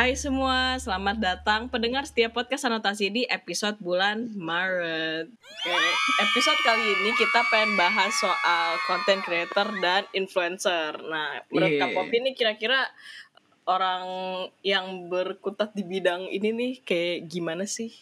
Hai 0.00 0.16
semua, 0.16 0.80
selamat 0.80 1.20
datang 1.20 1.68
pendengar 1.68 2.08
setiap 2.08 2.32
podcast 2.32 2.64
anotasi 2.64 3.12
di 3.12 3.28
episode 3.28 3.76
bulan 3.84 4.32
Maret. 4.32 5.28
Oke, 5.28 5.76
episode 6.24 6.56
kali 6.64 6.80
ini 6.80 7.12
kita 7.20 7.44
pengen 7.52 7.76
bahas 7.76 8.08
soal 8.16 8.80
content 8.88 9.20
creator 9.20 9.68
dan 9.84 10.08
influencer. 10.16 10.96
Nah, 11.04 11.44
menurut 11.52 11.76
Iya. 11.76 11.80
Kak 11.84 11.92
Popi 11.92 12.16
ini 12.16 12.32
kira-kira 12.32 12.88
orang 13.68 14.08
yang 14.64 15.12
berkutat 15.12 15.76
di 15.76 15.84
bidang 15.84 16.32
ini 16.32 16.48
nih 16.48 16.72
kayak 16.80 17.28
gimana 17.28 17.68
sih? 17.68 17.92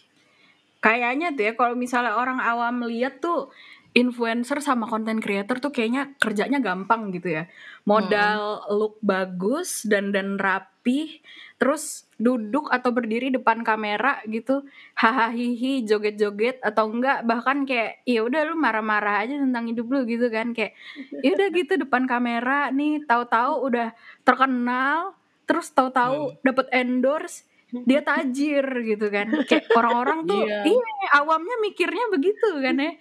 Kayaknya 0.78 1.34
tuh 1.34 1.50
ya 1.50 1.52
kalau 1.58 1.74
misalnya 1.74 2.14
orang 2.14 2.38
awam 2.38 2.86
lihat 2.86 3.18
tuh 3.18 3.50
influencer 3.98 4.62
sama 4.62 4.86
content 4.86 5.18
creator 5.18 5.58
tuh 5.58 5.74
kayaknya 5.74 6.14
kerjanya 6.22 6.62
gampang 6.62 7.10
gitu 7.10 7.42
ya. 7.42 7.50
Modal 7.82 8.70
look 8.70 9.02
bagus 9.02 9.82
dan 9.82 10.14
dan 10.14 10.38
rapi, 10.38 11.18
terus 11.58 12.06
duduk 12.22 12.70
atau 12.70 12.94
berdiri 12.94 13.34
depan 13.34 13.66
kamera 13.66 14.22
gitu, 14.30 14.62
hahaha 14.94 15.34
hihi 15.34 15.82
joget-joget 15.82 16.62
atau 16.62 16.86
enggak 16.86 17.26
bahkan 17.26 17.66
kayak 17.66 17.98
ya 18.06 18.22
udah 18.22 18.46
lu 18.46 18.54
marah-marah 18.54 19.26
aja 19.26 19.34
tentang 19.38 19.66
hidup 19.66 19.90
lu 19.90 20.06
gitu 20.06 20.30
kan 20.30 20.54
kayak 20.54 20.78
ya 21.22 21.34
udah 21.34 21.48
gitu 21.50 21.72
depan 21.82 22.06
kamera 22.06 22.70
nih 22.70 23.02
tahu-tahu 23.06 23.66
udah 23.66 23.90
terkenal, 24.22 25.18
terus 25.50 25.70
tahu-tahu 25.74 26.38
dapet 26.46 26.66
endorse 26.70 27.42
dia 27.84 28.00
tajir 28.00 28.64
gitu 28.86 29.10
kan. 29.12 29.28
Kayak 29.44 29.68
orang-orang 29.76 30.24
tuh 30.24 30.40
Iya. 30.46 30.62
iya 30.64 31.08
awamnya 31.20 31.58
mikirnya 31.60 32.06
begitu 32.08 32.48
kan 32.64 32.80
ya. 32.80 32.92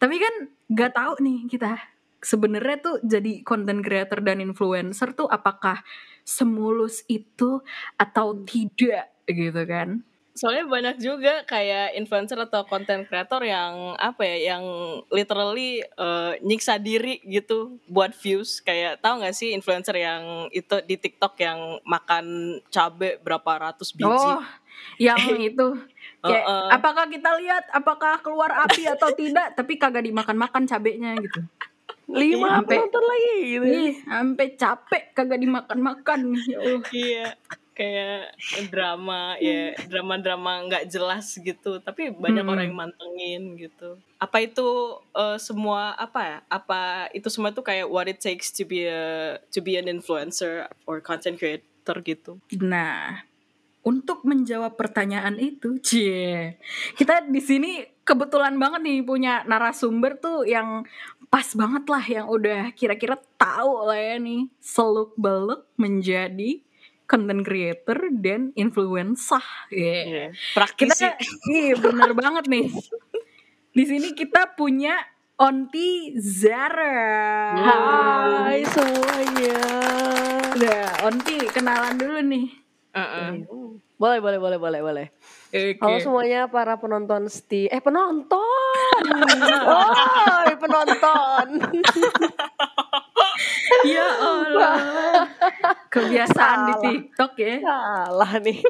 Tapi 0.00 0.16
kan 0.22 0.34
nggak 0.70 0.92
tahu 0.96 1.12
nih 1.20 1.38
kita 1.50 1.76
sebenarnya 2.24 2.76
tuh 2.80 2.96
jadi 3.04 3.44
content 3.44 3.84
creator 3.84 4.24
dan 4.24 4.40
influencer 4.40 5.12
tuh 5.12 5.28
apakah 5.28 5.84
semulus 6.24 7.04
itu 7.06 7.60
atau 8.00 8.34
tidak 8.42 9.12
gitu 9.28 9.62
kan 9.68 10.02
Soalnya 10.34 10.66
banyak 10.66 10.96
juga 10.98 11.46
kayak 11.46 11.94
influencer 11.94 12.34
atau 12.34 12.66
content 12.66 13.06
creator 13.06 13.38
yang 13.46 13.94
apa 14.02 14.26
ya, 14.26 14.50
yang 14.50 14.66
literally 15.06 15.78
eh, 15.86 16.32
nyiksa 16.42 16.82
diri 16.82 17.22
gitu 17.22 17.78
buat 17.86 18.10
views. 18.18 18.58
Kayak 18.58 18.98
tahu 18.98 19.22
nggak 19.22 19.30
sih 19.30 19.54
influencer 19.54 19.94
yang 19.94 20.50
itu 20.50 20.82
di 20.90 20.98
TikTok 20.98 21.38
yang 21.38 21.78
makan 21.86 22.58
cabe 22.66 23.22
berapa 23.22 23.70
ratus 23.70 23.94
biji? 23.94 24.10
oh 24.10 24.42
yang 24.98 25.18
itu 25.54 25.68
kayak 26.24 26.44
Heeh. 26.44 26.66
apakah 26.72 27.04
kita 27.10 27.30
lihat 27.40 27.64
apakah 27.70 28.20
keluar 28.24 28.50
api 28.64 28.88
atau 28.88 29.12
tidak 29.12 29.52
tapi 29.52 29.76
kagak 29.76 30.08
dimakan-makan 30.08 30.64
cabenya 30.64 31.16
gitu 31.20 31.44
lima 32.04 32.60
Sampai- 32.60 32.76
penonton 32.76 33.04
lagi 33.04 33.34
gitu 33.48 33.64
Ih, 33.64 33.94
sampai 34.04 34.46
capek 34.54 35.02
kagak 35.12 35.40
dimakan-makan 35.40 36.20
ya 36.44 36.56
Allah 36.60 36.82
Iya, 36.92 37.26
kayak 37.74 38.20
drama 38.70 39.34
ya, 39.40 39.74
drama-drama 39.88 40.68
nggak 40.68 40.84
jelas 40.86 41.34
gitu. 41.34 41.80
Tapi 41.80 42.14
banyak 42.14 42.44
Mm-mm. 42.44 42.52
orang 42.54 42.64
yang 42.70 42.78
mantengin 42.78 43.42
gitu. 43.58 43.98
Apa 44.20 44.44
itu 44.44 44.68
eh, 45.10 45.38
semua 45.40 45.96
apa 45.96 46.20
ya? 46.22 46.38
Apa 46.46 47.10
itu 47.10 47.26
semua 47.26 47.50
tuh 47.50 47.64
kayak 47.64 47.88
what 47.88 48.06
it 48.06 48.20
takes 48.20 48.52
to 48.52 48.62
be 48.62 48.86
a 48.86 49.34
to 49.50 49.58
be 49.58 49.74
an 49.74 49.90
influencer 49.90 50.70
or 50.86 51.00
content 51.00 51.34
creator 51.34 51.98
gitu? 51.98 52.38
Nah, 52.60 53.26
untuk 53.82 54.22
menjawab 54.22 54.78
pertanyaan 54.78 55.34
itu, 55.36 55.76
cie, 55.82 56.56
kita 56.94 57.26
di 57.26 57.40
sini 57.42 57.82
kebetulan 58.04 58.54
banget 58.60 58.80
nih 58.84 59.00
punya 59.00 59.42
narasumber 59.48 60.20
tuh 60.20 60.44
yang 60.44 60.84
pas 61.32 61.48
banget 61.56 61.84
lah, 61.88 62.04
yang 62.04 62.26
udah 62.30 62.70
kira-kira 62.76 63.18
tahu 63.40 63.90
lah 63.90 63.98
ya 63.98 64.16
nih 64.20 64.46
seluk 64.60 65.16
beluk 65.18 65.66
menjadi 65.80 66.62
content 67.08 67.42
creator 67.44 67.98
dan 68.20 68.52
influencer. 68.54 69.42
Yeah. 69.72 70.32
Praktisi. 70.52 71.04
Kita, 71.04 71.18
iya 71.56 71.74
bener 71.80 72.12
banget 72.14 72.44
nih. 72.46 72.70
Di 73.74 73.84
sini 73.84 74.14
kita 74.14 74.54
punya 74.54 74.94
Onti 75.34 76.14
Zara. 76.14 77.58
hai 77.58 78.62
semuanya 78.62 79.58
Udah, 80.54 81.10
Onti 81.10 81.42
kenalan 81.50 81.98
dulu 81.98 82.22
nih. 82.22 82.46
Heeh. 82.94 83.42
boleh 83.98 84.22
boleh 84.22 84.38
boleh 84.38 84.58
boleh 84.58 84.80
boleh 84.82 85.06
Oke. 85.54 85.78
halo 85.78 86.02
semuanya 86.02 86.50
para 86.50 86.74
penonton 86.74 87.30
sti 87.30 87.70
eh 87.70 87.78
penonton 87.78 89.02
oh 89.62 90.50
penonton 90.58 91.46
Ya 93.84 94.06
Allah. 94.06 94.76
Kebiasaan 95.90 96.58
di 96.62 96.72
Salah. 96.72 96.82
TikTok 96.84 97.32
ya. 97.36 97.54
salah 97.60 98.32
nih 98.40 98.60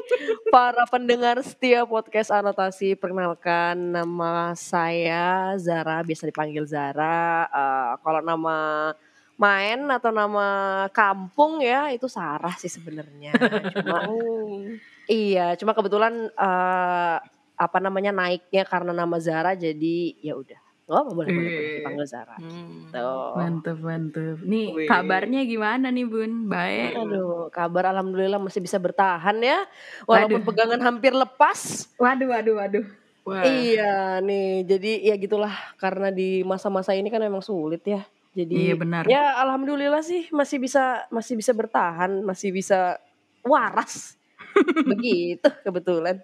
para 0.49 0.83
pendengar 0.85 1.39
setia 1.39 1.85
podcast 1.85 2.29
anotasi 2.29 2.93
perkenalkan 2.93 3.95
nama 3.95 4.51
saya 4.53 5.53
Zara 5.55 6.01
biasa 6.01 6.27
dipanggil 6.27 6.65
Zara 6.65 7.45
Eh, 7.45 7.91
kalau 8.01 8.19
nama 8.19 8.91
main 9.35 9.79
atau 9.89 10.11
nama 10.11 10.47
kampung 10.91 11.61
ya 11.61 11.91
itu 11.91 12.07
Sarah 12.07 12.55
sih 12.57 12.69
sebenarnya 12.69 13.33
cuma 13.71 14.05
Oh. 14.05 14.59
Iya, 15.05 15.53
cuma 15.55 15.71
kebetulan 15.71 16.13
eh 16.31 17.17
apa 17.55 17.77
namanya 17.79 18.11
naiknya 18.11 18.67
karena 18.67 18.91
nama 18.91 19.15
Zara 19.17 19.55
jadi 19.55 19.97
ya 20.19 20.35
udah. 20.35 20.59
Apa 20.85 21.09
boleh 21.09 21.33
boleh, 21.33 21.49
Eh. 21.49 21.73
dipanggil 21.81 22.05
Zara. 22.05 22.37
Hmm. 22.37 22.93
Tuh. 22.93 23.33
Mantep 23.33 23.77
mantep. 23.81 24.37
Nih 24.45 24.69
Wih. 24.69 24.85
kabarnya 24.85 25.41
gimana 25.41 25.89
nih 25.89 26.05
Bun? 26.05 26.45
Baik. 26.45 26.93
Aduh, 26.93 27.49
kabar 27.49 27.89
alhamdulillah 27.89 28.37
masih 28.37 28.61
bisa 28.61 28.77
bertahan 28.77 29.33
ya. 29.41 29.65
Walaupun 30.05 30.45
Waduh. 30.45 30.45
pegangan 30.45 30.81
hampir 30.85 31.09
lepas. 31.09 31.89
Waduh 31.97 32.29
waduh 32.29 32.55
waduh. 32.61 32.85
Wah. 33.25 33.41
Iya 33.41 34.21
nih, 34.21 34.61
jadi 34.69 34.91
ya 35.01 35.15
gitulah 35.17 35.49
karena 35.81 36.13
di 36.13 36.45
masa-masa 36.45 36.93
ini 36.93 37.09
kan 37.09 37.17
memang 37.17 37.41
sulit 37.41 37.81
ya. 37.81 38.05
Jadi 38.37 38.69
Iya 38.69 38.75
benar. 38.77 39.09
ya 39.09 39.41
alhamdulillah 39.41 40.05
sih 40.05 40.29
masih 40.29 40.61
bisa 40.61 41.07
masih 41.09 41.33
bisa 41.33 41.49
bertahan, 41.49 42.21
masih 42.21 42.53
bisa 42.53 43.01
waras. 43.41 44.13
Begitu 44.91 45.49
kebetulan. 45.63 46.21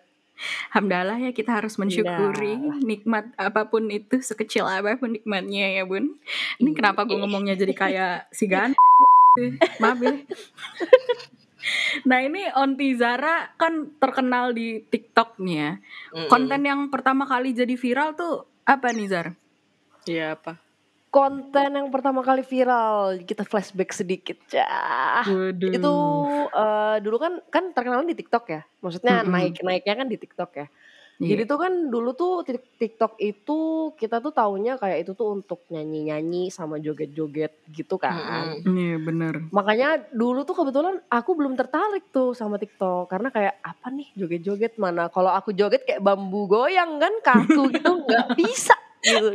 Alhamdulillah 0.74 1.18
ya 1.22 1.31
kita 1.38 1.62
harus 1.62 1.78
mensyukuri 1.78 2.58
Alhamdulillah. 2.58 2.81
nikmat 2.81 3.25
apa 3.38 3.69
pun 3.69 3.86
itu 3.94 4.18
sekecil 4.25 4.66
apa 4.66 4.97
pun 4.97 5.14
nikmatnya 5.14 5.81
ya 5.81 5.84
Bun. 5.86 6.18
Ini 6.58 6.72
kenapa 6.74 7.06
gue 7.06 7.18
ngomongnya 7.20 7.53
jadi 7.53 7.74
kayak 7.78 8.16
si 8.34 8.50
Gan? 8.50 8.74
Maaf 9.81 10.00
ya. 10.02 10.18
Nah 12.09 12.20
ini 12.25 12.50
Onti 12.58 12.97
Zara 12.97 13.53
kan 13.53 13.94
terkenal 14.02 14.58
di 14.58 14.81
TikTok 14.81 15.38
nih 15.38 15.56
ya. 15.56 15.72
Mm-mm. 16.18 16.28
Konten 16.28 16.62
yang 16.66 16.90
pertama 16.90 17.30
kali 17.30 17.53
jadi 17.53 17.78
viral 17.78 18.18
tuh 18.18 18.50
apa 18.66 18.90
nih 18.90 19.08
Zar? 19.08 19.28
Iya 20.09 20.34
apa? 20.34 20.58
Konten 21.11 21.69
yang 21.75 21.91
pertama 21.91 22.23
kali 22.23 22.41
viral. 22.41 23.19
Kita 23.22 23.44
flashback 23.44 23.91
sedikit 23.91 24.39
ya. 24.49 25.22
Itu 25.59 25.94
eh, 26.49 26.97
dulu 27.03 27.17
kan 27.19 27.33
kan 27.51 27.75
terkenal 27.75 28.07
di 28.07 28.16
TikTok 28.16 28.45
ya. 28.47 28.61
Maksudnya 28.79 29.22
Mm-mm. 29.22 29.35
naik 29.35 29.55
naiknya 29.61 29.95
kan 29.99 30.07
di 30.07 30.17
TikTok 30.17 30.51
ya. 30.55 30.67
Iya. 31.22 31.38
jadi 31.38 31.44
tuh 31.53 31.59
kan 31.61 31.73
dulu 31.94 32.17
tuh 32.17 32.41
Tik- 32.41 32.81
TikTok 32.81 33.22
itu 33.22 33.59
kita 33.94 34.17
tuh 34.25 34.33
taunya 34.33 34.73
kayak 34.81 35.05
itu 35.05 35.13
tuh 35.13 35.38
untuk 35.38 35.61
nyanyi 35.69 36.09
nyanyi 36.09 36.49
sama 36.49 36.81
joget 36.81 37.13
joget 37.13 37.53
gitu 37.69 38.01
kan. 38.01 38.57
Iya 38.66 38.97
bener. 38.97 39.45
makanya 39.53 40.01
dulu 40.09 40.41
tuh 40.49 40.57
kebetulan 40.57 40.97
aku 41.13 41.38
belum 41.38 41.53
tertarik 41.53 42.09
tuh 42.09 42.33
sama 42.33 42.57
TikTok. 42.57 43.05
Karena 43.05 43.29
kayak 43.29 43.53
apa 43.61 43.93
nih 43.93 44.09
joget-joget 44.17 44.81
mana? 44.81 45.14
Kalau 45.14 45.29
aku 45.29 45.53
joget 45.53 45.85
kayak 45.85 46.02
bambu 46.02 46.49
goyang 46.49 46.97
kan 46.97 47.14
kaku 47.22 47.69
gitu 47.69 48.02
nggak 48.02 48.34
bisa. 48.34 48.73
Gitu 49.02 49.34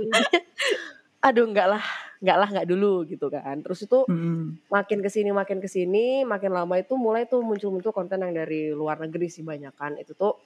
aduh 1.26 1.50
nggak 1.50 1.66
lah 1.66 1.84
nggak 2.22 2.36
lah 2.38 2.48
nggak 2.54 2.68
dulu 2.70 3.02
gitu 3.10 3.26
kan. 3.26 3.58
Terus 3.66 3.82
itu 3.84 4.06
Mm-mm. 4.06 4.70
makin 4.70 4.98
ke 5.02 5.10
sini 5.10 5.30
makin 5.34 5.58
ke 5.58 5.66
sini 5.66 6.22
makin 6.22 6.54
lama 6.54 6.78
itu 6.78 6.94
mulai 6.94 7.26
tuh 7.26 7.42
muncul-muncul 7.42 7.90
konten 7.90 8.22
yang 8.22 8.32
dari 8.32 8.70
luar 8.70 9.02
negeri 9.02 9.26
sih 9.26 9.42
banyak 9.42 9.74
kan. 9.74 9.98
Itu 9.98 10.14
tuh 10.14 10.38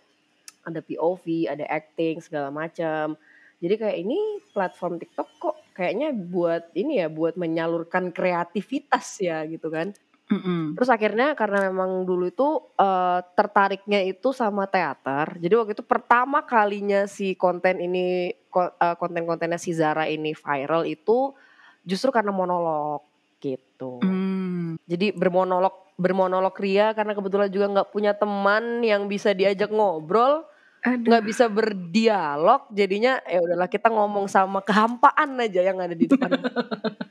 ada 0.65 0.81
POV 0.81 1.53
ada 1.53 1.69
acting 1.69 2.25
segala 2.25 2.49
macam. 2.49 3.21
Jadi 3.61 3.75
kayak 3.77 3.99
ini 4.01 4.41
platform 4.57 4.97
TikTok 4.97 5.29
kok 5.37 5.57
kayaknya 5.77 6.17
buat 6.17 6.73
ini 6.73 7.05
ya 7.05 7.13
buat 7.13 7.37
menyalurkan 7.37 8.09
kreativitas 8.09 9.21
ya 9.21 9.45
gitu 9.45 9.69
kan 9.69 9.93
Mm-mm. 10.31 10.79
Terus 10.79 10.91
akhirnya 10.95 11.35
karena 11.35 11.67
memang 11.67 12.07
dulu 12.07 12.31
itu 12.31 12.63
eh, 12.79 13.21
tertariknya 13.35 14.07
itu 14.07 14.31
sama 14.31 14.71
teater. 14.71 15.35
Jadi 15.43 15.55
waktu 15.59 15.73
itu 15.75 15.83
pertama 15.83 16.47
kalinya 16.47 17.11
si 17.11 17.35
konten 17.35 17.83
ini 17.83 18.31
eh, 18.31 18.95
konten-kontennya 18.95 19.59
si 19.59 19.75
Zara 19.75 20.07
ini 20.07 20.31
viral 20.31 20.87
itu 20.87 21.35
justru 21.83 22.15
karena 22.15 22.31
monolog 22.31 23.03
gitu. 23.43 23.99
Mm. 24.07 24.79
Jadi 24.87 25.11
bermonolog 25.11 25.91
bermonolog 25.99 26.55
ria 26.63 26.95
karena 26.95 27.13
kebetulan 27.13 27.51
juga 27.51 27.67
nggak 27.69 27.91
punya 27.91 28.15
teman 28.15 28.81
yang 28.87 29.11
bisa 29.11 29.35
diajak 29.35 29.69
ngobrol, 29.69 30.47
nggak 30.87 31.27
bisa 31.27 31.51
berdialog. 31.51 32.71
Jadinya 32.71 33.19
ya 33.27 33.43
udahlah 33.43 33.67
kita 33.67 33.91
ngomong 33.91 34.31
sama 34.31 34.63
kehampaan 34.63 35.43
aja 35.43 35.61
yang 35.67 35.83
ada 35.83 35.93
di 35.93 36.07
depan. 36.07 36.39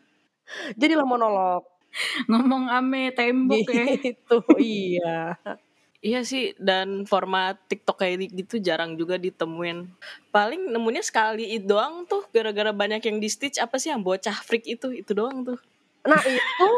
Jadilah 0.79 1.05
monolog. 1.05 1.78
Ngomong 2.29 2.69
ame 2.69 3.11
tembok 3.13 3.67
ya. 3.69 3.85
Gitu, 4.05 4.37
iya. 4.61 5.35
Iya 5.99 6.23
sih, 6.23 6.55
dan 6.55 7.03
format 7.03 7.59
TikTok 7.67 7.99
kayak 7.99 8.31
gitu 8.31 8.55
jarang 8.63 8.95
juga 8.95 9.19
ditemuin. 9.19 9.83
Paling 10.31 10.71
nemunya 10.71 11.03
sekali 11.03 11.59
itu 11.59 11.75
doang 11.75 12.07
tuh, 12.07 12.23
gara-gara 12.31 12.71
banyak 12.71 13.03
yang 13.03 13.19
di 13.19 13.27
stitch 13.27 13.59
apa 13.59 13.75
sih 13.75 13.91
yang 13.91 13.99
bocah 13.99 14.31
freak 14.47 14.63
itu, 14.63 14.95
itu 14.95 15.11
doang 15.11 15.43
tuh. 15.43 15.59
Nah 16.07 16.23
itu 16.23 16.69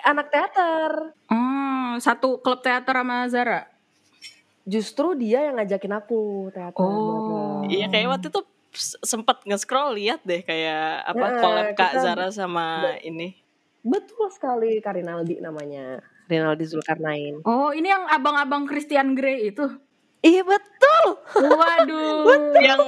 anak 0.00 0.32
teater. 0.32 1.12
Oh, 1.28 2.00
satu 2.00 2.40
klub 2.40 2.64
teater 2.64 2.96
sama 2.96 3.28
Zara. 3.28 3.68
Justru 4.64 5.12
dia 5.12 5.44
yang 5.44 5.60
ngajakin 5.60 5.92
aku 6.00 6.48
teater. 6.48 6.80
Oh. 6.80 7.68
Iya 7.68 7.92
kayak 7.92 8.16
waktu 8.16 8.32
itu 8.32 8.40
sempet 9.04 9.44
nge-scroll 9.44 9.94
lihat 10.00 10.24
deh 10.24 10.40
kayak 10.40 11.04
apa 11.04 11.24
Heeh, 11.30 11.40
collab 11.44 11.66
Kak 11.76 11.92
Zara 12.00 12.28
sama 12.32 12.96
ini. 13.04 13.43
Betul 13.84 14.32
sekali 14.32 14.80
Karinaldi 14.80 15.44
namanya. 15.44 16.00
Rinaldi 16.24 16.64
Zulkarnain. 16.64 17.44
Oh, 17.44 17.68
ini 17.76 17.92
yang 17.92 18.08
abang-abang 18.08 18.64
Christian 18.64 19.12
Grey 19.12 19.52
itu. 19.52 19.68
Iya 20.24 20.40
betul. 20.40 21.20
Waduh. 21.36 22.24
yang 22.72 22.80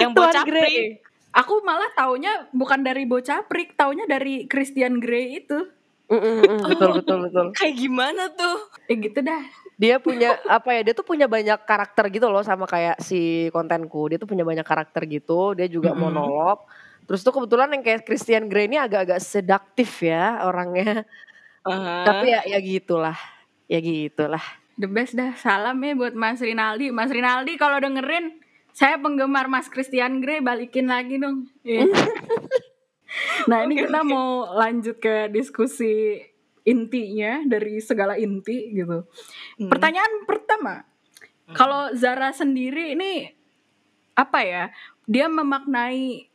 yang 0.00 0.10
Tuan 0.16 0.32
bocah 0.32 0.44
Grey. 0.48 0.96
Aku 1.36 1.60
malah 1.62 1.92
taunya 1.92 2.48
bukan 2.50 2.80
dari 2.80 3.04
bocah 3.04 3.46
prik, 3.46 3.76
taunya 3.76 4.08
dari 4.08 4.48
Christian 4.48 4.96
Grey 4.98 5.44
itu. 5.44 5.60
Mm, 6.10 6.18
mm, 6.18 6.36
mm, 6.42 6.60
betul 6.74 6.90
betul 6.98 7.18
betul. 7.28 7.46
Kayak 7.54 7.74
gimana 7.78 8.22
tuh? 8.34 8.58
Eh 8.90 8.98
gitu 8.98 9.22
dah. 9.22 9.44
Dia 9.78 10.02
punya 10.02 10.40
apa 10.48 10.74
ya? 10.74 10.90
Dia 10.90 10.94
tuh 10.96 11.06
punya 11.06 11.30
banyak 11.30 11.62
karakter 11.62 12.10
gitu 12.10 12.26
loh 12.32 12.42
sama 12.42 12.66
kayak 12.66 12.98
si 12.98 13.46
kontenku. 13.54 14.10
Dia 14.10 14.18
tuh 14.18 14.26
punya 14.26 14.42
banyak 14.42 14.66
karakter 14.66 15.06
gitu. 15.06 15.54
Dia 15.54 15.70
juga 15.70 15.94
Mm-mm. 15.94 16.02
monolog. 16.10 16.66
Terus 17.10 17.26
tuh 17.26 17.34
kebetulan 17.34 17.74
yang 17.74 17.82
kayak 17.82 18.06
Christian 18.06 18.46
Grey 18.46 18.70
ini 18.70 18.78
agak-agak 18.78 19.18
sedaktif 19.18 20.06
ya 20.06 20.46
orangnya. 20.46 21.02
Aha. 21.66 22.06
Tapi 22.06 22.30
ya 22.30 22.46
ya 22.46 22.58
gitulah. 22.62 23.18
Ya 23.66 23.82
gitulah. 23.82 24.38
The 24.78 24.86
best 24.86 25.18
dah. 25.18 25.34
Salam 25.34 25.82
ya 25.82 25.98
buat 25.98 26.14
Mas 26.14 26.38
Rinaldi. 26.38 26.94
Mas 26.94 27.10
Rinaldi 27.10 27.58
kalau 27.58 27.82
dengerin, 27.82 28.38
saya 28.70 28.94
penggemar 29.02 29.50
Mas 29.50 29.66
Christian 29.66 30.22
Grey, 30.22 30.38
balikin 30.38 30.86
lagi 30.86 31.18
dong. 31.18 31.50
Iya. 31.66 31.90
nah 33.50 33.66
ini 33.66 33.74
kita 33.82 34.06
mau 34.06 34.46
lanjut 34.54 35.02
ke 35.02 35.26
diskusi 35.34 36.22
intinya 36.62 37.42
dari 37.42 37.82
segala 37.82 38.14
inti 38.22 38.70
gitu. 38.70 39.02
Hmm. 39.58 39.66
Pertanyaan 39.66 40.30
pertama, 40.30 40.86
kalau 41.58 41.90
Zara 41.98 42.30
sendiri 42.30 42.94
ini 42.94 43.34
apa 44.14 44.46
ya? 44.46 44.64
Dia 45.10 45.26
memaknai 45.26 46.29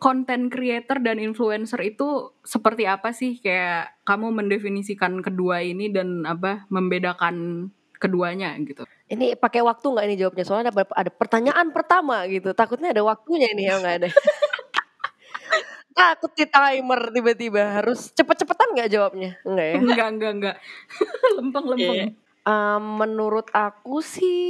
konten 0.00 0.48
creator 0.48 0.96
dan 1.04 1.20
influencer 1.20 1.78
itu 1.84 2.32
seperti 2.40 2.88
apa 2.88 3.12
sih? 3.12 3.36
Kayak 3.38 4.00
kamu 4.08 4.32
mendefinisikan 4.32 5.20
kedua 5.20 5.60
ini 5.60 5.92
dan 5.92 6.24
apa 6.24 6.64
membedakan 6.72 7.68
keduanya 8.00 8.56
gitu. 8.64 8.88
Ini 9.12 9.36
pakai 9.36 9.60
waktu 9.60 9.84
nggak 9.84 10.06
ini 10.08 10.16
jawabnya? 10.16 10.44
Soalnya 10.48 10.72
ada, 10.72 10.88
ada 10.96 11.12
pertanyaan 11.12 11.68
pertama 11.70 12.24
gitu. 12.32 12.56
Takutnya 12.56 12.96
ada 12.96 13.04
waktunya 13.04 13.52
ini 13.52 13.68
ya 13.68 13.76
nggak 13.76 13.96
ada. 14.00 14.08
Takut 16.00 16.32
di 16.32 16.48
timer 16.48 17.12
tiba-tiba 17.12 17.62
harus 17.84 18.08
cepet-cepetan 18.16 18.72
nggak 18.72 18.88
jawabnya? 18.88 19.36
Enggak 19.44 19.66
ya? 19.68 19.74
Enggak, 19.76 20.08
enggak, 20.16 20.32
enggak. 20.32 20.56
Lempeng-lempeng. 21.36 21.92
Iya. 21.92 22.06
Em, 22.48 22.84
menurut 22.96 23.52
aku 23.52 24.00
sih 24.00 24.40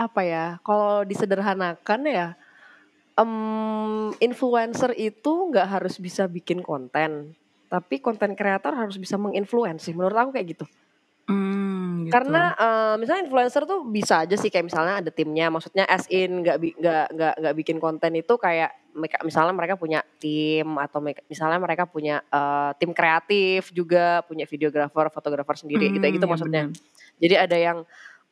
apa 0.00 0.24
ya? 0.24 0.46
Kalau 0.64 1.04
disederhanakan 1.04 2.00
ya, 2.08 2.40
em, 3.14 3.32
influencer 4.18 4.92
itu 4.96 5.32
nggak 5.52 5.68
harus 5.68 5.98
bisa 5.98 6.24
bikin 6.26 6.60
konten, 6.60 7.36
tapi 7.68 8.00
konten 8.00 8.32
kreator 8.32 8.72
harus 8.72 8.96
bisa 8.96 9.16
menginfluensi. 9.16 9.92
Menurut 9.92 10.16
aku 10.16 10.30
kayak 10.36 10.48
gitu. 10.56 10.66
Hmm, 11.22 12.02
gitu. 12.02 12.12
Karena 12.18 12.50
eh, 12.52 12.94
misalnya 12.98 13.22
influencer 13.24 13.62
tuh 13.62 13.86
bisa 13.86 14.26
aja 14.26 14.34
sih 14.34 14.50
kayak 14.50 14.66
misalnya 14.66 14.98
ada 14.98 15.10
timnya, 15.14 15.48
maksudnya 15.48 15.86
as 15.86 16.04
in 16.10 16.42
nggak 16.42 16.56
nggak 16.58 17.06
nggak 17.14 17.34
nggak 17.38 17.54
bikin 17.62 17.78
konten 17.78 18.12
itu 18.18 18.34
kayak 18.36 18.74
mereka- 18.92 19.22
misalnya 19.22 19.54
mereka 19.54 19.74
punya 19.78 20.02
tim 20.18 20.66
atau 20.76 20.98
misalnya 21.30 21.58
mereka 21.62 21.86
punya 21.86 22.20
eh, 22.26 22.70
tim 22.76 22.90
kreatif 22.90 23.70
juga, 23.70 24.20
punya 24.26 24.44
videografer, 24.44 25.08
fotografer 25.14 25.56
sendiri 25.62 25.94
gitu 25.94 26.02
Hmm, 26.02 26.14
gitu 26.18 26.26
iya 26.26 26.32
maksudnya. 26.32 26.62
benar. 26.68 27.20
Jadi 27.22 27.34
ada 27.38 27.56
yang 27.56 27.78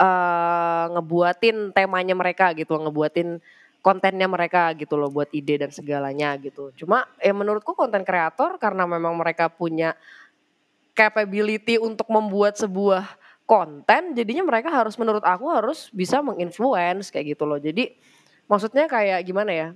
eh 0.00 0.85
ngebuatin 0.97 1.56
temanya 1.71 2.17
mereka 2.17 2.50
gitu, 2.56 2.73
ngebuatin 2.75 3.38
kontennya 3.81 4.29
mereka 4.29 4.73
gitu 4.77 5.00
loh 5.00 5.09
buat 5.09 5.32
ide 5.32 5.61
dan 5.65 5.73
segalanya 5.73 6.37
gitu. 6.37 6.73
Cuma 6.77 7.09
ya 7.21 7.32
menurutku 7.32 7.73
konten 7.73 8.05
kreator 8.05 8.61
karena 8.61 8.85
memang 8.85 9.17
mereka 9.17 9.49
punya 9.49 9.97
capability 10.93 11.81
untuk 11.81 12.09
membuat 12.12 12.61
sebuah 12.61 13.09
konten, 13.49 14.15
jadinya 14.15 14.47
mereka 14.47 14.71
harus 14.71 14.94
menurut 14.94 15.25
aku 15.27 15.50
harus 15.50 15.91
bisa 15.91 16.23
menginfluence 16.23 17.11
kayak 17.11 17.35
gitu 17.35 17.49
loh. 17.49 17.59
Jadi 17.59 17.91
maksudnya 18.47 18.87
kayak 18.87 19.27
gimana 19.27 19.50
ya? 19.50 19.69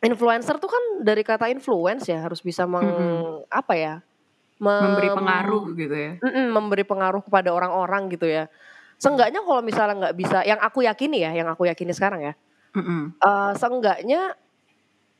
Influencer 0.00 0.56
tuh 0.56 0.70
kan 0.70 0.84
dari 1.04 1.20
kata 1.20 1.50
influence 1.52 2.08
ya 2.08 2.24
harus 2.24 2.40
bisa 2.40 2.64
meng 2.64 2.86
Mm-mm. 2.86 3.50
apa 3.50 3.74
ya? 3.76 3.94
mem- 4.60 4.92
Memberi 4.92 5.08
pengaruh 5.10 5.64
gitu 5.74 5.96
ya. 5.96 6.12
Memberi 6.52 6.84
pengaruh 6.84 7.24
kepada 7.24 7.50
orang-orang 7.50 8.12
gitu 8.12 8.28
ya. 8.28 8.46
Seenggaknya 9.00 9.40
kalau 9.40 9.64
misalnya 9.64 9.96
nggak 9.96 10.16
bisa, 10.16 10.44
yang 10.44 10.60
aku 10.60 10.84
yakini 10.84 11.24
ya, 11.24 11.32
yang 11.32 11.48
aku 11.48 11.64
yakini 11.64 11.96
sekarang 11.96 12.20
ya, 12.20 12.32
Eh 13.18 13.52
seenggaknya, 13.58 14.34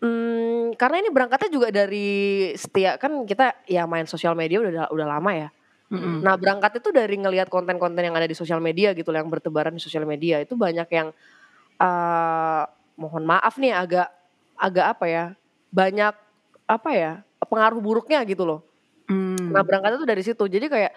mm, 0.02 0.78
karena 0.78 0.96
ini 1.02 1.10
berangkatnya 1.10 1.50
juga 1.50 1.68
dari 1.74 2.08
setiap 2.54 3.02
kan 3.02 3.26
kita 3.26 3.66
ya 3.66 3.84
main 3.90 4.06
sosial 4.06 4.38
media 4.38 4.62
udah 4.62 4.88
udah 4.90 5.06
lama 5.06 5.32
ya. 5.34 5.48
Mm-mm. 5.90 6.22
Nah 6.22 6.38
berangkat 6.38 6.78
itu 6.78 6.94
dari 6.94 7.18
ngelihat 7.18 7.50
konten-konten 7.50 8.06
yang 8.06 8.14
ada 8.14 8.30
di 8.30 8.38
sosial 8.38 8.62
media 8.62 8.94
gitu, 8.94 9.10
yang 9.10 9.26
bertebaran 9.26 9.74
di 9.74 9.82
sosial 9.82 10.06
media 10.06 10.38
itu 10.38 10.54
banyak 10.54 10.86
yang, 10.94 11.10
eh 11.82 12.62
mohon 12.94 13.24
maaf 13.26 13.58
nih 13.58 13.74
agak 13.74 14.08
agak 14.54 14.86
apa 14.94 15.04
ya, 15.10 15.24
banyak 15.74 16.14
apa 16.70 16.90
ya 16.94 17.12
pengaruh 17.50 17.82
buruknya 17.82 18.22
gitu 18.22 18.46
loh. 18.46 18.60
Hmm. 19.10 19.50
Nah 19.50 19.66
berangkatnya 19.66 19.98
tuh 19.98 20.06
dari 20.06 20.22
situ. 20.22 20.44
Jadi 20.46 20.70
kayak 20.70 20.92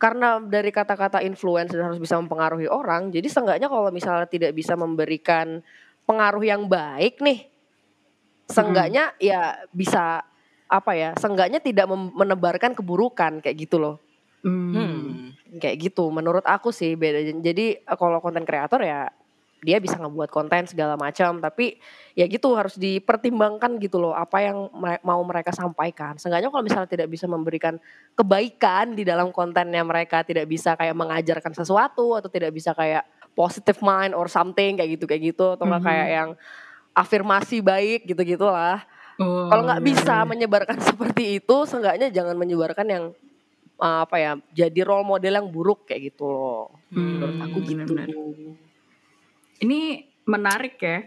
karena 0.00 0.40
dari 0.40 0.72
kata-kata 0.72 1.20
influence 1.20 1.76
dan 1.76 1.92
harus 1.92 2.00
bisa 2.00 2.16
mempengaruhi 2.16 2.64
orang, 2.64 3.12
jadi 3.12 3.28
seenggaknya 3.28 3.68
kalau 3.68 3.92
misalnya 3.92 4.24
tidak 4.24 4.56
bisa 4.56 4.72
memberikan 4.72 5.60
pengaruh 6.08 6.40
yang 6.40 6.64
baik 6.64 7.20
nih, 7.20 7.44
seenggaknya 8.48 9.12
ya 9.20 9.60
bisa 9.76 10.24
apa 10.72 10.92
ya, 10.96 11.12
seenggaknya 11.20 11.60
tidak 11.60 11.84
menebarkan 11.92 12.72
keburukan 12.72 13.44
kayak 13.44 13.68
gitu 13.68 13.76
loh. 13.76 14.00
Hmm. 14.40 14.72
Hmm. 14.72 15.36
Kayak 15.60 15.92
gitu 15.92 16.08
menurut 16.08 16.48
aku 16.48 16.72
sih 16.72 16.96
beda. 16.96 17.20
Jadi 17.44 17.84
kalau 17.84 18.24
konten 18.24 18.48
kreator 18.48 18.80
ya 18.80 19.12
dia 19.60 19.76
bisa 19.76 20.00
ngebuat 20.00 20.32
konten 20.32 20.64
segala 20.64 20.96
macam 20.96 21.36
tapi 21.36 21.76
ya 22.16 22.24
gitu 22.24 22.56
harus 22.56 22.80
dipertimbangkan 22.80 23.76
gitu 23.76 24.00
loh 24.00 24.16
apa 24.16 24.40
yang 24.40 24.72
mau 25.04 25.20
mereka 25.20 25.52
sampaikan. 25.52 26.16
Seenggaknya 26.16 26.48
kalau 26.48 26.64
misalnya 26.64 26.88
tidak 26.88 27.08
bisa 27.12 27.28
memberikan 27.28 27.76
kebaikan 28.16 28.96
di 28.96 29.04
dalam 29.04 29.28
kontennya 29.30 29.84
mereka 29.84 30.24
tidak 30.24 30.48
bisa 30.48 30.74
kayak 30.74 30.96
mengajarkan 30.96 31.52
sesuatu 31.52 32.16
atau 32.16 32.28
tidak 32.32 32.56
bisa 32.56 32.72
kayak 32.72 33.04
positive 33.36 33.78
mind 33.80 34.16
or 34.16 34.26
something 34.26 34.80
kayak 34.80 34.96
gitu 34.96 35.04
kayak 35.04 35.32
gitu 35.32 35.54
atau 35.54 35.64
nggak 35.68 35.82
Mhm. 35.84 35.88
kayak 35.92 36.08
yang 36.08 36.28
afirmasi 36.90 37.62
baik 37.62 38.08
gitu 38.08 38.20
gitulah. 38.26 38.82
Oh, 39.20 39.52
Kalau 39.52 39.68
nggak 39.68 39.84
iya, 39.84 39.88
bisa 39.92 40.14
iya. 40.24 40.28
menyebarkan 40.28 40.78
seperti 40.88 41.38
itu, 41.38 41.56
seenggaknya 41.68 42.08
jangan 42.08 42.34
menyebarkan 42.40 42.86
yang 42.88 43.04
apa 43.80 44.16
ya, 44.20 44.32
jadi 44.52 44.80
role 44.84 45.08
model 45.08 45.40
yang 45.40 45.48
buruk 45.48 45.88
kayak 45.88 46.12
gitu 46.12 46.28
loh. 46.28 46.68
Hmm, 46.92 47.16
Menurut 47.20 47.36
aku 47.44 47.58
gitu. 47.64 47.92
Ini 49.60 49.80
menarik 50.24 50.80
ya. 50.80 51.04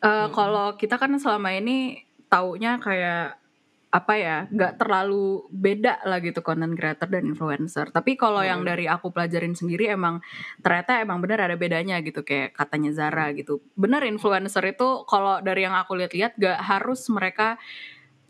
Eh, 0.00 0.28
Kalau 0.30 0.78
kita 0.78 0.96
kan 0.96 1.10
selama 1.18 1.50
ini 1.52 1.98
taunya 2.26 2.78
kayak 2.78 3.38
apa 3.86 4.12
ya, 4.18 4.44
nggak 4.52 4.76
terlalu 4.76 5.48
beda 5.48 6.04
lah 6.04 6.20
gitu 6.20 6.44
content 6.44 6.76
creator 6.76 7.08
dan 7.08 7.24
influencer. 7.24 7.88
Tapi 7.88 8.12
kalau 8.18 8.44
yang 8.44 8.60
Hmm. 8.60 8.68
dari 8.68 8.84
aku 8.84 9.08
pelajarin 9.08 9.56
sendiri 9.56 9.88
emang 9.88 10.20
ternyata 10.60 11.00
emang 11.00 11.24
benar 11.24 11.48
ada 11.48 11.56
bedanya 11.56 11.96
gitu 12.04 12.20
kayak 12.20 12.52
katanya 12.52 12.92
Zara 12.92 13.32
gitu. 13.32 13.64
Bener 13.72 14.04
influencer 14.04 14.60
itu 14.68 15.06
kalau 15.08 15.40
dari 15.40 15.64
yang 15.64 15.72
aku 15.72 15.96
lihat-lihat 15.96 16.36
gak 16.36 16.60
harus 16.60 17.08
mereka 17.08 17.56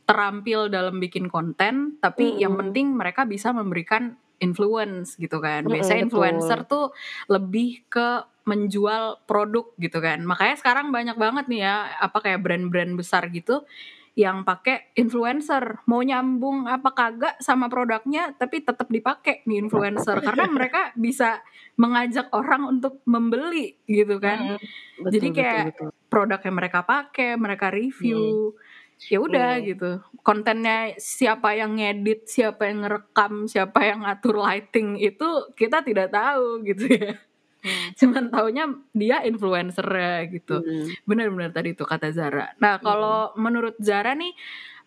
terampil 0.06 0.70
dalam 0.70 1.02
bikin 1.02 1.26
konten, 1.26 1.98
tapi 1.98 2.38
yang 2.38 2.54
Mm-mm. 2.54 2.70
penting 2.70 2.86
mereka 2.94 3.26
bisa 3.26 3.50
memberikan 3.50 4.14
influence 4.38 5.16
gitu 5.16 5.40
kan. 5.40 5.64
Biasanya 5.64 6.06
betul. 6.06 6.08
influencer 6.12 6.58
tuh 6.68 6.86
lebih 7.30 7.84
ke 7.88 8.24
menjual 8.46 9.26
produk 9.26 9.74
gitu 9.76 9.98
kan. 9.98 10.22
Makanya 10.22 10.56
sekarang 10.58 10.94
banyak 10.94 11.18
banget 11.18 11.50
nih 11.50 11.60
ya 11.66 11.74
apa 11.98 12.22
kayak 12.22 12.40
brand-brand 12.46 12.94
besar 12.94 13.26
gitu 13.34 13.66
yang 14.16 14.48
pakai 14.48 14.96
influencer 14.96 15.84
mau 15.84 16.00
nyambung 16.00 16.64
apa 16.64 16.88
kagak 16.96 17.36
sama 17.36 17.68
produknya 17.68 18.32
tapi 18.32 18.64
tetap 18.64 18.88
dipakai 18.88 19.44
nih 19.44 19.60
influencer 19.60 20.24
karena 20.24 20.48
mereka 20.56 20.88
bisa 20.96 21.44
mengajak 21.76 22.32
orang 22.32 22.80
untuk 22.80 23.04
membeli 23.04 23.76
gitu 23.84 24.16
kan. 24.16 24.56
Betul, 24.96 25.12
Jadi 25.12 25.28
betul, 25.28 25.36
kayak 25.36 25.64
betul. 25.68 25.88
produk 26.08 26.40
yang 26.40 26.56
mereka 26.56 26.80
pakai, 26.88 27.30
mereka 27.36 27.66
review. 27.68 28.56
Ya 29.06 29.20
udah 29.20 29.60
Hmm. 29.60 29.64
gitu. 29.68 29.90
Kontennya 30.24 30.96
siapa 30.96 31.52
yang 31.52 31.76
ngedit, 31.76 32.26
siapa 32.26 32.66
yang 32.66 32.82
ngerekam, 32.88 33.44
siapa 33.46 33.78
yang 33.84 34.02
ngatur 34.08 34.40
lighting 34.40 34.96
itu 34.98 35.28
kita 35.54 35.84
tidak 35.84 36.10
tahu 36.10 36.64
gitu 36.64 36.88
ya. 36.90 37.14
Hmm. 37.66 37.90
cuman 37.98 38.30
taunya 38.30 38.64
dia 38.94 39.26
influencer 39.26 39.82
gitu 40.30 40.62
Hmm. 40.62 40.86
benar-benar 41.02 41.50
tadi 41.50 41.74
itu 41.74 41.82
kata 41.82 42.14
Zara 42.14 42.54
nah 42.62 42.78
kalau 42.78 43.34
menurut 43.34 43.74
Zara 43.82 44.14
nih 44.14 44.30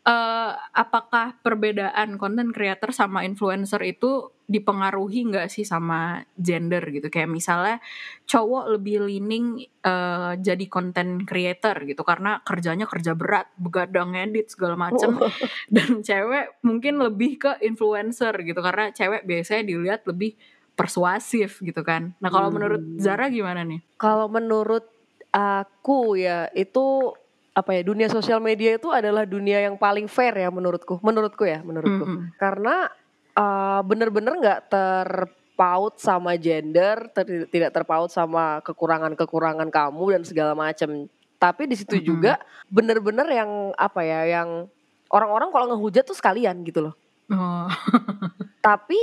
eh, 0.07 0.51
apakah 0.73 1.37
perbedaan 1.43 2.15
konten 2.17 2.51
creator 2.55 2.91
sama 2.95 3.23
influencer 3.27 3.81
itu 3.85 4.31
dipengaruhi 4.49 5.29
nggak 5.29 5.47
sih 5.51 5.61
sama 5.61 6.25
gender 6.33 6.81
gitu 6.89 7.13
kayak 7.13 7.29
misalnya 7.29 7.77
cowok 8.25 8.79
lebih 8.79 9.05
leaning 9.05 9.61
eh, 9.85 10.33
jadi 10.41 10.65
konten 10.71 11.23
creator 11.27 11.85
gitu 11.85 12.01
karena 12.01 12.41
kerjanya 12.41 12.89
kerja 12.89 13.13
berat 13.13 13.47
begadang 13.61 14.17
edit 14.17 14.49
segala 14.49 14.73
macem 14.79 15.19
dan 15.75 16.01
cewek 16.01 16.57
mungkin 16.65 16.97
lebih 17.03 17.37
ke 17.37 17.51
influencer 17.61 18.33
gitu 18.41 18.59
karena 18.63 18.89
cewek 18.95 19.21
biasanya 19.27 19.63
dilihat 19.69 20.01
lebih 20.09 20.33
persuasif 20.73 21.59
gitu 21.59 21.83
kan. 21.83 22.15
Nah 22.23 22.31
kalau 22.31 22.49
Hmm. 22.49 22.55
menurut 22.55 22.81
Zara 22.95 23.27
gimana 23.27 23.67
nih? 23.67 23.83
Kalau 23.99 24.31
menurut 24.31 24.87
aku 25.29 26.15
ya 26.17 26.47
itu 26.55 27.13
apa 27.59 27.75
ya 27.75 27.81
dunia 27.83 28.07
sosial 28.07 28.39
media 28.39 28.79
itu 28.79 28.87
adalah 28.87 29.27
dunia 29.27 29.59
yang 29.59 29.75
paling 29.75 30.07
fair 30.07 30.31
ya 30.31 30.47
menurutku, 30.47 31.03
menurutku 31.03 31.43
ya 31.43 31.59
menurutku. 31.59 32.07
Mm-mm. 32.07 32.31
Karena 32.39 32.87
uh, 33.35 33.83
bener-bener 33.83 34.39
nggak 34.39 34.71
terpaut 34.71 35.99
sama 35.99 36.39
gender, 36.39 37.11
ter- 37.11 37.51
tidak 37.51 37.75
terpaut 37.75 38.07
sama 38.07 38.63
kekurangan-kekurangan 38.63 39.67
kamu 39.67 40.03
dan 40.15 40.23
segala 40.23 40.55
macam. 40.55 41.11
Tapi 41.35 41.67
di 41.67 41.75
situ 41.75 41.99
Mm-mm. 41.99 42.07
juga 42.07 42.39
bener-bener 42.71 43.27
yang 43.27 43.75
apa 43.75 44.07
ya, 44.07 44.39
yang 44.39 44.71
orang-orang 45.11 45.51
kalau 45.51 45.65
ngehujat 45.75 46.07
tuh 46.07 46.15
sekalian 46.15 46.63
gitu 46.63 46.87
loh. 46.87 46.95
Oh. 47.27 47.67
Tapi 48.67 48.99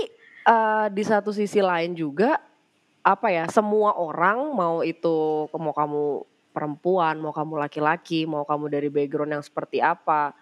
eh, 0.48 0.86
di 0.92 1.02
satu 1.04 1.28
sisi 1.28 1.60
lain 1.60 1.92
juga 1.92 2.40
apa 3.04 3.28
ya, 3.30 3.44
semua 3.52 3.94
orang 4.00 4.56
mau 4.56 4.80
itu 4.80 5.46
mau 5.52 5.76
kamu 5.76 6.04
perempuan, 6.56 7.20
mau 7.20 7.36
kamu 7.36 7.60
laki-laki, 7.60 8.24
mau 8.24 8.48
kamu 8.48 8.72
dari 8.72 8.88
background 8.88 9.36
yang 9.36 9.44
seperti 9.44 9.84
apa, 9.84 10.32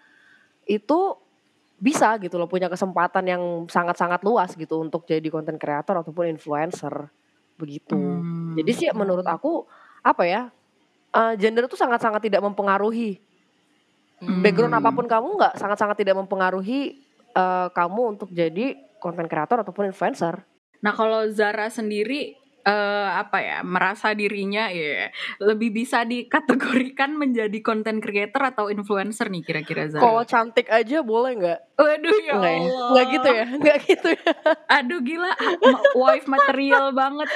itu 0.70 1.18
bisa 1.82 2.14
gitu 2.22 2.38
loh 2.38 2.46
punya 2.46 2.70
kesempatan 2.70 3.26
yang 3.26 3.42
sangat-sangat 3.66 4.22
luas 4.22 4.54
gitu 4.54 4.78
untuk 4.78 5.02
jadi 5.10 5.26
konten 5.26 5.58
kreator 5.58 5.98
ataupun 6.06 6.30
influencer 6.30 7.10
begitu. 7.58 7.98
Hmm. 7.98 8.54
Jadi 8.54 8.70
sih 8.70 8.86
menurut 8.94 9.26
aku 9.26 9.66
apa 10.06 10.22
ya 10.22 10.42
eh, 11.10 11.34
gender 11.34 11.66
itu 11.66 11.74
sangat-sangat 11.74 12.22
tidak 12.30 12.46
mempengaruhi 12.46 13.18
Hmm. 14.22 14.40
background 14.40 14.74
apa 14.78 14.90
pun 14.94 15.06
kamu 15.10 15.28
nggak 15.36 15.54
sangat-sangat 15.58 15.96
tidak 16.00 16.16
mempengaruhi 16.16 17.02
eh, 17.34 17.68
kamu 17.74 18.16
untuk 18.16 18.30
jadi 18.30 18.78
konten 19.02 19.26
kreator 19.26 19.60
ataupun 19.60 19.90
influencer. 19.90 20.40
Nah 20.80 20.92
kalau 20.94 21.26
Zara 21.28 21.68
sendiri 21.68 22.38
eh, 22.64 23.08
apa 23.12 23.38
ya 23.44 23.58
merasa 23.60 24.16
dirinya 24.16 24.72
ya 24.72 25.12
lebih 25.40 25.70
bisa 25.84 26.02
dikategorikan 26.08 27.12
menjadi 27.14 27.58
konten 27.60 28.00
creator 28.00 28.50
atau 28.56 28.72
influencer 28.72 29.28
nih 29.28 29.44
kira-kira 29.44 29.84
Zara? 29.92 30.00
Kalau 30.00 30.24
cantik 30.24 30.68
aja 30.72 31.04
boleh 31.04 31.32
nggak? 31.36 31.60
Waduh 31.76 32.18
ya 32.24 32.32
Nggak 32.40 32.52
ya? 32.52 32.60
Allah. 32.64 32.88
Nggak 32.90 33.06
gitu 33.12 33.28
ya? 33.28 33.44
Nggak 33.62 33.78
gitu 33.84 34.08
ya? 34.16 34.30
Aduh 34.80 35.00
gila, 35.04 35.32
ma- 35.60 35.84
wife 35.92 36.26
material 36.26 36.84
banget. 36.96 37.28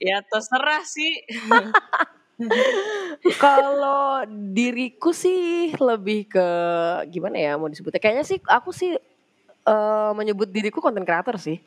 Ya 0.00 0.18
terserah 0.26 0.82
sih. 0.84 1.12
Kalau 3.44 4.26
diriku 4.26 5.14
sih 5.14 5.70
lebih 5.78 6.26
ke 6.26 6.48
gimana 7.08 7.38
ya 7.38 7.52
mau 7.54 7.70
disebutnya? 7.70 8.02
Kayaknya 8.02 8.24
sih 8.26 8.38
aku 8.42 8.74
sih 8.74 8.90
eh, 9.64 10.10
menyebut 10.18 10.50
diriku 10.50 10.82
konten 10.82 11.06
kreator 11.06 11.38
sih. 11.38 11.62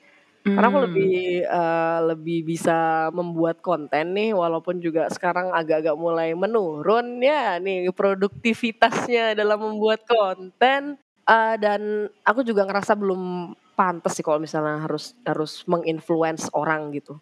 Karena 0.57 0.67
aku 0.73 0.79
lebih 0.89 1.11
eh, 1.45 1.99
lebih 2.09 2.39
bisa 2.49 3.09
membuat 3.13 3.61
konten 3.61 4.17
nih 4.17 4.33
walaupun 4.33 4.81
juga 4.81 5.05
sekarang 5.13 5.53
agak-agak 5.53 5.93
mulai 5.99 6.33
menurun 6.33 7.21
ya 7.21 7.61
nih 7.61 7.89
produktivitasnya 7.93 9.37
dalam 9.37 9.59
membuat 9.61 10.01
konten 10.09 10.97
Eh, 11.27 11.55
dan 11.59 12.07
aku 12.23 12.39
juga 12.39 12.63
ngerasa 12.63 12.95
belum 12.95 13.51
pantas 13.75 14.15
sih 14.15 14.23
kalau 14.23 14.39
misalnya 14.39 14.79
harus 14.87 15.11
harus 15.27 15.59
menginfluence 15.67 16.47
orang 16.55 16.87
gitu. 16.95 17.19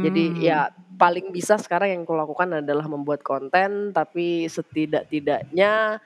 Jadi 0.00 0.32
Hmm. 0.32 0.40
ya 0.40 0.68
paling 1.00 1.32
bisa 1.32 1.56
sekarang 1.60 1.92
yang 1.96 2.02
aku 2.08 2.14
lakukan 2.16 2.60
adalah 2.64 2.86
membuat 2.88 3.20
konten 3.24 3.92
tapi 3.96 4.48
setidak-tidaknya 4.48 6.00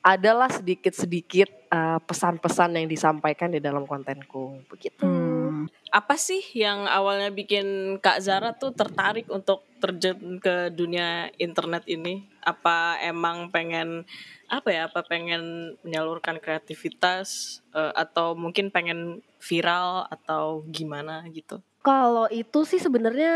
adalah 0.00 0.48
sedikit-sedikit 0.48 1.48
eh, 1.68 2.00
pesan-pesan 2.00 2.80
yang 2.80 2.86
disampaikan 2.88 3.52
di 3.52 3.60
dalam 3.60 3.84
kontenku 3.84 4.64
begitu. 4.68 5.04
Hmm. 5.04 5.68
Apa 5.92 6.16
sih 6.16 6.40
yang 6.56 6.88
awalnya 6.88 7.28
bikin 7.34 7.98
Kak 8.00 8.22
Zara 8.24 8.56
tuh 8.56 8.72
tertarik 8.72 9.28
untuk 9.28 9.66
terjun 9.82 10.40
ke 10.40 10.72
dunia 10.72 11.28
internet 11.36 11.84
ini? 11.90 12.24
Apa 12.40 12.96
emang 13.04 13.52
pengen 13.52 14.08
apa 14.48 14.72
ya? 14.72 14.88
Apa 14.88 15.04
pengen 15.04 15.74
menyalurkan 15.84 16.40
kreativitas 16.40 17.60
eh, 17.76 17.92
atau 17.92 18.32
mungkin 18.32 18.72
pengen 18.72 19.20
viral 19.36 20.08
atau 20.08 20.64
gimana 20.70 21.28
gitu? 21.28 21.60
Kalau 21.80 22.28
itu 22.28 22.64
sih 22.64 22.80
sebenarnya 22.80 23.34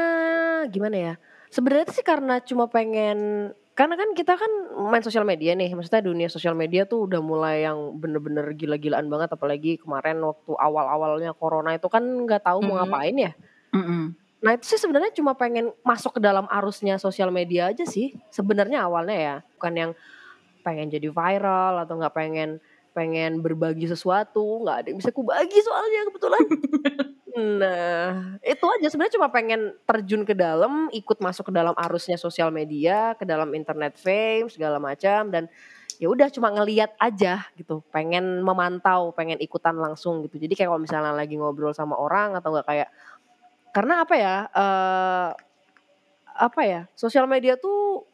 gimana 0.68 0.96
ya? 0.96 1.14
Sebenarnya 1.52 1.92
sih 1.92 2.04
karena 2.04 2.40
cuma 2.44 2.68
pengen 2.68 3.52
karena 3.74 3.94
kan 3.94 4.14
kita 4.14 4.38
kan 4.38 4.50
main 4.86 5.02
sosial 5.02 5.26
media 5.26 5.52
nih, 5.52 5.74
maksudnya 5.74 5.98
dunia 6.00 6.30
sosial 6.30 6.54
media 6.54 6.86
tuh 6.86 7.10
udah 7.10 7.18
mulai 7.18 7.66
yang 7.66 7.98
bener-bener 7.98 8.54
gila-gilaan 8.54 9.10
banget 9.10 9.34
apalagi 9.34 9.76
kemarin 9.76 10.22
waktu 10.22 10.54
awal-awalnya 10.54 11.34
corona 11.34 11.74
itu 11.74 11.90
kan 11.90 12.00
nggak 12.00 12.46
tahu 12.46 12.62
mau 12.62 12.78
Mhm. 12.78 12.80
ngapain 12.86 13.16
ya. 13.18 13.32
Mm-mm. 13.74 14.14
Nah 14.40 14.50
itu 14.54 14.64
sih 14.68 14.78
sebenarnya 14.78 15.10
cuma 15.10 15.34
pengen 15.34 15.74
masuk 15.82 16.16
ke 16.16 16.20
dalam 16.22 16.46
arusnya 16.46 17.00
sosial 17.00 17.32
media 17.32 17.72
aja 17.72 17.82
sih 17.82 18.14
sebenarnya 18.28 18.84
awalnya 18.84 19.16
ya 19.16 19.34
bukan 19.56 19.72
yang 19.72 19.90
pengen 20.60 20.88
jadi 20.88 21.08
viral 21.08 21.82
atau 21.82 21.96
nggak 21.96 22.14
pengen 22.14 22.60
pengen 22.94 23.42
berbagi 23.42 23.90
sesuatu 23.90 24.62
nggak 24.62 24.76
ada 24.80 24.86
yang 24.94 24.98
bisa 25.02 25.10
kubagi 25.10 25.58
soalnya 25.60 26.00
kebetulan. 26.08 26.44
nah 27.60 28.04
itu 28.40 28.64
aja. 28.64 28.86
Sebenarnya 28.86 29.14
cuma 29.18 29.28
pengen 29.34 29.74
terjun 29.82 30.22
ke 30.22 30.32
dalam 30.32 30.86
ikut 30.94 31.18
masuk 31.18 31.50
ke 31.50 31.52
dalam 31.52 31.74
arusnya 31.74 32.14
sosial 32.14 32.54
media 32.54 33.18
ke 33.18 33.26
dalam 33.26 33.50
internet 33.52 33.98
fame 33.98 34.46
segala 34.46 34.78
macam 34.78 35.28
dan 35.34 35.50
ya 35.98 36.06
udah 36.06 36.30
cuma 36.30 36.54
ngeliat 36.54 36.94
aja 37.02 37.42
gitu. 37.58 37.82
Pengen 37.90 38.40
memantau 38.46 39.10
pengen 39.10 39.42
ikutan 39.42 39.74
langsung 39.74 40.22
gitu. 40.22 40.38
Jadi 40.38 40.54
kayak 40.54 40.70
kalau 40.70 40.80
misalnya 40.80 41.12
lagi 41.12 41.34
ngobrol 41.34 41.74
sama 41.74 41.98
orang 41.98 42.38
atau 42.38 42.54
nggak 42.54 42.66
kayak 42.70 42.88
karena 43.74 44.06
apa 44.06 44.14
ya 44.14 44.34
eh 44.54 45.30
apa 46.34 46.60
ya 46.66 46.80
sosial 46.98 47.30
media 47.30 47.54
tuh 47.54 48.06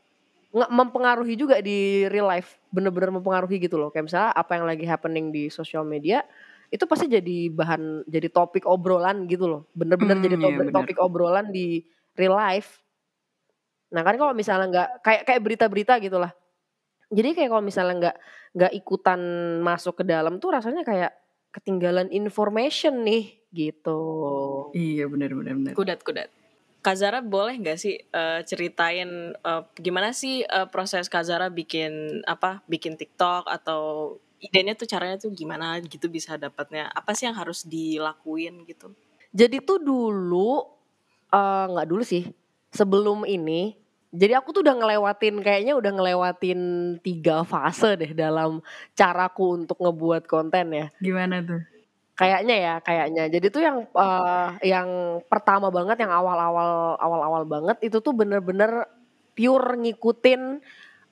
mempengaruhi 0.51 1.39
juga 1.39 1.63
di 1.63 2.05
real 2.11 2.27
life 2.27 2.59
bener-bener 2.75 3.15
mempengaruhi 3.15 3.63
gitu 3.63 3.79
loh 3.79 3.89
kayak 3.95 4.11
misalnya 4.11 4.31
apa 4.35 4.59
yang 4.59 4.67
lagi 4.67 4.83
happening 4.83 5.31
di 5.31 5.47
sosial 5.47 5.87
media 5.87 6.27
itu 6.71 6.87
pasti 6.87 7.07
jadi 7.07 7.51
bahan 7.51 8.07
jadi 8.07 8.29
topik 8.31 8.67
obrolan 8.67 9.31
gitu 9.31 9.47
loh 9.47 9.63
bener-bener 9.75 10.19
Hmm, 10.19 10.25
jadi 10.27 10.37
iya, 10.39 10.45
topik, 10.47 10.59
bener. 10.59 10.75
topik 10.75 10.99
obrolan 10.99 11.47
di 11.55 11.87
real 12.19 12.35
life 12.35 12.83
nah 13.91 14.03
kan 14.07 14.15
kalau 14.19 14.35
misalnya 14.35 14.67
nggak 14.71 14.89
kayak 15.03 15.23
kayak 15.27 15.41
berita-berita 15.43 15.99
gitulah 16.03 16.31
jadi 17.11 17.35
kayak 17.35 17.51
kalau 17.51 17.63
misalnya 17.63 17.95
nggak 17.99 18.17
nggak 18.55 18.73
ikutan 18.75 19.21
masuk 19.63 20.03
ke 20.03 20.05
dalam 20.07 20.39
tuh 20.39 20.55
rasanya 20.55 20.83
kayak 20.87 21.15
ketinggalan 21.51 22.07
information 22.15 23.03
nih 23.03 23.35
gitu 23.51 23.99
Iya 24.71 25.11
benar-benar 25.11 25.55
benar. 25.59 25.73
Kudat 25.75 26.07
kudat. 26.07 26.31
Kak 26.81 26.97
Zara 26.97 27.21
boleh 27.21 27.61
nggak 27.61 27.79
sih 27.79 28.01
eh, 28.01 28.41
ceritain 28.49 29.37
eh, 29.37 29.63
gimana 29.77 30.17
sih 30.17 30.41
eh, 30.45 30.67
proses 30.73 31.13
Kak 31.13 31.29
Zara 31.29 31.53
bikin 31.53 32.25
apa 32.25 32.65
bikin 32.65 32.97
TikTok 32.97 33.45
atau 33.49 34.17
idenya 34.41 34.73
tuh 34.73 34.89
caranya 34.89 35.21
tuh 35.21 35.29
gimana 35.37 35.77
gitu 35.85 36.09
bisa 36.09 36.41
dapatnya 36.41 36.89
apa 36.97 37.13
sih 37.13 37.29
yang 37.29 37.37
harus 37.37 37.69
dilakuin 37.69 38.65
gitu? 38.65 38.97
Jadi 39.37 39.61
tuh 39.61 39.77
dulu 39.77 40.65
eh, 41.29 41.65
nggak 41.69 41.89
dulu 41.89 42.03
sih 42.03 42.25
sebelum 42.73 43.29
ini. 43.29 43.77
Jadi 44.11 44.35
aku 44.35 44.51
tuh 44.51 44.67
udah 44.67 44.75
ngelewatin 44.75 45.39
kayaknya 45.39 45.79
udah 45.79 45.93
ngelewatin 45.95 46.61
tiga 46.99 47.47
fase 47.47 47.95
deh 47.95 48.11
dalam 48.11 48.59
caraku 48.99 49.55
untuk 49.55 49.79
ngebuat 49.79 50.27
konten 50.27 50.67
ya. 50.75 50.87
Gimana 50.99 51.39
tuh? 51.47 51.63
Kayaknya 52.21 52.57
ya, 52.61 52.75
kayaknya. 52.85 53.25
Jadi 53.33 53.47
tuh 53.49 53.63
yang 53.65 53.89
eh, 53.89 54.49
yang 54.69 54.89
pertama 55.25 55.73
banget, 55.73 56.05
yang 56.05 56.13
awal-awal 56.13 57.01
awal-awal 57.01 57.49
banget 57.49 57.81
itu 57.81 57.97
tuh 58.05 58.13
bener-bener 58.13 58.85
pure 59.33 59.81
ngikutin 59.81 60.61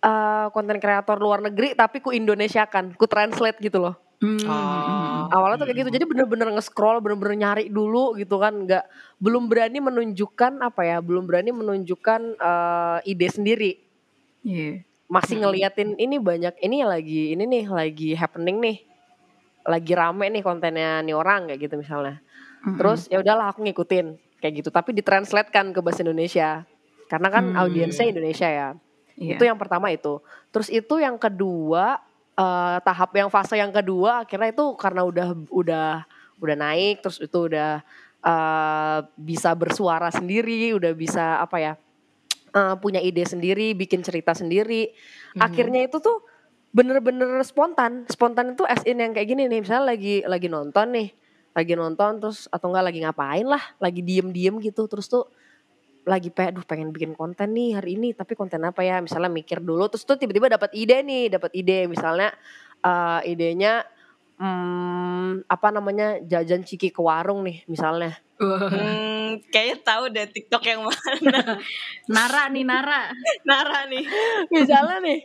eh, 0.05 0.47
konten 0.53 0.77
kreator 0.77 1.17
luar 1.17 1.41
negeri 1.41 1.73
tapi 1.73 2.05
ku 2.05 2.12
Indonesia 2.12 2.69
kan, 2.69 2.93
ku 2.93 3.09
translate 3.09 3.57
gitu 3.65 3.81
loh. 3.81 3.97
Hmm, 4.19 4.37
hmm, 4.37 5.31
Awalnya 5.31 5.62
tuh 5.62 5.67
kayak 5.71 5.79
gitu. 5.87 5.91
Jadi 5.95 6.05
bener-bener 6.05 6.50
nge-scroll, 6.59 6.99
bener-bener 6.99 7.38
nyari 7.38 7.71
dulu 7.71 8.19
gitu 8.19 8.37
kan, 8.37 8.67
nggak 8.67 8.85
belum 9.23 9.49
berani 9.49 9.79
menunjukkan 9.79 10.61
apa 10.61 10.83
ya, 10.85 10.99
belum 11.00 11.25
berani 11.25 11.57
menunjukkan 11.57 12.21
eh, 12.37 12.99
ide 13.09 13.29
sendiri. 13.33 13.73
Iya. 14.45 14.85
Masih 15.09 15.41
ngeliatin 15.41 15.97
ini 15.97 16.21
banyak 16.21 16.53
ini 16.61 16.85
lagi 16.85 17.33
ini 17.33 17.49
nih 17.49 17.65
lagi 17.65 18.12
happening 18.12 18.61
nih. 18.61 18.77
Lagi 19.68 19.92
rame 19.92 20.32
nih 20.32 20.40
kontennya 20.40 21.04
nih 21.04 21.12
orang 21.12 21.46
kayak 21.46 21.60
gitu 21.62 21.75
misalnya. 21.76 22.25
Terus 22.75 23.06
ya 23.06 23.20
udahlah 23.20 23.52
aku 23.52 23.62
ngikutin. 23.62 24.16
kayak 24.38 24.62
gitu 24.62 24.70
tapi 24.70 24.94
ditranslatekan 24.94 25.75
ke 25.75 25.82
bahasa 25.82 26.06
Indonesia 26.06 26.62
karena 27.10 27.26
kan 27.26 27.42
Hmm. 27.42 27.58
audiensnya 27.58 28.06
Indonesia 28.06 28.46
ya 28.46 28.68
Iya. 29.18 29.34
itu 29.34 29.42
yang 29.42 29.58
pertama 29.58 29.90
itu 29.90 30.22
terus 30.54 30.70
itu 30.70 30.94
yang 30.94 31.18
kedua 31.18 31.98
eh, 32.38 32.78
tahap 32.78 33.10
yang 33.18 33.26
fase 33.28 33.58
yang 33.58 33.75
kedua 33.75 34.22
akhirnya 34.22 34.54
itu 34.54 34.78
karena 34.78 35.02
udah 35.02 35.34
udah 35.50 36.06
udah 36.38 36.54
naik 36.56 37.02
terus 37.02 37.18
itu 37.18 37.50
udah 37.50 37.82
eh, 38.22 38.98
bisa 39.18 39.50
bersuara 39.52 40.06
sendiri 40.08 40.70
udah 40.70 40.94
bisa 40.94 41.42
apa 41.42 41.58
ya 41.58 41.72
eh, 42.48 42.75
punya 42.78 43.02
ide 43.02 43.26
sendiri 43.26 43.75
bikin 43.75 44.06
cerita 44.06 44.38
sendiri 44.38 44.94
Mhm. 45.34 45.42
akhirnya 45.42 45.82
itu 45.82 45.98
tuh 45.98 46.22
bener-bener 46.68 47.40
spontan 47.42 48.04
spontan 48.12 48.52
itu 48.52 48.64
as 48.68 48.84
in 48.84 49.00
yang 49.00 49.16
kayak 49.16 49.28
gini 49.28 49.48
nih 49.48 49.64
misalnya 49.64 49.96
lagi 49.96 50.20
lagi 50.28 50.48
nonton 50.52 50.87
nih 50.92 51.08
lagi 51.56 51.72
nonton 51.75 52.10
terus 52.20 52.46
atau 52.52 52.70
enggak 52.70 52.84
lagi 52.92 52.98
ngapain 53.02 53.46
lah 53.48 53.62
lagi 53.80 54.04
diem-diem 54.04 54.60
gitu 54.60 54.84
terus 54.84 55.08
tuh 55.08 55.26
lagi 56.08 56.32
pengen 56.32 56.56
aduh 56.56 56.64
pengen 56.64 56.88
bikin 56.92 57.12
konten 57.12 57.52
nih 57.52 57.76
hari 57.76 58.00
ini 58.00 58.16
tapi 58.16 58.32
konten 58.32 58.64
apa 58.64 58.80
ya 58.80 59.00
misalnya 59.00 59.28
mikir 59.28 59.60
dulu 59.60 59.88
terus 59.92 60.08
tuh 60.08 60.16
tiba-tiba 60.16 60.48
dapat 60.48 60.72
ide 60.76 61.04
nih 61.04 61.32
dapat 61.32 61.52
ide 61.56 61.88
misalnya 61.88 62.32
eh, 62.80 63.20
idenya 63.28 63.84
hmm, 64.38 65.50
apa 65.50 65.68
namanya 65.75 66.22
jajan 66.25 66.62
ciki 66.62 66.94
ke 66.94 67.00
warung 67.02 67.44
nih 67.44 67.66
misalnya. 67.66 68.16
Hmm, 68.38 69.42
kayaknya 69.50 69.76
tahu 69.82 70.04
deh 70.14 70.26
TikTok 70.30 70.62
yang 70.62 70.87
mana. 70.87 71.58
Nara 72.14 72.46
nih 72.48 72.64
Nara. 72.64 73.10
Nara 73.42 73.90
nih. 73.90 74.04
misalnya 74.54 75.02
nih 75.02 75.18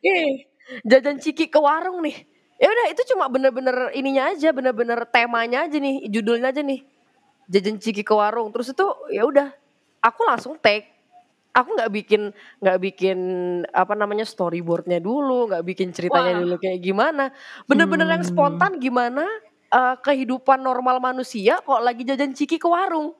ih 0.00 0.49
jajan 0.86 1.18
ciki 1.18 1.50
ke 1.50 1.58
warung 1.58 2.02
nih. 2.02 2.26
Ya 2.60 2.68
udah 2.68 2.86
itu 2.92 3.02
cuma 3.16 3.24
bener-bener 3.32 3.88
ininya 3.96 4.36
aja 4.36 4.52
bener-bener 4.52 5.08
temanya 5.08 5.64
aja 5.64 5.80
nih 5.80 6.04
judulnya 6.12 6.52
aja 6.52 6.60
nih. 6.60 6.84
Jajan 7.50 7.80
ciki 7.80 8.04
ke 8.04 8.12
warung. 8.12 8.52
Terus 8.52 8.76
itu 8.76 8.86
ya 9.10 9.24
udah 9.24 9.48
aku 10.04 10.20
langsung 10.28 10.60
take. 10.60 10.92
Aku 11.50 11.74
nggak 11.74 11.90
bikin 11.90 12.30
nggak 12.62 12.78
bikin 12.78 13.18
apa 13.74 13.98
namanya 13.98 14.22
storyboardnya 14.22 15.02
dulu 15.02 15.50
nggak 15.50 15.64
bikin 15.66 15.90
ceritanya 15.90 16.36
Wah. 16.36 16.40
dulu 16.46 16.54
kayak 16.60 16.78
gimana. 16.78 17.34
Bener-bener 17.66 18.06
yang 18.06 18.22
Hmm. 18.22 18.30
spontan 18.30 18.78
gimana 18.78 19.24
eh, 19.70 19.96
kehidupan 20.04 20.60
normal 20.60 21.00
manusia 21.00 21.58
kok 21.64 21.80
lagi 21.80 22.04
jajan 22.06 22.36
ciki 22.36 22.60
ke 22.60 22.68
warung. 22.68 23.16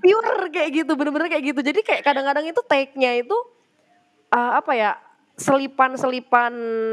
Pure 0.00 0.48
kayak 0.48 0.70
gitu 0.82 0.92
bener-bener 0.96 1.28
kayak 1.28 1.52
gitu. 1.52 1.60
Jadi 1.60 1.80
kayak 1.84 2.02
kadang-kadang 2.02 2.48
itu 2.48 2.64
take-nya 2.64 3.12
itu 3.20 3.36
eh, 4.32 4.52
apa 4.56 4.72
ya 4.72 4.96
selipan-selipan 5.40 6.52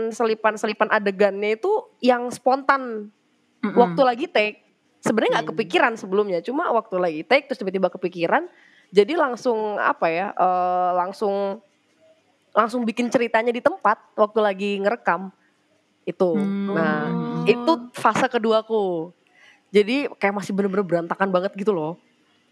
selipan-selipan 0.09 0.87
adegannya 0.87 1.59
itu 1.59 1.67
yang 1.99 2.31
spontan 2.31 3.11
Mm-mm. 3.59 3.75
waktu 3.75 4.01
lagi 4.07 4.25
take 4.31 4.63
sebenarnya 5.03 5.39
nggak 5.39 5.45
Hmm. 5.51 5.53
kepikiran 5.53 5.93
sebelumnya 5.99 6.39
cuma 6.39 6.71
waktu 6.71 6.95
lagi 6.95 7.21
take 7.27 7.51
terus 7.51 7.59
tiba-tiba 7.59 7.91
kepikiran 7.91 8.47
jadi 8.87 9.19
langsung 9.19 9.75
apa 9.75 10.07
ya 10.07 10.27
eh, 10.31 10.91
langsung 10.95 11.59
langsung 12.55 12.87
bikin 12.87 13.11
ceritanya 13.11 13.51
di 13.51 13.59
tempat 13.59 13.99
waktu 14.15 14.39
lagi 14.39 14.69
ngerekam 14.79 15.29
itu 16.07 16.31
Hmm. 16.33 16.71
nah 16.71 17.03
itu 17.43 17.71
fase 17.91 18.25
keduaku 18.25 19.11
jadi 19.69 20.07
kayak 20.15 20.39
masih 20.39 20.55
bener-bener 20.55 20.87
berantakan 20.87 21.27
banget 21.27 21.51
gitu 21.59 21.75
loh 21.75 21.99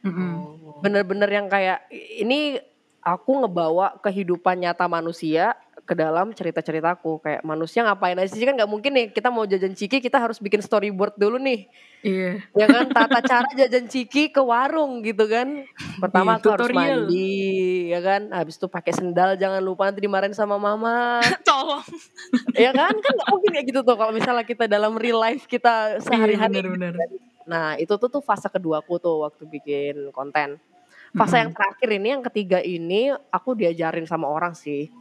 Mm-mm. 0.04 0.36
bener-bener 0.84 1.30
yang 1.32 1.48
kayak 1.48 1.88
ini 1.90 2.60
aku 3.00 3.42
ngebawa 3.42 3.96
kehidupan 4.04 4.60
nyata 4.60 4.86
manusia 4.86 5.56
ke 5.86 5.94
dalam 5.94 6.34
cerita-ceritaku. 6.34 7.22
Kayak 7.22 7.42
manusia 7.46 7.86
ngapain 7.86 8.18
aja 8.18 8.28
sih? 8.34 8.42
Kan 8.42 8.58
nggak 8.58 8.68
mungkin 8.68 8.92
nih 8.92 9.08
kita 9.14 9.30
mau 9.30 9.46
jajan 9.46 9.78
ciki 9.78 10.02
kita 10.02 10.18
harus 10.18 10.42
bikin 10.42 10.60
storyboard 10.60 11.14
dulu 11.16 11.38
nih. 11.38 11.70
Iya. 12.06 12.42
ya 12.58 12.66
kan? 12.66 12.86
Tata 12.90 13.22
cara 13.22 13.50
jajan 13.54 13.86
ciki 13.86 14.34
ke 14.34 14.42
warung 14.42 15.06
gitu 15.06 15.30
kan. 15.30 15.64
Pertama 16.02 16.36
Iya, 16.36 16.42
aku 16.42 16.48
harus 16.58 16.70
mandi 16.74 17.38
ya 17.94 18.00
kan? 18.02 18.22
Habis 18.34 18.58
itu 18.58 18.68
pakai 18.68 18.92
sendal 18.92 19.38
jangan 19.38 19.62
lupa 19.62 19.88
nanti 19.88 20.02
dimarahin 20.02 20.34
sama 20.34 20.58
mama. 20.58 21.22
Tolong. 21.48 21.86
ya 22.58 22.74
kan? 22.74 22.92
Kan 22.92 23.14
nggak 23.16 23.30
mungkin 23.30 23.50
kayak 23.54 23.66
gitu 23.70 23.80
tuh 23.86 23.96
kalau 23.96 24.12
misalnya 24.12 24.44
kita 24.44 24.66
dalam 24.66 24.98
real 24.98 25.22
life 25.22 25.46
kita 25.46 26.02
sehari-hari 26.02 26.60
Iya, 26.60 26.66
benar-benar. 26.66 26.94
Nah 27.46 27.78
itu 27.78 27.94
tuh 28.02 28.10
tuh 28.10 28.22
fase 28.26 28.50
keduaku 28.50 28.98
tuh 28.98 29.22
waktu 29.22 29.46
bikin 29.46 30.10
konten. 30.10 30.58
Fase 31.16 31.40
yang 31.40 31.56
terakhir 31.56 31.90
ini, 31.96 32.08
yang 32.12 32.24
ketiga 32.28 32.60
ini 32.60 33.08
aku 33.32 33.56
diajarin 33.56 34.04
sama 34.04 34.28
orang 34.28 34.52
sih. 34.52 34.92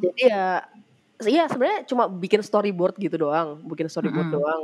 Jadi 0.00 0.22
ya, 0.28 0.64
iya 1.26 1.44
sebenarnya 1.50 1.84
cuma 1.88 2.08
bikin 2.08 2.40
storyboard 2.40 2.96
gitu 2.96 3.16
doang, 3.20 3.60
bikin 3.66 3.90
storyboard 3.90 4.32
Mm-mm. 4.32 4.38
doang. 4.40 4.62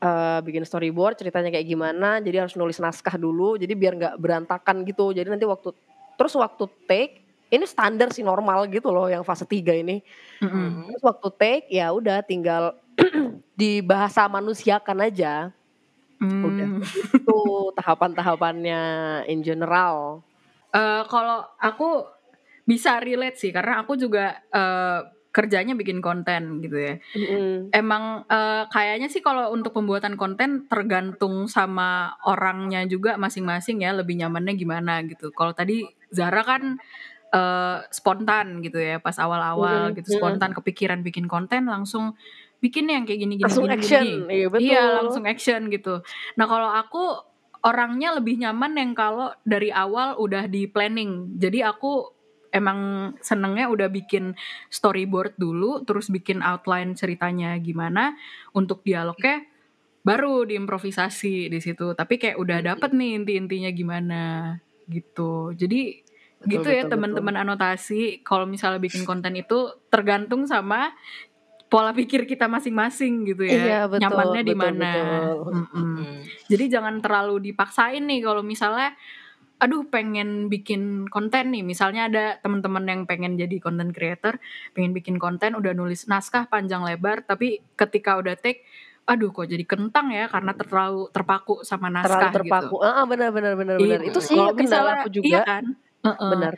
Eh, 0.00 0.40
bikin 0.48 0.64
storyboard 0.64 1.20
ceritanya 1.20 1.52
kayak 1.52 1.68
gimana, 1.68 2.24
jadi 2.24 2.48
harus 2.48 2.56
nulis 2.56 2.80
naskah 2.80 3.20
dulu, 3.20 3.60
jadi 3.60 3.76
biar 3.76 3.92
nggak 4.00 4.16
berantakan 4.16 4.80
gitu. 4.88 5.12
Jadi 5.12 5.28
nanti 5.28 5.44
waktu 5.44 5.76
terus 6.16 6.32
waktu 6.36 6.64
take 6.88 7.20
ini 7.50 7.66
standar 7.66 8.08
sih 8.14 8.24
normal 8.24 8.64
gitu 8.70 8.88
loh 8.94 9.10
yang 9.10 9.26
fase 9.26 9.44
3 9.44 9.76
ini. 9.76 10.00
Mm-mm. 10.40 10.88
Terus 10.88 11.04
waktu 11.04 11.28
take 11.36 11.66
ya 11.68 11.92
udah 11.92 12.24
tinggal 12.24 12.78
dibahasa 13.60 14.24
manusiakan 14.30 15.04
aja. 15.04 15.52
Udah. 16.20 16.68
Hmm. 16.68 16.84
itu 17.16 17.40
tahapan-tahapannya 17.80 18.82
in 19.28 19.40
general. 19.40 20.20
Eh, 20.70 21.02
kalau 21.08 21.48
aku 21.56 22.04
bisa 22.68 23.00
relate 23.00 23.36
sih 23.40 23.50
karena 23.50 23.80
aku 23.82 23.96
juga 23.96 24.38
eh, 24.52 25.00
kerjanya 25.30 25.78
bikin 25.78 26.02
konten 26.02 26.58
gitu 26.58 26.74
ya. 26.74 26.94
Mm-mm. 27.14 27.70
Emang 27.70 28.26
eh, 28.26 28.64
kayaknya 28.66 29.06
sih 29.06 29.22
kalau 29.22 29.54
untuk 29.54 29.70
pembuatan 29.74 30.18
konten 30.18 30.66
tergantung 30.66 31.46
sama 31.46 32.18
orangnya 32.26 32.82
juga 32.90 33.14
masing-masing 33.14 33.86
ya 33.86 33.94
lebih 33.94 34.18
nyamannya 34.18 34.58
gimana 34.58 35.06
gitu. 35.06 35.30
Kalau 35.30 35.54
tadi 35.54 35.86
Zara 36.10 36.42
kan 36.42 36.82
eh, 37.30 37.78
spontan 37.94 38.58
gitu 38.66 38.82
ya 38.82 38.98
pas 38.98 39.14
awal-awal 39.22 39.94
Mm-mm, 39.94 40.02
gitu 40.02 40.18
spontan 40.18 40.50
kepikiran 40.50 41.06
bikin 41.06 41.30
konten 41.30 41.70
langsung 41.70 42.18
bikin 42.60 42.90
yang 42.92 43.08
kayak 43.08 43.24
gini-gini 43.24 43.46
Langsung 43.46 43.66
gini, 43.70 43.76
action, 43.78 44.04
gini. 44.04 44.34
iya 44.34 44.46
betul. 44.50 44.66
Iya 44.66 44.82
langsung 45.00 45.24
action 45.24 45.60
gitu. 45.72 45.94
Nah 46.36 46.46
kalau 46.50 46.70
aku 46.74 47.02
orangnya 47.60 48.16
lebih 48.16 48.40
nyaman 48.40 48.72
yang 48.76 48.92
kalau 48.96 49.32
dari 49.44 49.70
awal 49.70 50.16
udah 50.18 50.48
di 50.48 50.66
planning. 50.68 51.38
Jadi 51.40 51.60
aku 51.64 52.19
emang 52.50 53.12
senengnya 53.22 53.70
udah 53.70 53.88
bikin 53.90 54.34
storyboard 54.70 55.34
dulu, 55.38 55.82
terus 55.86 56.10
bikin 56.10 56.42
outline 56.42 56.94
ceritanya 56.98 57.54
gimana 57.58 58.14
untuk 58.54 58.82
dialognya 58.82 59.46
baru 60.02 60.46
diimprovisasi 60.46 61.50
di 61.50 61.58
situ. 61.62 61.94
Tapi 61.94 62.14
kayak 62.18 62.36
udah 62.38 62.58
dapet 62.74 62.90
nih 62.94 63.20
inti-intinya 63.22 63.70
gimana 63.70 64.22
gitu. 64.90 65.54
Jadi 65.54 66.02
Betul, 66.40 66.50
gitu 66.56 66.68
ya 66.72 66.82
teman-teman 66.88 67.36
anotasi. 67.36 68.24
Kalau 68.24 68.48
misalnya 68.48 68.80
bikin 68.80 69.04
konten 69.04 69.36
itu 69.36 69.76
tergantung 69.92 70.48
sama 70.48 70.96
pola 71.70 71.94
pikir 71.94 72.26
kita 72.26 72.50
masing-masing 72.50 73.30
gitu 73.30 73.46
ya. 73.46 73.54
Iya, 73.54 73.80
betul, 73.86 74.02
Nyamannya 74.02 74.42
di 74.42 74.56
mana. 74.58 74.92
Mm-mm. 75.38 75.70
Hmm. 75.70 76.20
Jadi 76.50 76.64
jangan 76.66 76.98
terlalu 76.98 77.52
dipaksain 77.52 78.02
nih 78.02 78.26
kalau 78.26 78.42
misalnya 78.42 78.98
aduh 79.60 79.84
pengen 79.84 80.48
bikin 80.48 81.04
konten 81.12 81.52
nih. 81.52 81.60
Misalnya 81.60 82.08
ada 82.08 82.24
teman-teman 82.40 82.82
yang 82.88 83.00
pengen 83.04 83.36
jadi 83.36 83.60
content 83.60 83.92
creator, 83.92 84.40
pengen 84.72 84.96
bikin 84.96 85.20
konten 85.20 85.52
udah 85.52 85.76
nulis 85.76 86.08
naskah 86.08 86.48
panjang 86.48 86.80
lebar 86.80 87.22
tapi 87.22 87.60
ketika 87.76 88.16
udah 88.16 88.34
take 88.40 88.64
aduh 89.04 89.34
kok 89.34 89.50
jadi 89.50 89.64
kentang 89.66 90.14
ya 90.14 90.30
karena 90.30 90.54
terlalu 90.54 91.10
terpaku 91.10 91.66
sama 91.66 91.90
naskah 91.90 92.30
Terlalu 92.30 92.36
terpaku. 92.40 92.76
gitu. 92.78 92.86
Ah, 92.86 93.04
benar 93.04 93.28
benar 93.34 93.52
benar 93.58 93.76
benar. 93.76 94.00
Itu 94.00 94.10
Itu 94.16 94.20
sih 94.22 94.36
kalau 94.38 94.52
kendala 94.54 94.64
misalnya 94.64 94.94
aku 95.02 95.10
juga. 95.10 95.26
iya 95.28 95.40
kan? 95.42 95.64
Heeh. 96.06 96.30
Benar. 96.30 96.54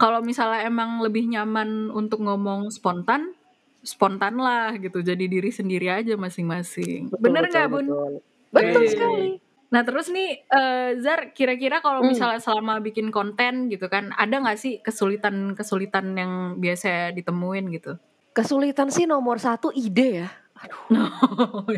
Kalau 0.00 0.20
misalnya 0.24 0.60
emang 0.64 1.04
lebih 1.04 1.28
nyaman 1.28 1.92
untuk 1.92 2.24
ngomong 2.24 2.72
spontan, 2.72 3.36
spontan 3.84 4.40
lah 4.40 4.72
gitu. 4.80 5.04
Jadi 5.04 5.28
diri 5.28 5.50
sendiri 5.52 5.92
aja 5.92 6.16
masing-masing. 6.16 7.12
Bener 7.20 7.44
betul, 7.44 7.52
nggak 7.52 7.66
bun? 7.68 7.86
Betul, 7.90 8.12
betul 8.54 8.82
Iya. 8.86 8.90
sekali. 8.96 9.26
Nah 9.70 9.86
terus 9.86 10.10
nih 10.10 10.42
eh, 10.50 10.98
Zar, 10.98 11.30
kira-kira 11.30 11.78
kalau 11.78 12.02
Hmm. 12.02 12.10
misalnya 12.10 12.42
selama 12.42 12.82
bikin 12.82 13.14
konten 13.14 13.70
gitu 13.70 13.86
kan, 13.86 14.10
ada 14.18 14.42
nggak 14.42 14.58
sih 14.58 14.82
kesulitan-kesulitan 14.82 16.06
yang 16.18 16.32
biasa 16.58 17.14
ditemuin 17.14 17.70
gitu? 17.78 17.94
Kesulitan 18.34 18.90
sih 18.90 19.06
nomor 19.06 19.38
satu 19.38 19.70
ide 19.70 20.26
ya. 20.26 20.28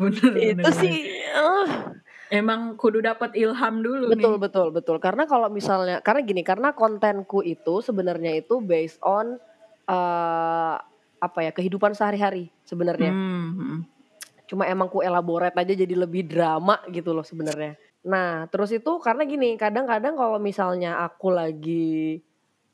bener, 0.00 0.32
itu 0.34 0.56
bener, 0.56 0.72
sih 0.72 0.96
eh, 1.20 1.68
Emang 2.32 2.74
kudu 2.80 3.04
dapat 3.04 3.36
ilham 3.36 3.84
dulu 3.84 4.10
betul 4.16 4.40
nih. 4.40 4.48
betul 4.48 4.66
betul. 4.72 4.96
Karena 4.98 5.28
kalau 5.28 5.52
misalnya 5.52 6.00
karena 6.00 6.24
gini, 6.24 6.42
karena 6.42 6.72
kontenku 6.72 7.44
itu 7.44 7.84
sebenarnya 7.84 8.40
itu 8.40 8.58
based 8.64 8.98
on 9.04 9.36
eh 9.86 10.74
apa 11.20 11.38
ya 11.40 11.52
kehidupan 11.52 11.92
sehari-hari 11.92 12.48
sebenarnya. 12.64 13.12
Hmm, 13.12 13.48
hmm. 13.54 13.78
Cuma 14.44 14.68
emang 14.68 14.92
ku 14.92 15.00
elaborate 15.00 15.56
aja 15.56 15.72
jadi 15.72 15.94
lebih 15.96 16.28
drama 16.28 16.80
gitu 16.92 17.16
loh 17.16 17.24
sebenarnya. 17.24 17.80
Nah, 18.04 18.44
terus 18.52 18.68
itu 18.68 19.00
karena 19.00 19.24
gini, 19.24 19.56
kadang-kadang 19.56 20.12
kalau 20.12 20.36
misalnya 20.36 21.00
aku 21.00 21.32
lagi 21.32 22.20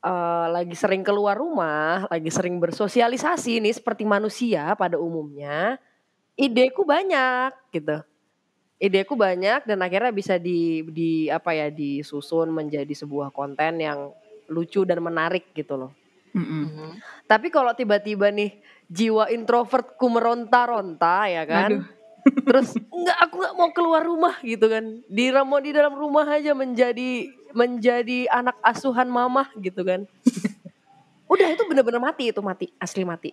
eh, 0.03 0.47
lagi 0.51 0.75
sering 0.75 1.07
keluar 1.07 1.39
rumah, 1.39 2.03
lagi 2.11 2.27
sering 2.27 2.59
bersosialisasi 2.59 3.63
nih 3.63 3.75
seperti 3.79 4.03
manusia 4.03 4.75
pada 4.75 4.99
umumnya, 4.99 5.79
ideku 6.35 6.83
banyak 6.83 7.51
gitu. 7.71 8.03
ideku 8.81 9.13
banyak 9.13 9.61
dan 9.69 9.77
akhirnya 9.77 10.09
bisa 10.09 10.41
di 10.41 10.81
di 10.89 11.29
apa 11.29 11.53
ya 11.53 11.69
disusun 11.69 12.49
menjadi 12.49 12.89
sebuah 12.97 13.29
konten 13.29 13.77
yang 13.77 14.09
lucu 14.49 14.81
dan 14.89 14.99
menarik 15.05 15.53
gitu 15.53 15.77
loh. 15.77 15.93
Mm-mm. 16.33 16.65
Mhm. 16.65 16.89
Tapi 17.29 17.47
kalau 17.53 17.71
tiba-tiba 17.77 18.33
nih 18.33 18.57
jiwa 18.91 19.31
introvertku 19.31 20.05
meronta-ronta 20.11 21.31
ya 21.31 21.43
kan. 21.47 21.71
Aduh. 21.79 21.83
Terus 22.45 22.77
enggak 22.77 23.17
aku 23.17 23.33
nggak 23.41 23.55
mau 23.57 23.69
keluar 23.73 24.03
rumah 24.05 24.35
gitu 24.43 24.67
kan. 24.67 25.01
Di 25.09 25.31
mau 25.31 25.57
di 25.57 25.71
dalam 25.73 25.95
rumah 25.95 26.27
aja 26.27 26.53
menjadi 26.53 27.31
menjadi 27.55 28.29
anak 28.29 28.59
asuhan 28.61 29.07
mamah 29.09 29.49
gitu 29.57 29.81
kan. 29.81 30.05
udah 31.31 31.47
itu 31.47 31.63
bener-bener 31.63 32.03
mati 32.03 32.29
itu 32.29 32.43
mati 32.43 32.67
asli 32.77 33.07
mati. 33.07 33.31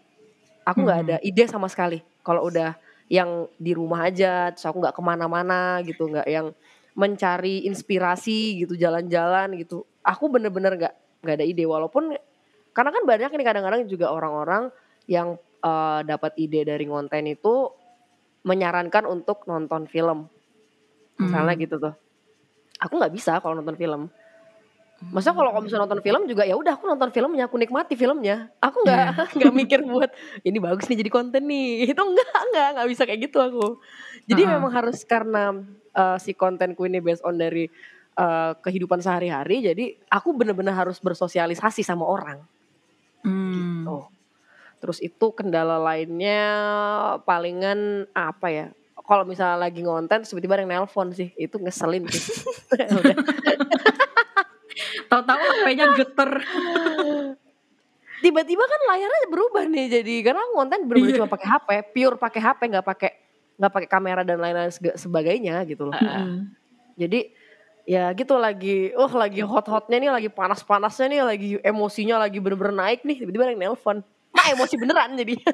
Aku 0.63 0.87
nggak 0.87 0.99
Hmm. 1.03 1.07
ada 1.11 1.17
ide 1.21 1.45
sama 1.51 1.67
sekali 1.67 2.01
kalau 2.23 2.47
udah 2.47 2.79
yang 3.11 3.49
di 3.57 3.73
rumah 3.73 4.09
aja 4.09 4.53
terus 4.53 4.65
aku 4.69 4.81
nggak 4.85 4.95
ke 4.97 5.03
mana-mana 5.03 5.81
gitu 5.85 6.09
nggak 6.09 6.29
yang 6.29 6.53
mencari 6.97 7.67
inspirasi 7.69 8.65
gitu 8.65 8.79
jalan-jalan 8.79 9.53
gitu. 9.59 9.85
Aku 10.01 10.33
bener-bener 10.33 10.79
nggak 10.79 10.95
nggak 11.25 11.37
ada 11.43 11.45
ide 11.45 11.65
walaupun 11.67 12.15
karena 12.73 12.91
kan 12.95 13.03
banyak 13.05 13.31
nih 13.37 13.47
kadang-kadang 13.49 13.81
juga 13.91 14.15
orang-orang 14.15 14.71
yang 15.11 15.37
eh, 15.61 16.01
dapat 16.03 16.33
ide 16.37 16.63
dari 16.63 16.85
konten 16.85 17.27
itu 17.27 17.71
menyarankan 18.43 19.05
untuk 19.05 19.45
nonton 19.45 19.85
film 19.85 20.31
misalnya 21.17 21.55
Hmm. 21.55 21.63
gitu 21.63 21.75
tuh 21.77 21.95
aku 22.79 22.95
nggak 22.95 23.11
bisa 23.11 23.43
kalau 23.43 23.59
nonton 23.59 23.75
film 23.75 24.07
masa 25.11 25.31
kalau 25.31 25.55
kamu 25.55 25.71
bisa 25.71 25.79
nonton 25.79 26.03
film 26.03 26.27
juga 26.27 26.43
ya 26.43 26.59
udah 26.59 26.75
aku 26.75 26.87
nonton 26.87 27.11
filmnya 27.11 27.47
aku 27.47 27.55
nikmati 27.55 27.95
filmnya 27.95 28.51
aku 28.59 28.83
nggak 28.83 28.99
Iya. 28.99 29.25
nggak 29.39 29.55
mikir 29.55 29.81
buat 29.83 30.11
ini 30.43 30.59
bagus 30.59 30.87
nih 30.87 30.99
jadi 30.99 31.11
konten 31.11 31.47
nih 31.47 31.71
itu 31.91 32.03
enggak 32.03 32.35
enggak 32.51 32.69
nggak 32.75 32.89
bisa 32.91 33.03
kayak 33.07 33.21
gitu 33.27 33.39
aku 33.39 33.79
jadi 34.27 34.43
Uh-uh. 34.43 34.53
memang 34.59 34.73
harus 34.75 35.03
karena 35.03 35.55
eh, 35.93 36.17
si 36.19 36.35
kontenku 36.35 36.83
ini 36.83 36.99
based 36.99 37.23
on 37.23 37.35
dari 37.35 37.71
eh, 38.15 38.53
kehidupan 38.59 38.99
sehari-hari 38.99 39.63
jadi 39.65 39.85
aku 40.09 40.35
bener-bener 40.35 40.75
harus 40.75 40.99
bersosialisasi 40.99 41.83
sama 41.83 42.03
orang 42.03 42.43
Hmm. 43.19 43.83
gitu. 43.83 43.97
Terus 44.79 45.03
itu 45.03 45.27
kendala 45.35 45.83
lainnya 45.83 46.43
palingan 47.27 48.07
apa 48.15 48.49
ya? 48.51 48.67
Kalau 49.09 49.25
misalnya 49.25 49.57
lagi 49.57 49.81
ngonten 49.81 50.21
tiba-tiba 50.23 50.53
ada 50.55 50.63
yang 50.69 50.85
nelpon 50.85 51.09
sih, 51.17 51.33
itu 51.35 51.57
ngeselin 51.57 52.05
sih. 52.13 52.45
Tahu-tahu 55.09 55.41
HP-nya 55.41 55.87
geter. 55.97 56.31
Tiba-tiba 58.19 58.65
kan 58.67 58.81
layarnya 58.91 59.31
berubah 59.31 59.65
nih 59.71 60.03
jadi 60.03 60.15
karena 60.27 60.43
ngonten 60.51 60.91
bener-bener 60.91 61.15
Iya. 61.15 61.19
cuma 61.23 61.31
pakai 61.31 61.49
HP, 61.55 61.69
pure 61.95 62.17
pakai 62.19 62.41
HP 62.43 62.61
nggak 62.67 62.87
pakai 62.87 63.11
nggak 63.59 63.73
pakai 63.75 63.89
kamera 63.89 64.23
dan 64.27 64.39
lain-lain 64.43 64.75
sebagainya 64.75 65.63
gitu 65.71 65.87
loh. 65.87 65.95
Mm-mm. 65.95 66.51
Jadi 66.99 67.31
ya 67.87 68.11
gitu 68.13 68.35
lagi, 68.35 68.91
oh 68.99 69.11
lagi 69.15 69.41
hot-hotnya 69.47 70.03
nih, 70.03 70.11
lagi 70.11 70.29
panas-panasnya 70.35 71.07
nih, 71.09 71.21
lagi 71.23 71.49
emosinya 71.63 72.19
lagi 72.19 72.43
bener-bener 72.43 72.75
naik 72.75 73.07
nih, 73.07 73.23
tiba-tiba 73.23 73.47
ada 73.47 73.53
yang 73.55 73.63
nelpon. 73.71 74.03
Nah 74.39 74.47
emosi 74.55 74.75
beneran 74.79 75.19
jadi. 75.19 75.35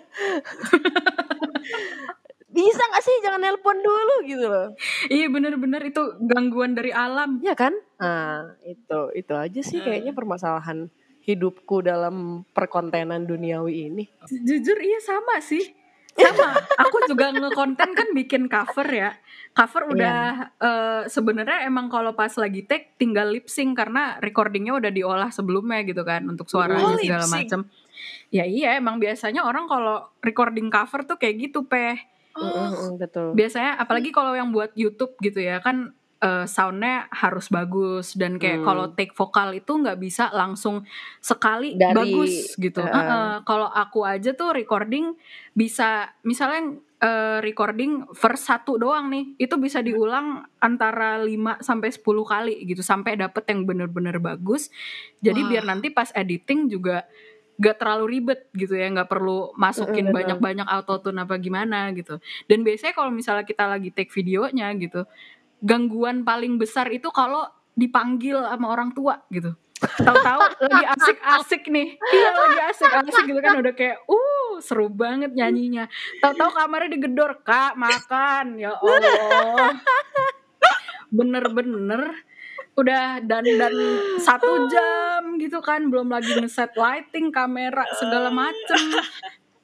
Bisa 2.55 2.83
gak 2.87 3.03
sih 3.03 3.17
jangan 3.19 3.43
nelpon 3.43 3.83
dulu 3.83 4.15
gitu 4.31 4.47
loh. 4.47 4.79
Iya 5.11 5.27
bener-bener 5.27 5.83
itu 5.83 6.03
gangguan 6.23 6.79
dari 6.79 6.95
alam. 6.95 7.43
Ya 7.43 7.59
kan? 7.59 7.75
Nah 7.99 8.55
itu, 8.63 9.01
itu 9.19 9.35
aja 9.35 9.61
sih 9.65 9.83
kayaknya 9.83 10.15
permasalahan 10.15 10.87
hidupku 11.25 11.83
dalam 11.83 12.47
perkontenan 12.55 13.27
duniawi 13.27 13.91
ini. 13.91 14.05
Jujur 14.31 14.79
iya 14.79 15.01
sama 15.03 15.43
sih. 15.43 15.65
Sama. 16.15 16.55
Aku 16.87 17.11
juga 17.11 17.35
ngekonten 17.35 17.91
kan 17.91 18.09
bikin 18.15 18.47
cover 18.47 18.87
ya. 18.87 19.19
Cover 19.51 19.91
udah 19.91 20.47
eh, 20.63 21.03
sebenarnya 21.11 21.67
emang 21.67 21.91
kalau 21.91 22.15
pas 22.15 22.31
lagi 22.39 22.63
take 22.63 22.95
tinggal 22.95 23.35
lip 23.35 23.51
sync 23.51 23.75
karena 23.75 24.23
recordingnya 24.23 24.79
udah 24.79 24.95
diolah 24.95 25.35
sebelumnya 25.35 25.83
gitu 25.83 26.07
kan 26.07 26.23
untuk 26.31 26.47
suaranya 26.47 26.95
Oh, 26.95 27.03
segala 27.03 27.27
macam. 27.27 27.67
Ya 28.35 28.43
iya 28.43 28.75
emang 28.75 28.99
biasanya 28.99 29.41
orang 29.41 29.65
kalau 29.65 30.11
recording 30.19 30.67
cover 30.67 31.07
tuh 31.07 31.15
kayak 31.15 31.39
gitu 31.41 31.63
peh. 31.65 31.95
Mm, 32.35 32.99
betul. 32.99 33.31
biasanya 33.31 33.79
apalagi 33.79 34.11
kalau 34.11 34.35
yang 34.35 34.51
buat 34.51 34.75
YouTube 34.75 35.15
gitu 35.21 35.39
ya 35.39 35.63
kan 35.63 35.95
eh, 36.19 36.43
soundnya 36.45 37.07
harus 37.13 37.47
bagus 37.47 38.19
dan 38.19 38.43
kayak 38.43 38.59
Hmm. 38.59 38.67
kalau 38.67 38.85
take 38.91 39.13
vokal 39.13 39.53
itu 39.53 39.71
nggak 39.71 39.95
bisa 39.97 40.33
langsung 40.33 40.83
sekali 41.21 41.79
Dari- 41.79 41.95
bagus 41.95 42.57
gitu. 42.57 42.81
eh. 42.81 42.91
Heeh, 42.91 43.45
kalau 43.45 43.69
aku 43.69 44.03
aja 44.03 44.33
tuh 44.33 44.51
recording 44.51 45.15
bisa 45.53 46.11
misalnya 46.21 46.75
eh, 46.99 47.39
recording 47.39 48.03
verse 48.11 48.49
satu 48.49 48.81
doang 48.81 49.13
nih 49.13 49.39
itu 49.39 49.55
bisa 49.55 49.79
diulang 49.79 50.43
antara 50.59 51.21
5 51.21 51.61
sampai 51.61 51.93
10 51.93 52.03
kali 52.25 52.65
gitu 52.65 52.81
sampai 52.81 53.15
dapet 53.15 53.47
yang 53.47 53.63
bener-bener 53.63 54.19
bagus. 54.19 54.75
Jadi 55.21 55.39
Wah. 55.39 55.49
biar 55.53 55.65
nanti 55.69 55.87
pas 55.89 56.11
editing 56.11 56.67
juga 56.67 57.05
gak 57.55 57.79
terlalu 57.79 58.19
ribet 58.19 58.51
gitu 58.51 58.75
ya 58.75 58.91
nggak 58.91 59.07
perlu 59.07 59.55
masukin 59.55 60.11
banyak-banyak 60.11 60.67
autotune 60.67 61.23
apa 61.23 61.39
gimana 61.39 61.95
gitu. 61.95 62.19
Dan 62.51 62.67
biasanya 62.67 62.95
kalau 62.95 63.15
misalnya 63.15 63.47
kita 63.47 63.71
lagi 63.71 63.95
take 63.95 64.11
videonya 64.11 64.75
gitu 64.75 65.07
gangguan 65.65 66.29
paling 66.29 66.61
besar 66.61 66.93
itu 66.93 67.09
kalau 67.09 67.49
dipanggil 67.73 68.37
sama 68.45 68.69
orang 68.69 68.93
tua 68.93 69.25
gitu. 69.33 69.57
Tahu-tahu 69.81 70.41
lagi 70.71 70.85
asik-asik 70.93 71.63
nih. 71.73 71.97
Iya 71.99 72.31
lagi 72.37 72.61
asik-asik 72.71 73.25
gitu 73.33 73.41
kan 73.41 73.57
udah 73.59 73.75
kayak 73.75 74.05
uh 74.07 74.61
seru 74.61 74.93
banget 74.93 75.33
nyanyinya. 75.33 75.89
Tahu-tahu 76.21 76.51
kamarnya 76.53 76.95
digedor 76.95 77.41
kak 77.43 77.75
makan. 77.81 78.61
Ya 78.61 78.77
allah. 78.77 79.73
Bener-bener 81.17 82.13
udah 82.75 83.23
dan 83.23 83.47
dan 83.47 83.75
satu 84.19 84.67
jam 84.67 85.39
gitu 85.39 85.63
kan 85.63 85.87
belum 85.87 86.11
lagi 86.11 86.35
ngeset 86.35 86.75
lighting 86.75 87.31
kamera 87.31 87.87
segala 87.99 88.31
macem. 88.35 88.99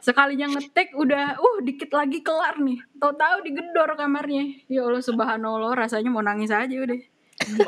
Sekalinya 0.00 0.48
ngetik 0.48 0.96
udah 0.96 1.36
uh 1.36 1.56
dikit 1.60 1.92
lagi 1.92 2.24
kelar 2.24 2.56
nih. 2.56 2.80
Tahu-tahu 2.96 3.44
digedor 3.44 3.92
kamarnya. 4.00 4.64
Ya 4.70 4.86
allah 4.86 5.04
subhanallah 5.04 5.76
rasanya 5.76 6.08
mau 6.08 6.24
nangis 6.24 6.48
aja 6.48 6.72
udah. 6.72 6.96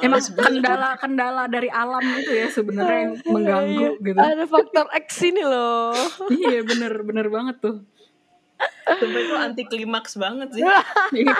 Emang 0.04 0.20
kendala 0.20 0.96
kendala 1.00 1.44
dari 1.48 1.68
alam 1.72 2.04
itu 2.20 2.32
ya 2.32 2.48
sebenarnya 2.48 2.98
yang 3.08 3.14
mengganggu 3.24 3.88
gitu. 4.00 4.18
Ada 4.20 4.44
faktor 4.48 4.86
X 5.04 5.08
ini 5.28 5.42
loh. 5.44 5.92
iya 6.32 6.60
bener 6.64 6.92
bener 7.04 7.26
banget 7.28 7.56
tuh. 7.60 7.76
Sumpah 8.86 9.20
itu 9.20 9.34
anti 9.34 9.62
klimaks 9.66 10.16
banget 10.16 10.48
sih. 10.54 10.62
Iya. 10.62 11.34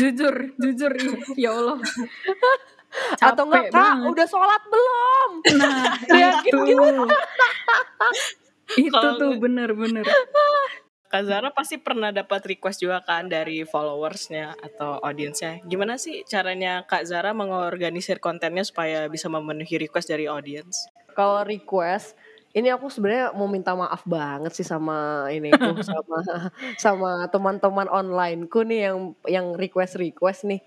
Jujur 0.00 0.34
jujur. 0.58 0.92
Iya. 0.92 1.14
ya 1.38 1.50
allah 1.54 1.78
Atau 3.20 3.48
enggak 3.48 3.68
Capek 3.68 3.74
kak 3.74 3.88
banget. 3.96 4.10
udah 4.12 4.26
sholat 4.28 4.62
belum? 4.68 5.30
Nah, 5.58 5.94
itu. 6.42 6.58
itu 8.78 8.92
Kalau 8.92 9.20
tuh 9.20 9.32
bener-bener. 9.36 10.04
Kak 11.12 11.28
Zara 11.28 11.52
pasti 11.52 11.76
pernah 11.76 12.08
dapat 12.08 12.40
request 12.56 12.80
juga 12.80 13.04
kan 13.04 13.28
dari 13.28 13.68
followersnya 13.68 14.56
atau 14.56 14.96
audiensnya. 15.04 15.60
Gimana 15.68 16.00
sih 16.00 16.24
caranya 16.24 16.88
Kak 16.88 17.04
Zara 17.04 17.36
mengorganisir 17.36 18.16
kontennya 18.16 18.64
supaya 18.64 19.12
bisa 19.12 19.28
memenuhi 19.28 19.76
request 19.76 20.08
dari 20.08 20.24
audiens? 20.24 20.88
Kalau 21.12 21.44
request 21.44 22.16
ini 22.56 22.68
aku 22.72 22.88
sebenarnya 22.88 23.32
mau 23.36 23.44
minta 23.44 23.76
maaf 23.76 24.04
banget 24.08 24.52
sih 24.56 24.64
sama 24.64 25.28
ini 25.32 25.52
tuh 25.52 25.80
sama 25.88 26.18
sama 26.76 27.10
teman-teman 27.28 27.88
onlineku 27.88 28.64
nih 28.64 28.88
yang 28.88 28.96
yang 29.28 29.46
request 29.52 30.00
request 30.00 30.48
nih. 30.48 30.64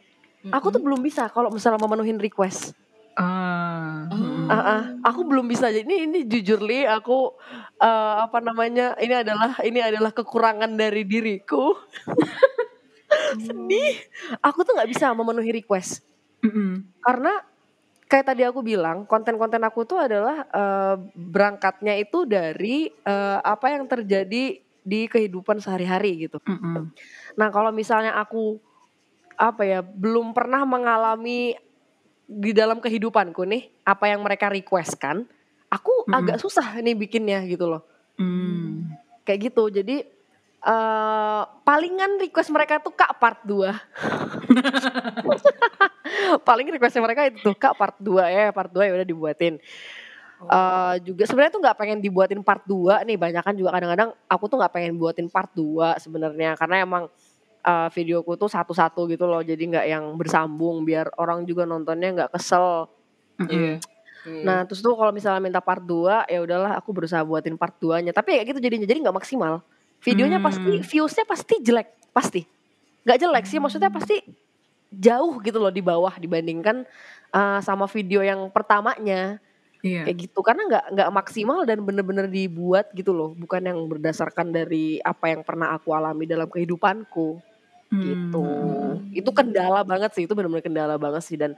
Aku 0.51 0.69
tuh 0.69 0.81
belum 0.81 1.01
bisa 1.01 1.29
kalau 1.33 1.49
misalnya 1.49 1.81
memenuhin 1.81 2.21
request. 2.21 2.75
Ah. 3.15 4.05
Oh. 4.11 4.45
Ah, 4.51 4.61
ah, 4.61 4.81
aku 5.01 5.25
belum 5.25 5.49
bisa. 5.49 5.71
Jadi 5.71 5.87
ini 5.87 6.05
ini 6.05 6.19
jujur 6.27 6.61
li 6.61 6.85
aku 6.85 7.33
eh, 7.81 8.15
apa 8.21 8.43
namanya? 8.43 8.93
Ini 8.99 9.25
adalah 9.25 9.57
ini 9.65 9.79
adalah 9.81 10.11
kekurangan 10.13 10.75
dari 10.77 11.01
diriku. 11.07 11.73
Sedih. 13.45 13.95
Aku 14.43 14.61
tuh 14.67 14.75
nggak 14.75 14.91
bisa 14.91 15.09
memenuhi 15.15 15.63
request 15.63 16.03
Mm-mm. 16.45 16.85
karena 17.01 17.41
kayak 18.05 18.25
tadi 18.29 18.45
aku 18.45 18.61
bilang 18.61 19.09
konten-konten 19.09 19.61
aku 19.65 19.81
tuh 19.87 19.97
adalah 19.97 20.45
eh, 20.45 20.95
berangkatnya 21.17 21.97
itu 21.97 22.29
dari 22.29 22.85
eh, 22.89 23.39
apa 23.41 23.73
yang 23.73 23.89
terjadi 23.89 24.61
di 24.85 25.01
kehidupan 25.09 25.57
sehari-hari 25.57 26.29
gitu. 26.29 26.37
Mm-mm. 26.45 26.93
Nah 27.33 27.47
kalau 27.49 27.73
misalnya 27.73 28.13
aku 28.13 28.61
apa 29.35 29.63
ya 29.67 29.79
belum 29.83 30.31
pernah 30.31 30.63
mengalami 30.63 31.55
di 32.25 32.51
dalam 32.57 32.81
kehidupanku 32.81 33.45
nih 33.45 33.69
apa 33.85 34.09
yang 34.09 34.25
mereka 34.25 34.49
requestkan, 34.49 35.29
aku 35.69 35.93
Mm-mm. 36.09 36.17
agak 36.17 36.37
susah 36.41 36.81
nih 36.81 36.97
bikinnya 36.97 37.45
gitu 37.45 37.69
loh. 37.69 37.85
Mm. 38.17 38.89
Kayak 39.21 39.51
gitu. 39.51 39.63
Jadi 39.69 39.97
eh 40.65 41.43
palingan 41.61 42.17
request 42.17 42.49
mereka 42.49 42.81
tuh 42.81 42.97
Kak 42.97 43.21
part 43.21 43.45
2. 43.45 43.69
Paling 46.47 46.67
requestnya 46.73 47.05
mereka 47.05 47.29
itu 47.29 47.37
tuh 47.45 47.53
Kak 47.53 47.77
part 47.77 47.95
2 48.01 48.25
ya, 48.25 48.49
part 48.49 48.73
2 48.73 48.81
ya 48.81 48.91
udah 48.97 49.05
dibuatin. 49.05 49.61
Eh 50.41 50.95
juga 51.05 51.29
sebenarnya 51.29 51.53
tuh 51.53 51.61
nggak 51.61 51.77
pengen 51.77 51.99
dibuatin 52.01 52.41
part 52.41 52.65
2 52.65 53.05
nih, 53.05 53.17
banyak 53.17 53.43
kan 53.45 53.53
juga 53.53 53.77
kadang-kadang 53.77 54.09
aku 54.25 54.43
tuh 54.49 54.57
nggak 54.57 54.73
pengen 54.73 54.97
buatin 54.97 55.29
part 55.29 55.53
2 55.53 56.01
sebenarnya 56.01 56.57
karena 56.57 56.81
emang 56.81 57.03
uh, 57.65 57.89
videoku 57.89 58.37
tuh 58.37 58.47
satu-satu 58.47 59.09
gitu 59.09 59.25
loh. 59.25 59.41
Jadi 59.41 59.73
nggak 59.73 59.85
yang 59.89 60.05
bersambung 60.15 60.85
biar 60.85 61.09
orang 61.17 61.43
juga 61.43 61.65
nontonnya 61.65 62.23
nggak 62.23 62.31
kesel. 62.37 62.87
Iya. 63.49 63.83
nah 64.41 64.65
terus 64.65 64.81
tuh 64.81 64.97
kalau 64.97 65.13
misalnya 65.13 65.37
minta 65.37 65.61
part 65.61 65.85
2 65.85 66.25
ya 66.25 66.39
udahlah 66.41 66.81
aku 66.81 66.89
berusaha 66.97 67.21
buatin 67.21 67.61
part 67.61 67.77
2 67.77 68.01
nya 68.01 68.09
tapi 68.09 68.33
kayak 68.33 68.57
gitu 68.57 68.59
jadinya 68.63 68.87
jadi 68.89 68.99
nggak 69.05 69.17
maksimal. 69.21 69.61
Videonya 70.01 70.41
pasti 70.41 70.65
Hmm. 70.65 70.81
viewsnya 70.81 71.25
pasti 71.29 71.55
jelek 71.61 71.93
pasti. 72.09 72.41
Nggak 73.05 73.17
jelek 73.21 73.45
sih 73.45 73.59
maksudnya 73.61 73.93
pasti 73.93 74.25
jauh 74.89 75.37
gitu 75.45 75.61
loh 75.61 75.69
di 75.69 75.83
bawah 75.83 76.17
dibandingkan 76.17 76.89
uh, 77.37 77.59
sama 77.61 77.85
video 77.85 78.25
yang 78.25 78.49
pertamanya. 78.49 79.37
Iya. 79.85 80.01
kayak 80.09 80.17
gitu 80.17 80.41
karena 80.41 80.65
nggak 80.65 80.85
nggak 80.97 81.09
maksimal 81.13 81.61
dan 81.61 81.85
bener-bener 81.85 82.25
dibuat 82.25 82.89
gitu 82.97 83.13
loh. 83.13 83.37
Bukan 83.37 83.61
yang 83.69 83.77
berdasarkan 83.85 84.49
dari 84.49 84.97
apa 85.05 85.29
yang 85.29 85.45
pernah 85.45 85.77
aku 85.77 85.93
alami 85.93 86.25
dalam 86.25 86.49
kehidupanku 86.49 87.37
gitu 87.91 88.41
Hmm. 88.41 89.11
itu 89.13 89.29
kendala 89.29 89.85
banget 89.85 90.11
sih 90.13 90.23
itu 90.25 90.33
bener-bener 90.33 90.65
kendala 90.65 90.95
banget 90.97 91.23
sih 91.23 91.37
dan 91.37 91.53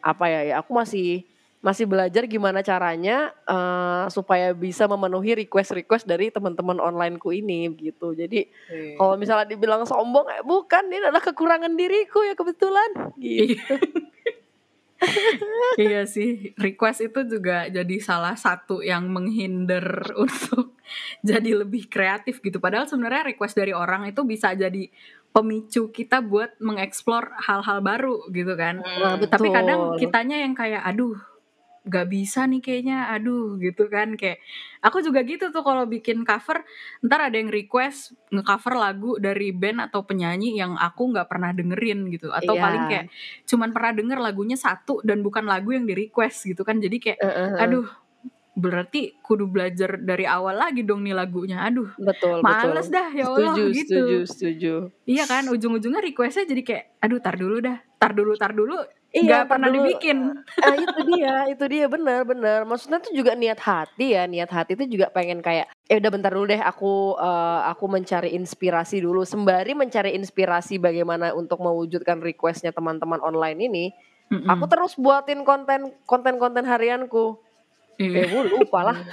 apa 0.00 0.26
ya 0.26 0.40
ya 0.48 0.54
aku 0.60 0.72
masih 0.74 1.22
masih 1.60 1.84
belajar 1.84 2.24
gimana 2.24 2.64
caranya 2.64 3.36
eh, 3.44 4.04
supaya 4.08 4.56
bisa 4.56 4.88
memenuhi 4.88 5.36
request-request 5.44 6.08
dari 6.08 6.32
teman-teman 6.32 6.80
onlineku 6.80 7.30
ini 7.30 7.68
gitu 7.76 8.16
jadi 8.16 8.48
Iya. 8.72 8.96
kalau 8.96 9.20
misalnya 9.20 9.44
dibilang 9.44 9.84
sombong 9.84 10.24
eh 10.32 10.40
bukan 10.40 10.88
ini 10.88 11.04
adalah 11.04 11.20
kekurangan 11.20 11.76
diriku 11.76 12.24
ya 12.24 12.32
kebetulan 12.32 12.90
gitu 13.20 13.76
iya 15.80 16.04
sih, 16.04 16.52
request 16.60 17.00
itu 17.00 17.24
juga 17.24 17.64
jadi 17.72 17.96
salah 18.04 18.36
satu 18.36 18.84
yang 18.84 19.08
menghindar 19.08 19.84
untuk 20.24 20.76
jadi 21.24 21.56
lebih 21.64 21.88
kreatif 21.88 22.44
gitu. 22.44 22.60
Padahal 22.60 22.84
sebenarnya 22.84 23.32
request 23.32 23.56
dari 23.56 23.72
orang 23.72 24.04
itu 24.12 24.20
bisa 24.28 24.52
jadi 24.52 24.92
pemicu 25.30 25.94
kita 25.94 26.20
buat 26.22 26.58
mengeksplor 26.58 27.38
hal-hal 27.38 27.78
baru 27.82 28.26
gitu 28.34 28.54
kan. 28.58 28.82
Hmm. 28.82 29.22
Tapi 29.26 29.48
kadang 29.54 29.94
betul. 29.94 29.98
kitanya 30.06 30.36
yang 30.42 30.54
kayak 30.58 30.82
aduh 30.82 31.14
gak 31.88 32.12
bisa 32.12 32.44
nih 32.44 32.60
kayaknya 32.60 33.08
aduh 33.08 33.56
gitu 33.56 33.88
kan 33.88 34.12
kayak 34.12 34.36
aku 34.84 35.00
juga 35.00 35.24
gitu 35.24 35.48
tuh 35.48 35.64
kalau 35.64 35.88
bikin 35.88 36.28
cover 36.28 36.60
ntar 37.00 37.32
ada 37.32 37.40
yang 37.40 37.48
request 37.48 38.12
ngecover 38.28 38.76
lagu 38.76 39.16
dari 39.16 39.48
band 39.56 39.88
atau 39.88 40.04
penyanyi 40.04 40.60
yang 40.60 40.76
aku 40.76 41.08
nggak 41.08 41.24
pernah 41.24 41.56
dengerin 41.56 42.12
gitu 42.12 42.28
atau 42.28 42.52
Iya. 42.52 42.60
paling 42.60 42.84
kayak 42.84 43.06
cuman 43.48 43.72
pernah 43.72 43.92
denger 43.96 44.18
lagunya 44.20 44.60
satu 44.60 45.00
dan 45.00 45.24
bukan 45.24 45.48
lagu 45.48 45.72
yang 45.72 45.88
di 45.88 45.96
request 45.96 46.52
gitu 46.52 46.68
kan 46.68 46.84
jadi 46.84 46.96
kayak 47.00 47.18
eh, 47.18 47.32
eh. 47.48 47.64
aduh 47.64 47.88
berarti 48.58 49.14
kudu 49.22 49.46
belajar 49.46 49.96
dari 50.02 50.26
awal 50.26 50.58
lagi 50.58 50.82
dong 50.82 51.06
nih 51.06 51.14
lagunya 51.14 51.62
aduh 51.62 51.86
betul 52.02 52.42
males 52.42 52.90
betul 52.90 52.94
dah 52.98 53.08
ya 53.14 53.24
Allah 53.30 53.54
setuju 53.54 53.64
gitu 53.70 53.94
setuju 53.94 54.16
setuju 54.26 54.74
iya 55.06 55.24
kan 55.24 55.46
ujung-ujungnya 55.46 56.02
requestnya 56.02 56.44
jadi 56.50 56.62
kayak 56.66 56.84
aduh 56.98 57.18
tar 57.22 57.38
dulu 57.38 57.56
dah 57.62 57.78
tar 57.96 58.12
dulu 58.12 58.32
tar 58.34 58.52
dulu 58.52 58.78
Iya, 59.10 59.26
nggak 59.26 59.46
pernah 59.50 59.68
dulu. 59.74 59.90
dibikin 59.90 60.18
Ah 60.62 60.78
itu 60.78 60.98
dia, 61.10 61.34
itu 61.50 61.64
dia 61.66 61.86
benar 61.90 62.22
benar. 62.22 62.62
Maksudnya 62.62 63.02
tuh 63.02 63.10
juga 63.10 63.34
niat 63.34 63.58
hati 63.58 64.14
ya, 64.14 64.30
niat 64.30 64.46
hati 64.46 64.78
itu 64.78 64.86
juga 64.86 65.10
pengen 65.10 65.42
kayak 65.42 65.66
eh 65.90 65.98
udah 65.98 66.10
bentar 66.14 66.30
dulu 66.30 66.46
deh 66.46 66.62
aku 66.62 67.18
eh, 67.18 67.60
aku 67.74 67.90
mencari 67.90 68.38
inspirasi 68.38 69.02
dulu 69.02 69.26
sembari 69.26 69.74
mencari 69.74 70.14
inspirasi 70.14 70.78
bagaimana 70.78 71.34
untuk 71.34 71.58
mewujudkan 71.58 72.22
requestnya 72.22 72.70
teman-teman 72.70 73.18
online 73.18 73.58
ini. 73.58 73.84
Mm-mm. 74.30 74.46
Aku 74.46 74.70
terus 74.70 74.94
buatin 74.94 75.42
konten 75.42 75.90
konten-konten 76.06 76.62
harianku. 76.62 77.42
Iya. 78.00 78.16
Eh 78.16 78.26
gue 78.26 78.42
lupa 78.50 78.78
lah. 78.82 78.96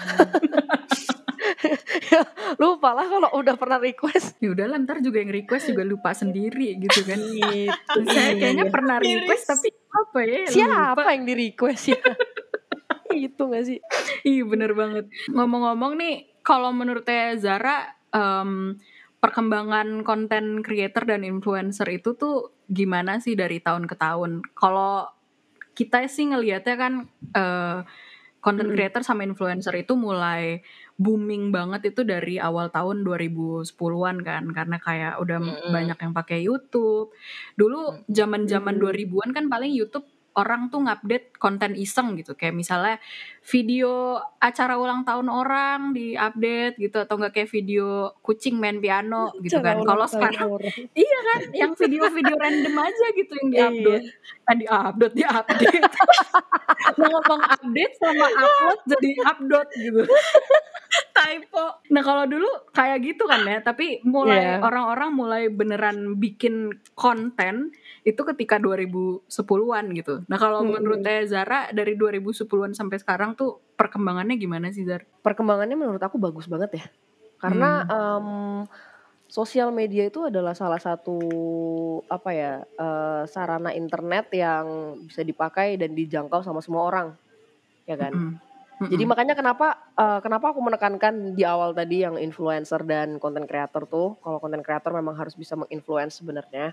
lupa 2.57 2.89
lah 2.93 3.05
kalau 3.05 3.29
udah 3.33 3.55
pernah 3.55 3.77
request. 3.77 4.39
ya 4.39 4.49
udah 4.49 4.65
ntar 4.79 4.99
juga 4.99 5.19
yang 5.19 5.31
request 5.33 5.69
juga 5.69 5.83
lupa 5.83 6.11
sendiri 6.11 6.79
gitu 6.79 7.03
kan 7.03 7.19
Gitu. 7.19 7.99
saya 8.07 8.31
kayaknya 8.33 8.65
Iya. 8.65 8.73
pernah 8.73 8.97
request 8.97 9.43
tapi 9.47 9.67
apa 9.73 10.19
ya 10.21 10.39
Siapa 10.47 10.95
lupa. 10.95 11.11
yang 11.11 11.23
di 11.23 11.33
request 11.35 11.83
ya? 11.89 11.99
itu 13.27 13.41
gak 13.41 13.65
sih? 13.65 13.79
iya 14.23 14.43
bener 14.43 14.71
banget 14.71 15.05
ngomong-ngomong 15.27 15.95
nih 15.95 16.15
kalau 16.41 16.69
menurut 16.69 17.01
Teh 17.01 17.35
Zara 17.35 17.81
em, 18.09 18.77
perkembangan 19.17 20.03
konten 20.03 20.61
creator 20.61 21.03
dan 21.03 21.23
influencer 21.23 21.87
itu 21.89 22.13
tuh 22.13 22.53
gimana 22.67 23.17
sih 23.17 23.33
dari 23.33 23.57
tahun 23.57 23.83
ke 23.83 23.95
tahun 23.95 24.43
kalau 24.53 25.07
kita 25.73 26.05
sih 26.05 26.29
ngelihatnya 26.29 26.75
kan 26.75 26.93
eh, 27.33 27.79
content 28.47 28.71
creator 28.71 29.03
sama 29.03 29.27
influencer 29.27 29.75
itu 29.75 29.93
mulai 29.99 30.63
booming 30.95 31.51
banget 31.51 31.91
itu 31.91 32.07
dari 32.07 32.39
awal 32.39 32.71
tahun 32.71 33.03
2010-an 33.03 34.17
kan 34.23 34.43
karena 34.55 34.77
kayak 34.79 35.13
udah 35.19 35.37
Mm-mm. 35.43 35.71
banyak 35.75 35.97
yang 35.99 36.13
pakai 36.15 36.39
YouTube. 36.47 37.11
Dulu 37.59 38.07
zaman-zaman 38.07 38.79
Mm. 38.79 38.81
2000-an 38.81 39.29
kan 39.35 39.45
paling 39.51 39.75
YouTube 39.75 40.07
orang 40.37 40.69
tuh 40.69 40.85
ngupdate 40.85 41.33
konten 41.41 41.73
iseng 41.73 42.13
gitu 42.13 42.37
kayak 42.37 42.53
misalnya 42.53 43.01
video 43.41 44.21
acara 44.37 44.77
ulang 44.77 45.01
tahun 45.01 45.27
orang 45.27 45.97
di-update 45.97 46.77
gitu 46.77 47.01
atau 47.01 47.17
enggak 47.17 47.33
kayak 47.41 47.49
video 47.49 48.13
kucing 48.21 48.61
main 48.61 48.77
piano 48.77 49.33
gitu 49.41 49.57
kan. 49.59 49.81
Kalau 49.81 50.05
sekarang 50.05 50.47
iya 50.99 51.19
kan 51.25 51.41
yang 51.55 51.71
video-video 51.73 52.35
random 52.37 52.75
aja 52.77 53.05
gitu 53.15 53.33
yang 53.41 53.49
di-upload. 53.49 54.03
Kan 54.45 54.55
di-upload, 54.61 55.11
di-update. 55.15 55.83
Mau 57.01 57.07
ngomong 57.17 57.41
update 57.41 57.93
sama 57.97 58.27
upload 58.29 58.79
jadi 58.85 59.09
upload 59.25 59.67
gitu. 59.73 60.01
Typo. 61.17 61.65
Nah 61.91 62.01
kalau 62.01 62.23
dulu 62.29 62.47
kayak 62.71 63.03
gitu 63.03 63.27
kan 63.27 63.43
ya, 63.43 63.59
tapi 63.59 63.99
mulai 64.05 64.37
Iya. 64.37 64.55
orang-orang 64.61 65.09
mulai 65.11 65.43
beneran 65.49 66.15
bikin 66.21 66.77
konten 66.93 67.73
itu 68.05 68.21
ketika 68.23 68.61
2010-an 68.61 69.85
gitu. 69.97 70.23
Nah 70.27 70.35
kalau 70.35 70.59
Hmm. 70.63 70.75
menurut 70.75 70.99
Teh 70.99 71.23
Zara 71.23 71.71
dari 71.71 71.95
2010-an 71.95 72.75
sampai 72.75 72.99
sekarang 72.99 73.33
tuh 73.33 73.63
perkembangannya 73.79 74.35
gimana 74.35 74.67
sih 74.69 74.83
Zar? 74.83 75.07
perkembangannya 75.23 75.75
menurut 75.75 76.03
aku 76.03 76.19
bagus 76.19 76.47
banget 76.47 76.83
ya 76.83 76.85
karena 77.37 77.85
em, 77.85 78.27
sosial 79.27 79.69
media 79.75 80.07
itu 80.07 80.25
adalah 80.25 80.55
salah 80.55 80.79
satu 80.79 81.19
apa 82.07 82.29
ya 82.31 82.53
eh, 82.63 83.23
sarana 83.27 83.75
internet 83.75 84.31
yang 84.33 84.65
bisa 85.05 85.21
dipakai 85.21 85.75
dan 85.75 85.91
dijangkau 85.93 86.41
sama 86.41 86.63
semua 86.63 86.87
orang 86.87 87.07
ya 87.85 87.95
kan 87.99 88.15
Mm-mm. 88.15 88.33
Mm-mm. 88.81 88.89
jadi 88.89 89.03
makanya 89.03 89.35
kenapa 89.35 89.67
eh, 89.93 90.19
kenapa 90.23 90.55
aku 90.55 90.59
menekankan 90.63 91.35
di 91.35 91.43
awal 91.43 91.75
tadi 91.75 92.07
yang 92.07 92.15
influencer 92.17 92.81
dan 92.87 93.19
konten 93.19 93.45
creator 93.45 93.85
tuh 93.85 94.15
kalau 94.23 94.39
konten 94.39 94.63
creator 94.63 94.95
memang 94.95 95.15
harus 95.15 95.35
bisa 95.35 95.53
menginfluence 95.59 96.23
sebenarnya 96.23 96.71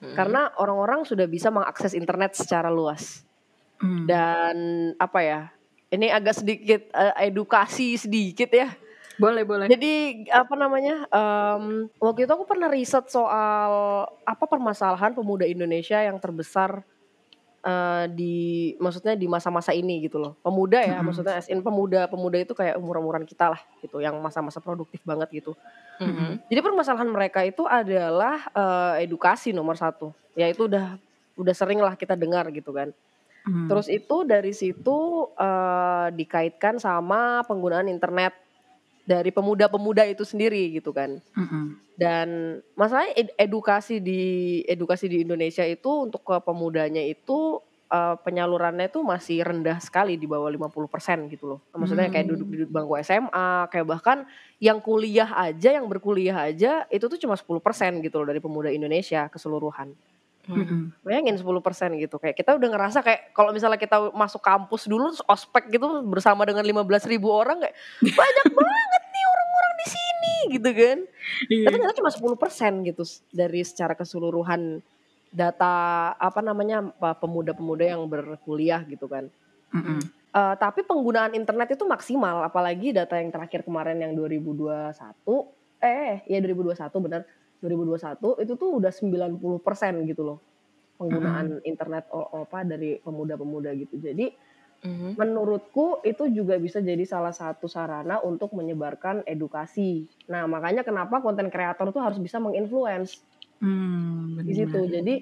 Hmm. 0.00 0.16
karena 0.16 0.48
orang-orang 0.56 1.04
sudah 1.04 1.28
bisa 1.28 1.52
mengakses 1.52 1.92
internet 1.92 2.32
secara 2.32 2.72
luas 2.72 3.20
Mm. 3.80 4.04
dan 4.04 4.56
apa 5.00 5.20
ya 5.24 5.40
ini 5.88 6.12
agak 6.12 6.36
sedikit 6.44 6.84
eh, 6.92 7.32
edukasi 7.32 7.96
sedikit 7.96 8.52
ya 8.52 8.68
boleh 9.16 9.44
boleh. 9.44 9.66
jadi 9.72 10.24
apa 10.32 10.52
namanya? 10.56 11.04
em, 11.08 11.88
waktu 11.96 12.24
itu 12.24 12.32
aku 12.32 12.44
pernah 12.44 12.68
riset 12.68 13.08
soal 13.08 14.04
apa 14.24 14.44
permasalahan 14.44 15.12
pemuda 15.12 15.44
Indonesia 15.44 15.96
yang 15.96 16.16
terbesar 16.20 16.84
eh, 17.60 18.04
di 18.12 18.36
maksudnya 18.80 19.14
di 19.16 19.26
masa-masa 19.28 19.72
ini 19.76 20.04
gitu 20.04 20.20
loh. 20.20 20.36
Pemuda 20.40 20.80
ya, 20.80 20.98
Mm-mm. 20.98 21.12
maksudnya 21.12 21.40
as 21.40 21.48
in 21.48 21.60
pemuda 21.60 22.08
pemuda 22.08 22.40
itu 22.40 22.52
kayak 22.56 22.80
umur-umuran 22.80 23.24
kita 23.28 23.52
lah 23.52 23.60
gitu, 23.84 24.00
yang 24.00 24.16
masa-masa 24.18 24.58
produktif 24.60 25.00
banget 25.04 25.28
gitu. 25.30 25.52
Mhm. 26.00 26.48
Jadi 26.48 26.60
permasalahan 26.64 27.10
mereka 27.12 27.44
itu 27.44 27.68
adalah 27.68 28.48
eh, 28.52 29.04
edukasi 29.04 29.52
nomor 29.52 29.76
satu. 29.76 30.12
Ya 30.32 30.48
itu 30.48 30.64
udah 30.66 30.96
udah 31.36 31.54
sering 31.56 31.80
lah 31.80 31.96
kita 31.96 32.16
dengar 32.16 32.48
gitu 32.52 32.72
kan. 32.72 32.92
Mm. 33.40 33.72
Terus 33.72 33.88
itu 33.88 34.16
dari 34.28 34.52
situ 34.52 35.28
eh, 35.36 36.08
dikaitkan 36.12 36.76
sama 36.76 37.40
penggunaan 37.48 37.88
internet 37.88 38.36
dari 39.10 39.34
pemuda-pemuda 39.34 40.06
itu 40.06 40.22
sendiri 40.22 40.70
gitu 40.78 40.94
kan. 40.94 41.18
Mm-mm. 41.34 41.82
Dan 41.98 42.28
masalahnya 42.78 43.18
ed- 43.18 43.34
edukasi 43.34 43.98
di 43.98 44.22
edukasi 44.64 45.10
di 45.10 45.26
Indonesia 45.26 45.66
itu 45.66 46.06
untuk 46.06 46.22
ke 46.22 46.38
pemudanya 46.46 47.02
itu 47.02 47.58
eh, 47.90 48.14
penyalurannya 48.22 48.86
itu 48.86 49.02
masih 49.02 49.42
rendah 49.42 49.82
sekali 49.82 50.14
di 50.14 50.30
bawah 50.30 50.46
50% 50.46 51.26
gitu 51.26 51.50
loh. 51.50 51.60
Maksudnya 51.74 52.06
kayak 52.06 52.30
Hmm. 52.30 52.32
duduk 52.38 52.48
di 52.54 52.62
bangku 52.70 52.94
SMA, 53.02 53.66
kayak 53.66 53.82
bahkan 53.90 54.18
yang 54.62 54.78
kuliah 54.78 55.26
aja, 55.26 55.74
yang 55.74 55.90
berkuliah 55.90 56.38
aja 56.46 56.86
itu 56.86 57.10
tuh 57.10 57.18
cuma 57.18 57.34
10% 57.34 57.98
gitu 57.98 58.22
loh 58.22 58.30
dari 58.30 58.38
pemuda 58.38 58.70
Indonesia 58.70 59.26
keseluruhan. 59.26 59.90
Mm-mm. 60.54 60.80
Bayangin 61.06 61.36
10% 61.38 62.02
gitu. 62.02 62.16
Kayak 62.18 62.36
kita 62.36 62.50
udah 62.58 62.68
ngerasa 62.74 62.98
kayak 63.06 63.30
kalau 63.30 63.50
misalnya 63.54 63.78
kita 63.78 64.10
masuk 64.10 64.42
kampus 64.42 64.90
dulu 64.90 65.14
ospek 65.30 65.70
gitu 65.70 66.02
bersama 66.06 66.42
dengan 66.42 66.66
15.000 66.66 67.06
ribu 67.10 67.30
orang 67.30 67.62
kayak 67.62 67.76
banyak 68.02 68.46
banget 68.58 69.02
nih 69.10 69.24
orang-orang 69.30 69.72
di 69.72 69.86
sini 69.86 70.34
gitu 70.58 70.70
kan. 70.74 70.98
Iya. 71.48 71.64
Tapi 71.70 71.74
ternyata 71.78 71.96
cuma 71.98 72.10
10% 72.10 72.88
gitu 72.90 73.02
dari 73.30 73.60
secara 73.62 73.94
keseluruhan 73.94 74.82
data 75.30 75.74
apa 76.18 76.42
namanya 76.42 76.90
pemuda-pemuda 76.98 77.84
yang 77.86 78.02
berkuliah 78.10 78.82
gitu 78.84 79.06
kan. 79.06 79.30
Mm-mm. 79.70 80.20
Eh, 80.30 80.54
tapi 80.62 80.86
penggunaan 80.86 81.34
internet 81.34 81.74
itu 81.74 81.82
maksimal 81.82 82.46
apalagi 82.46 82.94
data 82.94 83.18
yang 83.18 83.34
terakhir 83.34 83.66
kemarin 83.66 83.98
yang 83.98 84.14
2021 84.14 84.94
eh 85.82 86.22
ya 86.22 86.38
2021 86.38 86.86
benar 87.02 87.26
2021 87.62 88.36
itu 88.42 88.52
tuh 88.56 88.70
udah 88.80 88.92
90% 88.92 89.92
gitu 90.08 90.22
loh 90.24 90.38
penggunaan 91.00 91.60
internet 91.64 92.08
o- 92.12 92.44
apa 92.44 92.64
dari 92.64 93.00
pemuda-pemuda 93.00 93.72
gitu. 93.78 93.96
Jadi 94.00 94.32
Mhm. 94.84 95.16
menurutku 95.20 96.00
itu 96.06 96.24
juga 96.38 96.56
bisa 96.66 96.78
jadi 96.80 97.04
salah 97.04 97.34
satu 97.34 97.66
sarana 97.68 98.16
untuk 98.30 98.50
menyebarkan 98.58 99.16
edukasi. 99.34 100.08
Nah, 100.32 100.46
makanya 100.48 100.82
kenapa 100.88 101.16
konten 101.26 101.48
kreator 101.54 101.90
tuh 101.94 102.02
harus 102.06 102.18
bisa 102.22 102.38
menginfluence 102.40 103.12
Hmm, 103.60 104.40
di 104.46 104.52
situ. 104.56 104.80
Jadi 104.88 105.14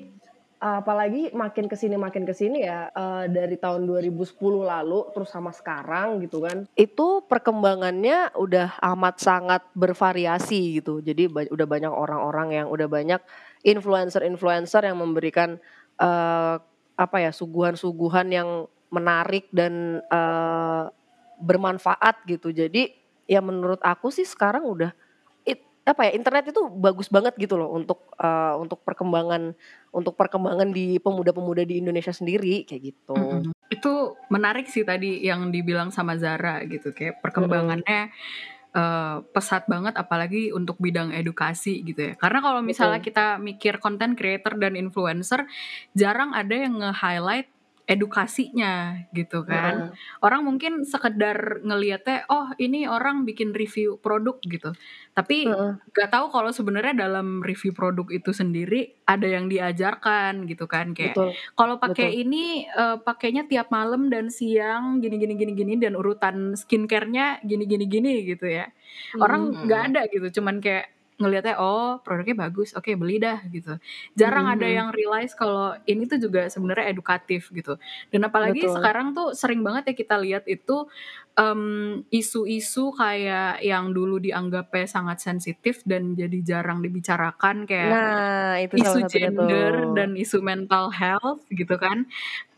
apalagi 0.58 1.30
makin 1.30 1.70
ke 1.70 1.78
sini 1.78 1.94
makin 1.94 2.26
ke 2.26 2.34
sini 2.34 2.66
ya 2.66 2.90
eh, 2.90 3.24
dari 3.30 3.54
tahun 3.54 3.86
2010 3.86 4.34
lalu 4.66 5.10
terus 5.14 5.30
sama 5.30 5.54
sekarang 5.54 6.18
gitu 6.26 6.42
kan. 6.42 6.66
Itu 6.74 7.22
perkembangannya 7.26 8.34
udah 8.34 8.82
amat 8.94 9.22
sangat 9.22 9.62
bervariasi 9.72 10.82
gitu. 10.82 10.98
Jadi 10.98 11.30
ba- 11.30 11.50
udah 11.50 11.66
banyak 11.66 11.92
orang-orang 11.94 12.48
yang 12.62 12.66
udah 12.68 12.90
banyak 12.90 13.22
influencer-influencer 13.62 14.82
yang 14.82 14.98
memberikan 14.98 15.62
eh, 15.98 16.56
apa 16.98 17.16
ya 17.22 17.30
suguhan-suguhan 17.30 18.28
yang 18.34 18.66
menarik 18.90 19.46
dan 19.54 20.02
eh, 20.02 20.84
bermanfaat 21.38 22.26
gitu. 22.26 22.50
Jadi 22.50 22.90
ya 23.30 23.38
menurut 23.38 23.78
aku 23.84 24.10
sih 24.10 24.26
sekarang 24.26 24.66
udah 24.66 24.90
apa 25.88 26.04
ya 26.04 26.12
internet 26.12 26.52
itu 26.52 26.68
bagus 26.68 27.08
banget 27.08 27.32
gitu 27.40 27.56
loh 27.56 27.72
untuk 27.72 28.12
eh, 28.20 28.54
untuk 28.60 28.84
perkembangan 28.84 29.56
untuk 29.90 30.14
perkembangan 30.20 30.68
di 30.68 31.00
pemuda-pemuda 31.00 31.64
di 31.64 31.80
Indonesia 31.80 32.12
sendiri 32.12 32.68
kayak 32.68 32.82
gitu. 32.92 33.16
Mm-mm. 33.16 33.56
Itu 33.72 34.20
menarik 34.28 34.68
sih 34.68 34.84
tadi 34.84 35.24
yang 35.24 35.48
dibilang 35.48 35.88
sama 35.88 36.20
Zara 36.20 36.60
gitu 36.68 36.92
kayak 36.92 37.24
perkembangannya 37.24 38.12
eh, 38.76 39.16
pesat 39.32 39.64
banget 39.64 39.96
apalagi 39.96 40.52
untuk 40.52 40.76
bidang 40.76 41.10
edukasi 41.16 41.80
gitu 41.82 42.12
ya. 42.12 42.14
Karena 42.20 42.44
kalau 42.44 42.60
misalnya 42.60 43.00
Betul. 43.00 43.08
kita 43.08 43.26
mikir 43.40 43.74
content 43.80 44.12
creator 44.12 44.54
dan 44.60 44.76
influencer 44.76 45.48
jarang 45.96 46.36
ada 46.36 46.52
yang 46.52 46.76
nge-highlight 46.78 47.48
edukasinya 47.88 49.00
gitu 49.16 49.48
kan. 49.48 49.88
Heeh. 49.88 49.96
Orang 50.20 50.44
mungkin 50.44 50.84
sekedar 50.84 51.64
ngelihatnya 51.64 52.28
oh 52.28 52.52
ini 52.60 52.84
orang 52.84 53.24
bikin 53.24 53.56
review 53.56 53.96
produk 54.04 54.36
gitu. 54.44 54.76
Tapi 55.16 55.48
Heeh. 55.48 55.72
nggak 55.96 56.08
tahu 56.12 56.26
kalau 56.28 56.52
sebenarnya 56.52 56.94
dalam 57.08 57.40
review 57.40 57.72
produk 57.72 58.04
itu 58.12 58.30
sendiri 58.36 59.00
ada 59.08 59.24
yang 59.24 59.48
diajarkan 59.48 60.44
gitu 60.44 60.68
kan 60.68 60.92
kayak 60.92 61.16
kalau 61.56 61.80
pakai 61.80 62.12
ini 62.20 62.68
eh, 62.68 62.96
pakainya 63.00 63.48
tiap 63.48 63.72
malam 63.72 64.12
dan 64.12 64.28
siang 64.28 65.00
gini 65.00 65.16
gini 65.16 65.34
gini 65.40 65.52
gini 65.56 65.72
dan 65.80 65.96
urutan 65.96 66.54
skincare-nya 66.54 67.40
gini 67.42 67.64
gini 67.64 67.84
gini 67.88 68.12
gitu 68.28 68.46
ya. 68.46 68.68
Orang 69.16 69.56
Mhm. 69.56 69.64
nggak 69.64 69.82
ada 69.92 70.00
gitu, 70.12 70.40
cuman 70.40 70.60
kayak 70.60 70.92
ngelihatnya 71.18 71.58
oh 71.58 71.98
produknya 72.06 72.36
bagus, 72.48 72.72
oke 72.78 72.90
beli 72.94 73.18
dah 73.18 73.42
gitu. 73.50 73.74
Jarang 74.14 74.46
ada 74.50 74.66
Mhm. 74.66 74.76
yang 74.78 74.88
realize 74.94 75.34
kalau 75.34 75.74
ini 75.86 76.06
tuh 76.06 76.18
juga 76.22 76.46
sebenarnya 76.46 76.90
edukatif 76.94 77.50
gitu. 77.50 77.74
Dan 78.14 78.22
apalagi 78.26 78.66
Betul. 78.66 78.74
sekarang 78.78 79.06
tuh 79.18 79.34
sering 79.34 79.60
banget 79.66 79.90
ya 79.90 79.94
kita 79.98 80.16
lihat 80.22 80.46
itu 80.46 80.86
em, 81.38 81.62
isu-isu 82.10 82.90
kayak 82.94 83.62
yang 83.62 83.90
dulu 83.94 84.18
dianggapnya 84.22 84.86
sangat 84.90 85.18
sensitif 85.22 85.82
dan 85.86 86.14
jadi 86.18 86.38
jarang 86.42 86.82
dibicarakan 86.82 87.66
kayak 87.66 87.90
Nah, 87.90 88.58
itu 88.58 88.74
isu 88.82 88.98
gender 89.06 89.72
tuh. 89.72 89.94
dan 89.96 90.14
isu 90.18 90.38
mental 90.42 90.90
health 90.94 91.42
gitu 91.50 91.74
kan. 91.78 92.06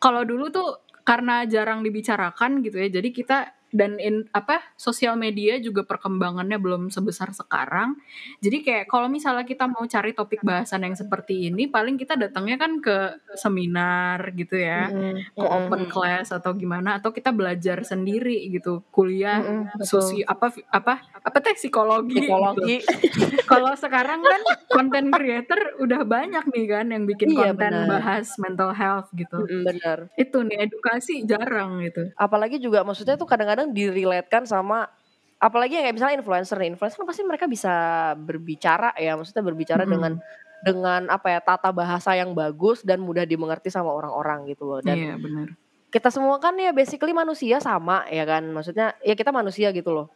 Kalau 0.02 0.22
dulu 0.24 0.48
tuh 0.52 0.80
karena 1.04 1.44
jarang 1.48 1.80
dibicarakan 1.86 2.62
gitu 2.64 2.76
ya, 2.80 2.88
jadi 3.00 3.08
kita 3.12 3.38
dan 3.70 3.98
in, 4.02 4.26
apa 4.34 4.60
sosial 4.74 5.14
media 5.14 5.58
juga 5.62 5.86
perkembangannya 5.86 6.58
belum 6.58 6.82
sebesar 6.90 7.30
sekarang. 7.34 7.98
Jadi 8.42 8.62
kayak 8.66 8.86
kalau 8.90 9.06
misalnya 9.06 9.46
kita 9.46 9.66
mau 9.70 9.82
cari 9.86 10.10
topik 10.14 10.42
bahasan 10.42 10.86
yang 10.86 10.96
seperti 10.98 11.50
ini, 11.50 11.66
paling 11.70 11.94
kita 11.98 12.14
datangnya 12.18 12.56
kan 12.58 12.82
ke 12.82 12.96
seminar 13.34 14.34
gitu 14.34 14.56
ya, 14.58 14.90
Mhm, 14.90 15.34
ke 15.34 15.46
open 15.46 15.82
class 15.90 16.30
atau 16.34 16.50
gimana, 16.54 16.98
atau 17.02 17.10
kita 17.14 17.30
belajar 17.34 17.82
sendiri 17.86 18.48
gitu, 18.50 18.82
kuliah 18.90 19.42
mhm, 19.42 19.70
betul. 19.78 19.86
sosi 19.86 20.18
apa 20.26 20.46
apa 20.70 20.94
apa 21.20 21.38
teh 21.42 21.54
psikologi 21.58 22.14
gitu. 22.16 22.26
Psikologi. 22.26 22.76
Kalau 23.50 23.72
sekarang 23.76 24.20
kan 24.22 24.40
content 24.70 25.10
creator 25.10 25.58
udah 25.82 26.00
banyak 26.06 26.44
nih 26.54 26.66
kan 26.70 26.86
yang 26.94 27.04
bikin 27.10 27.28
Iya, 27.34 27.50
konten 27.52 27.72
benar. 27.74 27.88
bahas 27.90 28.26
mental 28.38 28.70
health 28.72 29.08
gitu. 29.18 29.36
Mhm, 29.42 29.60
benar. 29.66 29.98
Itu 30.14 30.38
nih 30.46 30.58
edukasi 30.70 31.12
jarang 31.26 31.82
gitu. 31.84 32.02
Apalagi 32.16 32.56
juga 32.62 32.86
maksudnya 32.86 33.18
tuh 33.18 33.26
kadang-kadang 33.26 33.59
direlatekan 33.68 34.48
sama 34.48 34.88
apalagi 35.36 35.76
yang 35.76 35.84
kayak 35.88 35.96
misalnya 36.00 36.16
influencer 36.20 36.56
nih. 36.56 36.72
Influencer 36.72 36.96
kan 37.00 37.08
pasti 37.08 37.22
mereka 37.24 37.44
bisa 37.44 37.72
berbicara 38.16 38.96
ya, 38.96 39.16
maksudnya 39.16 39.44
berbicara 39.44 39.84
Mm-mm. 39.84 39.92
dengan 39.92 40.12
dengan 40.60 41.00
apa 41.08 41.32
ya 41.32 41.40
tata 41.40 41.72
bahasa 41.72 42.12
yang 42.16 42.36
bagus 42.36 42.84
dan 42.84 43.00
mudah 43.00 43.24
dimengerti 43.24 43.72
sama 43.72 43.92
orang-orang 43.92 44.44
gitu 44.52 44.68
loh. 44.68 44.80
Dan 44.84 44.96
Iya 44.96 45.14
benar. 45.16 45.48
kita 45.90 46.12
semua 46.12 46.36
kan 46.38 46.54
ya 46.54 46.70
basically 46.70 47.10
manusia 47.10 47.58
sama 47.58 48.04
ya 48.06 48.22
kan 48.22 48.46
maksudnya 48.52 48.94
ya 49.02 49.16
kita 49.16 49.32
manusia 49.34 49.72
gitu 49.72 49.90
loh 49.90 50.06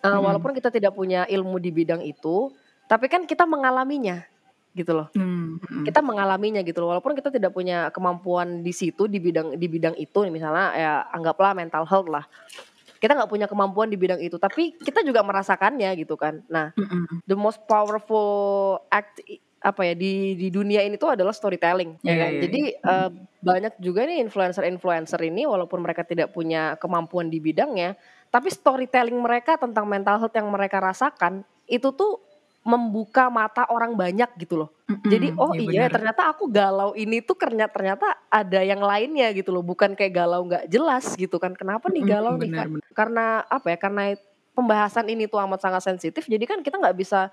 Eh, 0.00 0.08
Mm-mm. 0.08 0.24
walaupun 0.24 0.56
kita 0.56 0.72
tidak 0.72 0.96
punya 0.96 1.28
ilmu 1.28 1.60
di 1.60 1.68
bidang 1.68 2.00
itu 2.00 2.48
tapi 2.88 3.04
kan 3.06 3.28
kita 3.28 3.44
mengalaminya 3.44 4.24
gitu 4.70 4.94
loh. 4.94 5.10
Hmm, 5.18 5.58
mm-mm. 5.58 5.82
kita 5.82 5.98
mengalaminya 5.98 6.62
gitu 6.62 6.78
loh 6.82 6.94
walaupun 6.94 7.18
kita 7.18 7.34
tidak 7.34 7.50
punya 7.50 7.90
kemampuan 7.90 8.62
di 8.62 8.70
situ 8.70 9.10
di 9.10 9.18
bidang 9.18 9.58
di 9.58 9.66
bidang 9.66 9.98
itu 9.98 10.18
nih 10.22 10.30
misalnya 10.30 10.66
ya 10.78 10.92
anggaplah 11.10 11.52
mental 11.54 11.82
health 11.86 12.06
lah. 12.06 12.24
Kita 13.00 13.16
nggak 13.16 13.32
punya 13.32 13.46
kemampuan 13.48 13.88
di 13.88 13.96
bidang 13.96 14.20
itu 14.22 14.36
tapi 14.38 14.76
kita 14.78 15.02
juga 15.02 15.26
merasakannya 15.26 15.90
gitu 15.98 16.14
kan. 16.14 16.44
Nah 16.46 16.70
Mm-mm. 16.78 17.24
the 17.26 17.34
most 17.34 17.58
powerful 17.66 18.78
act 18.92 19.24
apa 19.60 19.92
ya 19.92 19.92
di 19.92 20.40
di 20.40 20.48
dunia 20.48 20.80
ini 20.80 20.96
tuh 20.96 21.12
adalah 21.12 21.36
storytelling 21.36 22.00
ya 22.00 22.08
Iya, 22.08 22.16
kan? 22.16 22.30
iya, 22.32 22.40
jadi 22.48 22.60
eh, 22.80 23.08
banyak 23.44 23.74
juga 23.76 24.08
nih 24.08 24.24
influencer-influencer 24.24 25.20
ini 25.20 25.44
walaupun 25.44 25.84
mereka 25.84 26.00
tidak 26.00 26.32
punya 26.32 26.80
kemampuan 26.80 27.28
di 27.28 27.44
bidangnya 27.44 27.92
tapi 28.32 28.48
storytelling 28.48 29.20
mereka 29.20 29.60
tentang 29.60 29.84
mental 29.84 30.16
health 30.16 30.32
yang 30.32 30.48
mereka 30.48 30.80
rasakan 30.80 31.44
itu 31.68 31.92
tuh 31.92 32.24
membuka 32.60 33.32
mata 33.32 33.64
orang 33.72 33.96
banyak 33.96 34.28
gitu 34.36 34.64
loh 34.64 34.70
Mm-mm, 34.84 35.08
jadi 35.08 35.28
oh 35.40 35.56
iya 35.56 35.64
iya 35.64 35.80
benar. 35.88 35.92
ternyata 35.96 36.22
aku 36.28 36.44
galau 36.52 36.92
ini 36.92 37.24
tuh 37.24 37.32
ternyata 37.38 37.72
ternyata 37.72 38.06
ada 38.28 38.60
yang 38.60 38.84
lainnya 38.84 39.32
gitu 39.32 39.48
loh 39.48 39.64
bukan 39.64 39.96
kayak 39.96 40.12
galau 40.12 40.44
nggak 40.44 40.68
jelas 40.68 41.16
gitu 41.16 41.40
kan 41.40 41.56
kenapa 41.56 41.88
nih 41.88 42.04
galau 42.04 42.36
nih 42.36 42.52
benar, 42.52 42.66
Kak? 42.68 42.72
benar. 42.76 42.90
karena 42.92 43.26
apa 43.48 43.66
ya 43.72 43.78
karena 43.80 44.02
pembahasan 44.52 45.06
ini 45.08 45.24
tuh 45.24 45.40
amat 45.40 45.60
sangat 45.64 45.82
sensitif 45.88 46.28
jadi 46.28 46.44
kan 46.44 46.60
kita 46.60 46.76
nggak 46.76 46.98
bisa 47.00 47.32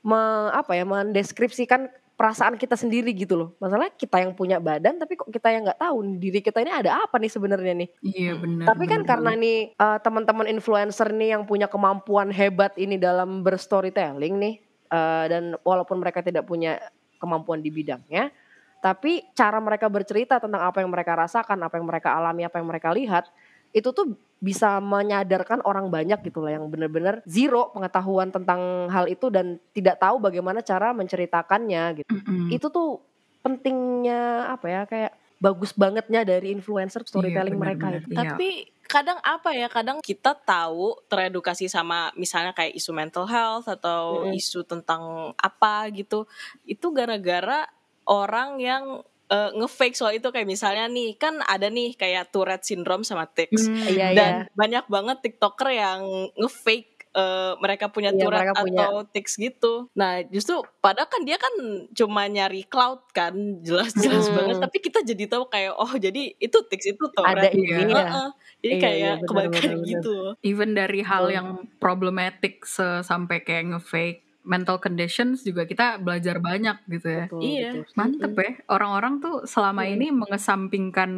me, 0.00 0.50
apa 0.56 0.72
ya 0.72 0.88
mendeskripsikan 0.88 1.92
perasaan 2.22 2.54
kita 2.54 2.78
sendiri 2.78 3.10
gitu 3.10 3.34
loh. 3.34 3.48
Masalah 3.58 3.90
kita 3.90 4.22
yang 4.22 4.30
punya 4.30 4.62
badan 4.62 4.94
tapi 4.94 5.18
kok 5.18 5.26
kita 5.26 5.50
yang 5.50 5.66
nggak 5.66 5.82
tahu 5.82 6.22
diri 6.22 6.38
kita 6.38 6.62
ini 6.62 6.70
ada 6.70 7.02
apa 7.02 7.18
nih 7.18 7.26
sebenarnya 7.34 7.74
nih. 7.82 7.88
Iya 7.98 8.38
benar. 8.38 8.64
tapi 8.70 8.84
kan 8.86 9.02
benar 9.02 9.10
karena 9.10 9.30
nih 9.34 9.58
eh, 9.74 9.98
teman-teman 10.06 10.46
influencer 10.46 11.10
nih 11.10 11.34
yang 11.34 11.42
punya 11.42 11.66
kemampuan 11.66 12.30
hebat 12.30 12.78
ini 12.78 12.94
dalam 12.94 13.42
berstorytelling 13.42 14.38
nih 14.38 14.54
eh, 14.86 15.24
dan 15.26 15.58
walaupun 15.66 15.98
mereka 15.98 16.22
tidak 16.22 16.46
punya 16.46 16.78
kemampuan 17.18 17.58
di 17.58 17.74
bidangnya 17.74 18.30
tapi 18.78 19.26
cara 19.34 19.58
mereka 19.58 19.90
bercerita 19.90 20.38
tentang 20.38 20.62
apa 20.62 20.82
yang 20.82 20.90
mereka 20.90 21.14
rasakan, 21.14 21.58
apa 21.62 21.78
yang 21.78 21.86
mereka 21.86 22.18
alami, 22.18 22.42
apa 22.42 22.58
yang 22.58 22.66
mereka 22.66 22.90
lihat 22.90 23.30
itu 23.72 23.88
tuh 23.90 24.14
bisa 24.42 24.82
menyadarkan 24.82 25.62
orang 25.62 25.86
banyak 25.86 26.18
gitu 26.26 26.42
lah 26.42 26.58
yang 26.58 26.66
benar-benar 26.66 27.22
zero 27.24 27.70
pengetahuan 27.70 28.28
tentang 28.28 28.90
hal 28.90 29.06
itu 29.06 29.30
dan 29.30 29.56
tidak 29.72 30.02
tahu 30.02 30.18
bagaimana 30.18 30.60
cara 30.60 30.90
menceritakannya 30.92 32.02
gitu. 32.02 32.10
Mm-mm. 32.10 32.50
Itu 32.50 32.68
tuh 32.68 32.98
pentingnya 33.42 34.50
apa 34.54 34.66
ya 34.70 34.82
kayak 34.86 35.12
bagus 35.42 35.74
bangetnya 35.74 36.22
dari 36.22 36.54
influencer 36.54 37.02
storytelling 37.02 37.58
Iya, 37.58 37.62
mereka 37.62 37.86
benar-benar. 37.90 38.06
itu. 38.06 38.14
Iya. 38.14 38.22
Tapi 38.30 38.48
kadang 38.86 39.18
apa 39.24 39.50
ya, 39.56 39.66
kadang 39.66 39.98
kita 39.98 40.38
tahu 40.38 41.02
teredukasi 41.10 41.66
sama 41.66 42.14
misalnya 42.14 42.54
kayak 42.54 42.78
isu 42.78 42.94
mental 42.94 43.26
health 43.26 43.66
atau 43.66 44.22
Mm-mm. 44.26 44.38
isu 44.38 44.62
tentang 44.62 45.34
apa 45.34 45.90
gitu. 45.90 46.30
Itu 46.62 46.94
gara-gara 46.94 47.66
orang 48.06 48.62
yang 48.62 49.02
eh, 49.32 49.50
ngefake 49.54 49.94
soal 49.94 50.12
itu 50.12 50.28
kayak 50.28 50.44
misalnya 50.44 50.84
nih 50.86 51.16
kan 51.16 51.40
ada 51.42 51.66
nih 51.66 51.94
kayak 51.94 52.28
Tourette 52.28 52.62
syndrome 52.62 53.00
sama 53.00 53.24
tics. 53.26 53.64
Hmm, 53.64 53.80
Iya, 53.82 54.06
Dan 54.12 54.32
iya. 54.38 54.52
banyak 54.52 54.84
banget 54.86 55.16
TikToker 55.20 55.68
yang 55.70 56.00
ngefake 56.36 56.92
eh, 57.12 57.52
mereka 57.58 57.88
punya 57.88 58.08
Iya, 58.08 58.18
Tourette 58.18 58.40
mereka 58.46 58.52
punya. 58.58 58.80
atau 58.82 58.94
tics 59.06 59.36
gitu. 59.36 59.92
Nah, 59.92 60.24
justru 60.26 60.54
padahal 60.78 61.04
kan 61.06 61.20
dia 61.22 61.36
kan 61.36 61.52
cuma 61.90 62.24
nyari 62.26 62.64
cloud 62.64 63.04
kan, 63.10 63.32
jelas-jelas 63.60 64.26
Hmm. 64.26 64.36
banget. 64.38 64.56
Tapi 64.58 64.78
kita 64.80 65.00
jadi 65.02 65.24
tahu 65.26 65.44
kayak 65.46 65.72
oh 65.74 65.92
jadi 65.94 66.32
itu 66.34 66.58
tics 66.66 66.88
itu 66.88 67.04
Ada 67.06 67.12
Tourette. 67.14 67.52
Iya. 67.52 67.76
ininya. 67.78 67.96
Heeh. 67.98 68.28
Jadi 68.58 68.68
Iya, 68.70 68.80
kayak 68.80 68.96
iya, 68.96 69.12
kebalikan 69.20 69.72
gitu. 69.82 70.16
Even 70.42 70.72
dari 70.72 71.00
hal 71.02 71.24
yang 71.28 71.48
problematic 71.76 72.64
se- 72.64 73.02
sampai 73.02 73.40
kayak 73.40 73.64
nge-fake 73.70 74.31
mental 74.42 74.78
conditions 74.78 75.42
juga 75.42 75.62
kita 75.62 75.98
belajar 75.98 76.38
banyak 76.38 76.82
gitu 76.90 77.08
ya. 77.08 77.24
Betul, 77.26 77.40
Iya. 77.40 77.70
betul. 77.78 77.82
Mantep 77.94 78.32
ya, 78.36 78.50
orang-orang 78.68 79.14
tuh 79.18 79.34
selama 79.46 79.82
Mm. 79.82 79.92
ini 79.94 80.06
mengesampingkan 80.10 81.10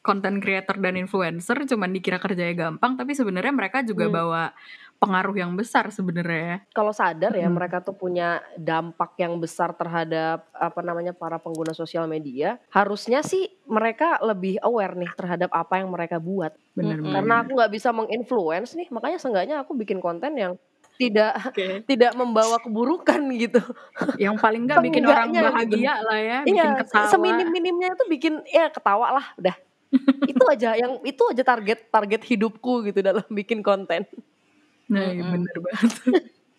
content 0.00 0.38
creator 0.38 0.78
dan 0.78 0.94
influencer 0.94 1.66
cuman 1.66 1.90
dikira 1.90 2.22
kerjanya 2.22 2.54
gampang 2.54 2.94
tapi 2.94 3.10
sebenarnya 3.10 3.50
mereka 3.50 3.82
juga 3.82 4.06
Hmm. 4.06 4.14
bawa 4.14 4.42
pengaruh 4.96 5.34
yang 5.34 5.52
besar 5.52 5.90
sebenarnya 5.90 6.40
ya. 6.40 6.58
Kalau 6.72 6.88
sadar 6.88 7.34
ya 7.34 7.50
Mhm. 7.50 7.56
mereka 7.58 7.82
tuh 7.82 7.92
punya 7.92 8.38
dampak 8.56 9.18
yang 9.18 9.36
besar 9.36 9.74
terhadap 9.74 10.46
apa 10.54 10.80
namanya 10.80 11.12
para 11.12 11.36
pengguna 11.36 11.74
sosial 11.74 12.06
media, 12.06 12.56
harusnya 12.70 13.20
sih 13.20 13.44
mereka 13.66 14.16
lebih 14.22 14.56
aware 14.62 14.96
nih 14.96 15.10
terhadap 15.12 15.50
apa 15.52 15.82
yang 15.82 15.90
mereka 15.90 16.16
buat. 16.16 16.54
Bener 16.72 16.96
Mm-mm. 16.96 17.12
Karena 17.12 17.34
aku 17.42 17.50
nggak 17.58 17.72
bisa 17.74 17.90
menginfluence 17.92 18.72
nih, 18.72 18.88
makanya 18.88 19.18
seenggaknya 19.18 19.56
aku 19.60 19.74
bikin 19.74 19.98
konten 19.98 20.32
yang 20.38 20.54
tidak 20.96 21.32
Oke. 21.52 21.66
tidak 21.90 22.12
membawa 22.16 22.56
keburukan 22.60 23.20
gitu. 23.36 23.60
Yang 24.16 24.36
paling 24.40 24.62
nggak 24.66 24.80
bikin 24.82 25.04
orang 25.04 25.28
gitu. 25.32 25.46
bahagia 25.46 25.94
lah 26.02 26.18
ya, 26.18 26.38
bikin 26.42 26.56
Iya, 26.56 26.70
ketawa. 26.82 27.08
seminim-minimnya 27.12 27.88
itu 27.94 28.04
bikin 28.08 28.34
ya 28.48 28.66
ketawa 28.72 29.06
lah 29.20 29.26
udah. 29.36 29.56
itu 30.32 30.44
aja 30.50 30.74
yang 30.74 30.98
itu 31.06 31.22
aja 31.30 31.42
target 31.46 31.86
target 31.88 32.22
hidupku 32.26 32.82
gitu 32.90 32.98
dalam 33.04 33.24
bikin 33.30 33.62
konten. 33.62 34.02
Nah, 34.90 35.02
iya 35.12 35.22
Mm-mm. 35.22 35.32
bener 35.38 35.56
banget. 35.62 35.92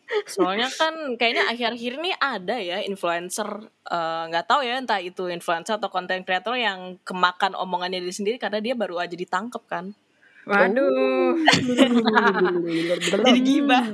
Soalnya 0.33 0.71
kan 0.71 1.19
kayaknya 1.19 1.51
akhir-akhir 1.51 1.91
ini 1.99 2.11
ada 2.15 2.55
ya 2.63 2.79
influencer 2.79 3.67
eh, 3.91 4.23
nggak 4.31 4.45
tahu 4.47 4.63
ya 4.63 4.79
entah 4.79 5.03
itu 5.03 5.27
influencer 5.27 5.75
atau 5.75 5.91
content 5.91 6.23
creator 6.23 6.55
yang 6.55 6.95
kemakan 7.03 7.59
omongannya 7.59 7.99
diri 7.99 8.15
sendiri 8.15 8.38
karena 8.39 8.63
dia 8.63 8.71
baru 8.71 9.03
aja 9.03 9.15
ditangkep 9.19 9.63
kan. 9.67 9.91
Waduh. 10.48 11.36
Jadi 13.28 13.39
gibah. 13.43 13.86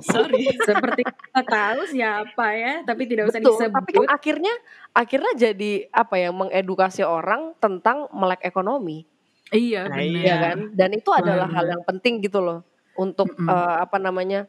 Sorry. 0.00 0.46
Seperti 0.62 1.02
kita 1.02 1.42
tahu 1.42 1.80
siapa 1.90 2.46
ya, 2.54 2.74
tapi 2.86 3.02
tidak 3.04 3.30
usah 3.30 3.40
Betul, 3.42 3.58
disebut. 3.58 3.74
tapi 3.74 3.90
kan 3.98 4.06
akhirnya 4.08 4.54
akhirnya 4.90 5.32
jadi 5.36 5.72
apa 5.90 6.14
ya 6.16 6.30
mengedukasi 6.30 7.02
orang 7.02 7.54
tentang 7.58 8.06
melek 8.10 8.42
ekonomi, 8.42 9.06
Iya, 9.50 9.90
Nah, 9.90 9.98
bener. 9.98 10.22
ya 10.22 10.34
kan? 10.38 10.58
Dan 10.72 10.90
itu 10.94 11.10
adalah 11.10 11.50
Benar. 11.50 11.56
hal 11.58 11.66
yang 11.78 11.82
penting 11.82 12.22
gitu 12.22 12.38
loh 12.38 12.62
untuk 12.94 13.34
Mm-mm. 13.34 13.50
eh, 13.50 13.76
apa 13.82 13.98
namanya? 13.98 14.46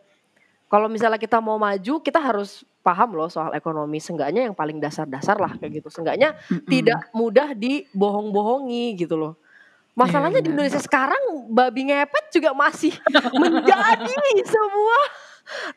Kalau 0.66 0.88
misalnya 0.88 1.20
kita 1.20 1.42
mau 1.44 1.60
maju, 1.60 2.00
kita 2.00 2.22
harus 2.22 2.64
paham 2.80 3.18
loh 3.18 3.28
soal 3.28 3.52
ekonomi. 3.52 4.00
Seenggaknya 4.00 4.48
yang 4.48 4.56
paling 4.56 4.80
dasar-dasar 4.80 5.36
lah 5.36 5.58
kayak 5.60 5.82
gitu. 5.82 5.90
Seenggaknya 5.92 6.38
Mm-mm. 6.48 6.70
tidak 6.70 7.12
mudah 7.12 7.52
dibohong-bohongi 7.52 8.96
gitu 8.96 9.18
loh. 9.20 9.34
Masalahnya 9.92 10.40
Iya, 10.40 10.46
di 10.46 10.52
benar. 10.52 10.56
Indonesia 10.72 10.82
sekarang 10.82 11.24
babi 11.52 11.82
ngepet 11.92 12.26
juga 12.32 12.52
masih 12.56 12.94
menjadi 13.42 14.16
sebuah 14.48 15.04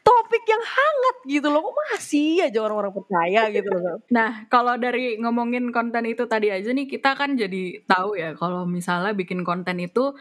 topik 0.07 0.45
yang 0.47 0.62
hangat 0.62 1.17
gitu 1.27 1.47
loh. 1.51 1.61
Kok 1.67 1.77
masih 1.95 2.47
aja 2.47 2.59
orang-orang 2.62 2.95
percaya 2.95 3.43
gitu 3.51 3.71
loh. 3.75 3.99
Nah, 4.12 4.47
kalau 4.47 4.79
dari 4.79 5.19
ngomongin 5.19 5.75
konten 5.75 6.07
itu 6.07 6.25
tadi 6.31 6.53
aja 6.55 6.71
nih, 6.71 6.87
kita 6.87 7.19
kan 7.19 7.35
jadi 7.35 7.83
tahu 7.89 8.15
ya 8.15 8.39
kalau 8.39 8.65
misalnya 8.69 9.11
bikin 9.17 9.43
konten 9.43 9.83
itu 9.83 10.15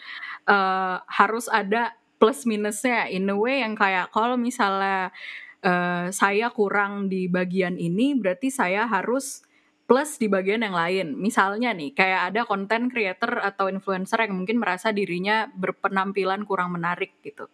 eh, 0.49 0.95
harus 1.05 1.45
ada 1.51 1.93
plus 2.17 2.47
minusnya 2.47 3.05
in 3.11 3.27
a 3.29 3.35
way 3.35 3.61
yang 3.61 3.75
kayak 3.75 4.09
kalau 4.15 4.39
misalnya 4.39 5.11
eh, 5.61 6.09
saya 6.09 6.49
kurang 6.49 7.07
di 7.13 7.29
bagian 7.29 7.77
ini, 7.77 8.17
berarti 8.17 8.49
saya 8.49 8.89
harus 8.89 9.43
plus 9.93 10.17
di 10.17 10.25
bagian 10.25 10.65
yang 10.65 10.73
lain. 10.73 11.13
Misalnya 11.13 11.69
nih, 11.69 11.93
kayak 11.93 12.33
ada 12.33 12.41
konten 12.49 12.89
creator 12.89 13.37
atau 13.45 13.69
influencer 13.69 14.25
yang 14.25 14.33
mungkin 14.41 14.57
merasa 14.57 14.89
dirinya 14.89 15.45
berpenampilan 15.53 16.49
kurang 16.49 16.73
menarik 16.73 17.13
gitu. 17.21 17.45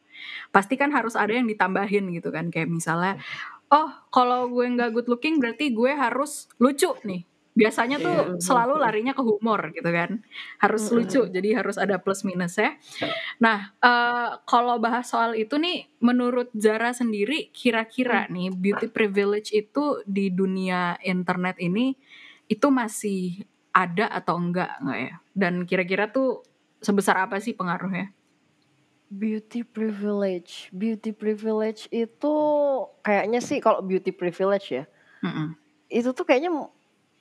Pasti 0.55 0.79
kan 0.79 0.95
harus 0.95 1.19
ada 1.19 1.35
yang 1.35 1.51
ditambahin 1.51 2.07
gitu 2.15 2.31
kan, 2.31 2.47
kayak 2.47 2.71
misalnya 2.71 3.19
oh 3.67 3.91
kalau 4.09 4.47
gue 4.47 4.65
nggak 4.65 4.95
good 4.95 5.07
looking 5.11 5.37
berarti 5.37 5.69
gue 5.75 5.91
harus 5.93 6.49
lucu 6.57 6.89
nih 7.05 7.27
biasanya 7.59 7.99
tuh 7.99 8.15
Iya. 8.15 8.39
selalu 8.39 8.75
larinya 8.79 9.11
ke 9.11 9.19
humor 9.19 9.59
gitu 9.75 9.89
kan 9.91 10.23
harus 10.63 10.87
lucu 10.95 11.27
jadi 11.27 11.59
harus 11.59 11.75
ada 11.75 11.99
plus 11.99 12.23
minus 12.23 12.55
ya 12.55 12.71
nah 13.35 13.75
eh, 13.83 14.29
kalau 14.47 14.79
bahas 14.79 15.11
soal 15.11 15.35
itu 15.35 15.59
nih 15.59 15.91
menurut 15.99 16.47
Zara 16.55 16.95
sendiri 16.95 17.51
kira-kira 17.51 18.31
nih 18.31 18.55
beauty 18.55 18.87
privilege 18.87 19.51
itu 19.51 19.99
di 20.07 20.31
dunia 20.31 20.95
internet 21.03 21.59
ini 21.59 21.99
itu 22.49 22.67
masih 22.73 23.45
ada 23.69 24.09
atau 24.09 24.35
enggak 24.41 24.81
enggak 24.81 24.99
ya 24.99 25.13
dan 25.37 25.53
kira-kira 25.69 26.09
tuh 26.09 26.41
sebesar 26.81 27.21
apa 27.21 27.37
sih 27.37 27.53
pengaruhnya 27.53 28.11
Beauty 29.09 29.65
privilege, 29.65 30.69
beauty 30.69 31.09
privilege 31.09 31.89
itu 31.89 32.33
kayaknya 33.01 33.41
sih 33.41 33.57
kalau 33.57 33.81
beauty 33.81 34.13
privilege 34.13 34.69
ya, 34.69 34.85
Mm-mm. 35.25 35.57
itu 35.89 36.13
tuh 36.13 36.21
kayaknya 36.21 36.53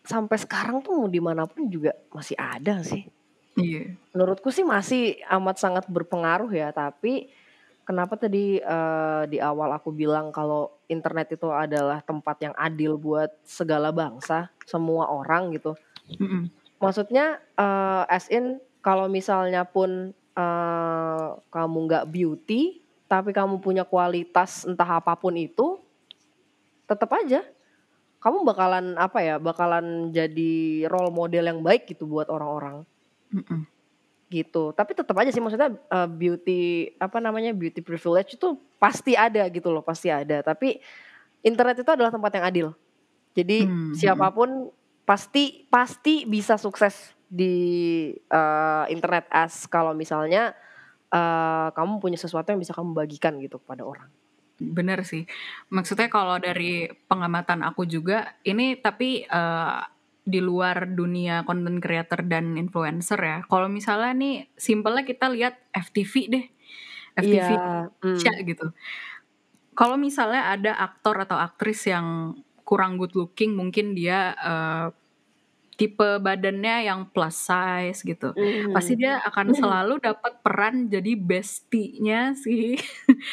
sampai 0.04 0.36
sekarang 0.36 0.84
tuh 0.84 0.92
mau 0.92 1.08
di 1.08 1.16
mana 1.16 1.48
pun 1.48 1.64
juga 1.72 1.96
masih 2.12 2.36
ada 2.36 2.84
sih. 2.84 3.08
iya 3.56 3.96
Menurutku 4.12 4.52
sih 4.52 4.68
masih 4.68 5.16
amat 5.32 5.64
sangat 5.64 5.88
berpengaruh 5.88 6.52
ya, 6.52 6.76
tapi 6.76 7.32
kenapa 7.88 8.20
tadi 8.20 8.60
eh, 8.60 9.22
di 9.24 9.40
awal 9.40 9.72
aku 9.72 9.88
bilang 9.88 10.28
kalau 10.28 10.77
internet 10.88 11.36
itu 11.36 11.48
adalah 11.52 12.00
tempat 12.02 12.36
yang 12.42 12.54
adil 12.56 12.96
buat 12.96 13.30
segala 13.44 13.92
bangsa, 13.92 14.48
semua 14.64 15.12
orang 15.12 15.54
gitu. 15.54 15.76
Mm-mm. 16.18 16.48
Maksudnya 16.80 17.38
eh, 17.54 18.04
as 18.08 18.26
in 18.32 18.58
kalau 18.80 19.06
misalnya 19.06 19.68
pun 19.68 20.10
eh, 20.16 21.28
kamu 21.52 21.78
nggak 21.86 22.08
beauty, 22.08 22.80
tapi 23.06 23.30
kamu 23.36 23.60
punya 23.60 23.84
kualitas 23.84 24.64
entah 24.64 24.98
apa 24.98 25.14
pun 25.14 25.36
itu, 25.36 25.78
tetap 26.88 27.12
aja 27.14 27.44
kamu 28.18 28.42
bakalan 28.42 28.98
apa 28.98 29.18
ya, 29.22 29.36
bakalan 29.38 30.10
jadi 30.10 30.84
role 30.90 31.14
model 31.14 31.44
yang 31.46 31.60
baik 31.62 31.86
gitu 31.86 32.10
buat 32.10 32.26
orang-orang. 32.26 32.82
Gitu. 34.28 34.70
Tapi 34.76 34.92
tetap 34.92 35.16
aja 35.16 35.32
sih 35.32 35.40
maksudnya 35.42 35.72
eh, 35.72 36.08
beauty 36.08 36.92
apa 37.00 37.18
namanya 37.18 37.52
beauty 37.56 37.80
privilege 37.80 38.36
itu 38.36 38.56
pasti 38.76 39.16
ada 39.16 39.44
gitu 39.48 39.72
loh, 39.72 39.82
pasti 39.82 40.12
ada. 40.12 40.44
Tapi 40.44 40.78
internet 41.42 41.80
itu 41.82 41.90
adalah 41.90 42.12
tempat 42.12 42.32
yang 42.36 42.46
adil. 42.46 42.68
Jadi 43.36 43.64
Hmm, 43.64 43.92
siapa 43.96 44.28
pun 44.32 44.70
pasti 45.08 45.64
pasti 45.72 46.28
bisa 46.28 46.60
sukses 46.60 47.16
di 47.28 47.56
eh, 48.16 48.84
internet 48.92 49.28
as 49.32 49.64
kalau 49.68 49.92
misalnya 49.96 50.52
eh, 51.12 51.68
kamu 51.72 52.00
punya 52.00 52.20
sesuatu 52.20 52.52
yang 52.52 52.60
bisa 52.60 52.76
kamu 52.76 52.92
bagikan 52.92 53.36
gitu 53.40 53.60
kepada 53.60 53.84
orang. 53.84 54.08
Bener 54.58 55.06
sih. 55.06 55.22
Maksudnya 55.70 56.10
kalau 56.10 56.34
dari 56.42 56.90
pengamatan 57.06 57.62
aku 57.62 57.86
juga, 57.86 58.34
ini 58.42 58.74
tapi 58.74 59.22
eh, 59.22 59.80
di 60.28 60.44
luar 60.44 60.84
dunia 60.92 61.42
content 61.48 61.80
creator 61.80 62.20
dan 62.28 62.60
influencer 62.60 63.16
ya. 63.16 63.38
Kalau 63.48 63.66
misalnya 63.72 64.12
nih, 64.12 64.52
simpelnya 64.54 65.08
kita 65.08 65.32
lihat 65.32 65.56
FTV 65.72 66.12
deh. 66.28 66.46
FTV 67.18 67.48
mm. 67.50 67.60
Indonesia 68.04 68.32
gitu. 68.44 68.66
Kalau 69.74 69.96
misalnya 69.96 70.52
ada 70.52 70.72
aktor 70.76 71.18
atau 71.24 71.40
aktris 71.40 71.88
yang 71.88 72.38
kurang 72.62 73.00
good 73.00 73.16
looking, 73.16 73.56
mungkin 73.56 73.96
dia 73.96 74.36
eh, 74.36 74.86
tipe 75.78 76.18
badannya 76.18 76.90
yang 76.90 77.06
plus 77.06 77.38
size 77.38 78.02
gitu. 78.02 78.34
Mhm. 78.34 78.74
Pasti 78.74 78.98
dia 78.98 79.22
akan 79.22 79.54
selalu 79.54 80.02
dapat 80.02 80.42
peran 80.42 80.90
jadi 80.90 81.14
bestinya 81.14 82.34
si 82.34 82.74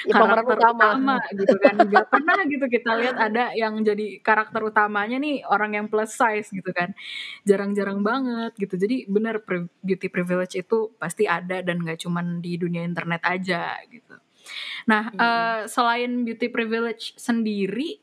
Ya, 0.06 0.14
karakter 0.22 0.58
utama. 0.62 0.86
utama. 0.93 1.16
gitu 1.34 1.56
kan 1.58 1.76
Gak 1.89 2.06
pernah 2.14 2.38
gitu 2.46 2.66
kita 2.70 2.91
lihat 3.02 3.16
ada 3.18 3.50
yang 3.58 3.82
jadi 3.82 4.22
karakter 4.22 4.62
utamanya 4.62 5.18
nih 5.18 5.41
orang 5.50 5.74
yang 5.74 5.86
plus 5.89 6.14
size 6.14 6.54
gitu 6.54 6.70
kan 6.70 6.93
jarang-jarang 7.43 8.02
banget 8.02 8.54
gitu 8.58 8.76
jadi 8.78 9.06
bener 9.10 9.41
pri- 9.41 9.72
beauty 9.82 10.08
privilege 10.08 10.54
itu 10.56 10.93
pasti 10.98 11.26
ada 11.26 11.62
dan 11.66 11.82
gak 11.82 12.06
cuman 12.06 12.39
di 12.39 12.56
dunia 12.56 12.86
internet 12.86 13.22
aja 13.26 13.76
gitu 13.89 14.16
nah 14.86 15.10
Mm-mm. 15.10 15.20
eh, 15.20 15.62
selain 15.68 16.12
beauty 16.22 16.48
privilege 16.54 17.18
sendiri 17.18 17.98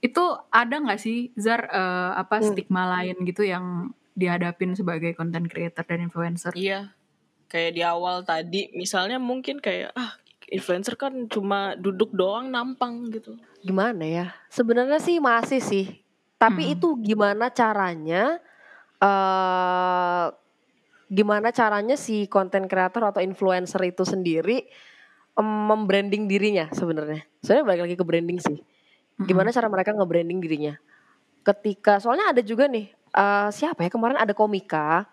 itu 0.00 0.22
ada 0.48 0.80
nggak 0.80 1.00
sih 1.00 1.28
Zar 1.36 1.68
eh, 1.68 2.12
apa 2.16 2.40
Hmm. 2.40 2.52
stigma 2.52 2.88
lain 2.98 3.16
gitu 3.22 3.44
yang 3.44 3.92
dihadapin 4.12 4.72
sebagai 4.72 5.12
content 5.12 5.46
creator 5.46 5.84
dan 5.84 6.02
influencer 6.02 6.52
Iya. 6.52 6.92
Kayak 7.46 7.72
di 7.72 7.82
awal 7.82 8.22
tadi 8.22 8.70
misalnya 8.72 9.18
mungkin 9.18 9.58
kayak 9.58 9.90
ah 9.92 10.14
influencer 10.48 10.94
kan 10.94 11.26
cuma 11.26 11.74
duduk 11.74 12.10
doang 12.10 12.48
nampang 12.48 13.10
gitu. 13.10 13.38
Gimana 13.60 14.02
ya? 14.02 14.26
Sebenarnya 14.48 14.98
sih 14.98 15.18
masih 15.18 15.60
sih. 15.60 15.86
Tapi 16.36 16.70
Hmm. 16.70 16.74
itu 16.78 16.88
gimana 17.02 17.52
caranya 17.52 18.40
eh 19.00 20.26
gimana 21.10 21.50
caranya 21.50 21.98
si 21.98 22.30
konten 22.30 22.70
kreator 22.70 23.02
atau 23.02 23.18
influencer 23.18 23.82
itu 23.82 24.06
sendiri 24.06 24.62
em, 25.34 25.48
membranding 25.66 26.30
dirinya 26.30 26.70
sebenarnya. 26.70 27.26
Sebenarnya 27.42 27.66
balik 27.66 27.82
lagi 27.88 27.96
ke 27.98 28.04
branding 28.06 28.38
sih. 28.38 28.58
Gimana 29.20 29.48
cara 29.48 29.66
mereka 29.66 29.92
nge-branding 29.92 30.38
dirinya? 30.38 30.74
Ketika 31.40 31.96
soalnya 31.96 32.30
ada 32.30 32.40
juga 32.40 32.64
nih 32.64 32.88
eh, 33.10 33.48
siapa 33.50 33.80
ya 33.80 33.90
kemarin 33.90 34.16
ada 34.16 34.32
komika, 34.32 35.04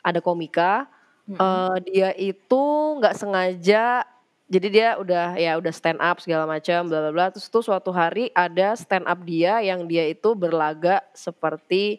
ada 0.00 0.18
komika 0.18 0.86
eh, 1.26 1.76
dia 1.84 2.10
itu 2.12 2.62
nggak 2.98 3.14
sengaja 3.14 4.06
jadi 4.46 4.66
dia 4.70 4.88
udah 4.94 5.34
ya 5.34 5.58
udah 5.58 5.72
stand 5.72 5.98
up 5.98 6.22
segala 6.22 6.46
macam 6.46 6.86
bla 6.86 7.02
bla 7.02 7.10
bla 7.10 7.26
terus 7.28 7.46
tuh 7.46 7.58
suatu 7.60 7.90
hari 7.90 8.30
ada 8.30 8.74
stand 8.74 9.02
up 9.02 9.18
dia 9.20 9.58
yang 9.58 9.82
dia 9.84 10.06
itu 10.06 10.38
berlaga 10.38 11.02
seperti 11.10 11.98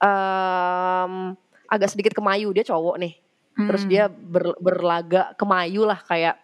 em, 0.00 1.12
agak 1.66 1.88
sedikit 1.90 2.16
kemayu 2.16 2.48
dia 2.52 2.64
cowok 2.64 2.96
nih 2.96 3.14
terus 3.68 3.84
Hmm. 3.84 3.90
dia 3.90 4.04
ber- 4.08 4.56
berlaga 4.58 5.36
kemayu 5.36 5.84
lah 5.84 6.00
kayak 6.00 6.40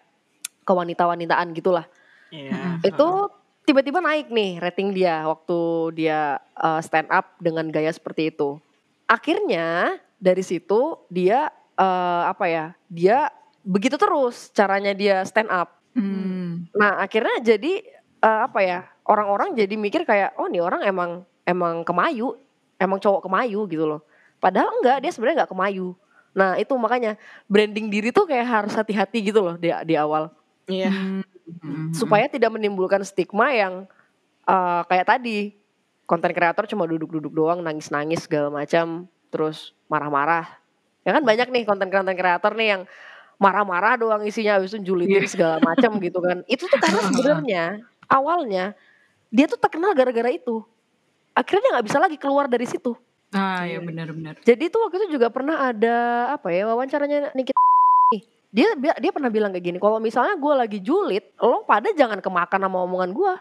kewanita-wanitaan 0.62 1.50
gitulah 1.52 1.88
Iya. 2.30 2.78
Itu 2.86 3.26
tiba-tiba 3.64 4.02
naik 4.02 4.32
nih 4.32 4.58
rating 4.58 4.90
dia 4.96 5.22
waktu 5.28 5.58
dia 5.94 6.40
uh, 6.58 6.80
stand 6.82 7.08
up 7.12 7.36
dengan 7.38 7.68
gaya 7.68 7.92
seperti 7.92 8.32
itu. 8.32 8.58
Akhirnya 9.06 9.98
dari 10.20 10.42
situ 10.44 11.00
dia 11.10 11.50
uh, 11.78 12.22
apa 12.30 12.46
ya? 12.46 12.66
Dia 12.88 13.30
begitu 13.64 14.00
terus 14.00 14.48
caranya 14.52 14.96
dia 14.96 15.22
stand 15.26 15.50
up. 15.52 15.80
Hmm. 15.94 16.70
Nah, 16.74 17.02
akhirnya 17.02 17.42
jadi 17.42 17.82
uh, 18.22 18.46
apa 18.46 18.60
ya? 18.62 18.80
Orang-orang 19.06 19.58
jadi 19.58 19.74
mikir 19.74 20.06
kayak 20.06 20.38
oh 20.38 20.46
nih 20.46 20.62
orang 20.62 20.86
emang 20.86 21.10
emang 21.42 21.82
kemayu, 21.82 22.38
emang 22.78 23.02
cowok 23.02 23.26
kemayu 23.26 23.66
gitu 23.66 23.84
loh. 23.86 24.00
Padahal 24.38 24.70
enggak, 24.78 25.02
dia 25.02 25.10
sebenarnya 25.10 25.42
enggak 25.42 25.52
kemayu. 25.52 25.98
Nah, 26.30 26.54
itu 26.62 26.72
makanya 26.78 27.18
branding 27.50 27.90
diri 27.90 28.14
tuh 28.14 28.24
kayak 28.30 28.46
harus 28.46 28.72
hati-hati 28.78 29.18
gitu 29.18 29.42
loh 29.42 29.58
di 29.58 29.74
di 29.82 29.94
awal. 29.98 30.30
Iya. 30.70 30.90
Hmm. 30.94 31.29
Supaya 31.92 32.26
tidak 32.26 32.50
menimbulkan 32.50 33.04
stigma 33.04 33.52
yang 33.52 33.84
uh, 34.44 34.82
kayak 34.86 35.06
tadi. 35.08 35.54
Konten 36.04 36.34
kreator 36.34 36.66
cuma 36.66 36.90
duduk-duduk 36.90 37.30
doang 37.30 37.62
nangis-nangis 37.62 38.26
segala 38.26 38.50
macam 38.50 39.06
terus 39.30 39.70
marah-marah. 39.86 40.58
Ya 41.06 41.14
kan 41.14 41.22
banyak 41.22 41.54
nih 41.54 41.62
konten-konten 41.62 42.18
kreator 42.18 42.58
nih 42.58 42.68
yang 42.74 42.82
marah-marah 43.38 43.94
doang 43.94 44.26
isinya 44.26 44.58
habis 44.58 44.74
itu 44.74 44.90
julitin 44.90 45.22
Iya. 45.22 45.30
segala 45.30 45.56
macam 45.62 45.96
gitu 46.02 46.18
kan. 46.18 46.42
Itu 46.50 46.66
tuh 46.66 46.76
karena 46.76 47.00
sebenarnya 47.08 47.64
awalnya 48.04 48.64
dia 49.30 49.46
tuh 49.46 49.56
terkenal 49.56 49.94
gara-gara 49.94 50.28
itu. 50.28 50.66
Akhirnya 51.30 51.62
dia 51.62 51.72
nggak 51.78 51.86
bisa 51.86 51.98
lagi 52.02 52.18
keluar 52.18 52.50
dari 52.50 52.66
situ. 52.66 52.98
Ah 53.30 53.62
ya 53.62 53.78
benar-benar. 53.78 54.42
jadi 54.42 54.66
itu 54.66 54.74
waktu 54.74 55.06
itu 55.06 55.14
juga 55.14 55.30
pernah 55.30 55.70
ada 55.70 55.94
apa 56.34 56.50
ya 56.50 56.66
wawancaranya 56.66 57.30
Nikita 57.30 57.54
dia 58.50 58.68
dia 58.76 59.10
pernah 59.10 59.30
bilang 59.30 59.50
kayak 59.50 59.64
gini 59.64 59.78
kalau 59.78 59.96
misalnya 59.96 60.34
gue 60.34 60.54
lagi 60.54 60.78
julid 60.78 61.22
lo 61.38 61.62
pada 61.62 61.90
jangan 61.90 62.18
kemakan 62.18 62.60
sama 62.60 62.78
omongan 62.82 63.10
gue 63.10 63.34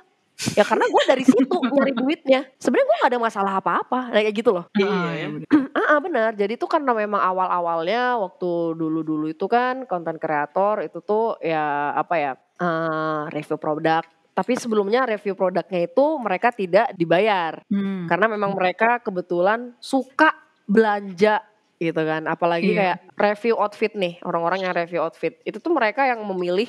ya 0.55 0.63
karena 0.63 0.87
gue 0.87 1.03
dari 1.03 1.23
situ 1.25 1.51
nyari 1.51 1.91
duitnya 1.91 2.47
sebenarnya 2.55 2.85
gue 2.85 2.97
gak 3.01 3.11
ada 3.11 3.19
masalah 3.19 3.53
apa-apa 3.57 3.99
kayak 4.13 4.31
gitu 4.31 4.55
loh 4.55 4.65
Iya, 4.71 4.87
Ah, 4.87 5.11
ya. 5.11 5.27
benar. 5.27 5.47
ah 5.75 5.85
ah, 5.89 5.99
benar 5.99 6.29
jadi 6.31 6.53
itu 6.53 6.63
karena 6.63 6.91
memang 6.93 7.19
awal-awalnya 7.19 8.15
waktu 8.15 8.49
dulu-dulu 8.71 9.27
itu 9.27 9.45
kan 9.45 9.83
konten 9.83 10.15
kreator 10.15 10.79
itu 10.79 11.01
tuh 11.01 11.35
ya 11.41 11.91
apa 11.91 12.15
ya 12.15 12.31
eh, 12.55 13.21
review 13.29 13.57
produk 13.57 14.05
tapi 14.31 14.55
sebelumnya 14.55 15.03
review 15.03 15.35
produknya 15.35 15.83
itu 15.83 16.05
mereka 16.15 16.55
tidak 16.55 16.95
dibayar 16.95 17.59
Hmm. 17.67 18.07
karena 18.07 18.31
memang 18.31 18.55
mereka 18.55 19.03
kebetulan 19.03 19.75
suka 19.77 20.31
belanja 20.63 21.43
gitu 21.79 21.95
kan 21.97 22.27
apalagi 22.27 22.69
Iya. 22.69 22.77
kayak 22.77 22.97
review 23.15 23.55
outfit 23.55 23.95
nih 23.95 24.19
orang-orang 24.21 24.59
yang 24.61 24.75
review 24.75 24.99
outfit 24.99 25.39
itu 25.41 25.57
tuh 25.57 25.71
mereka 25.71 26.03
yang 26.03 26.19
memilih 26.21 26.67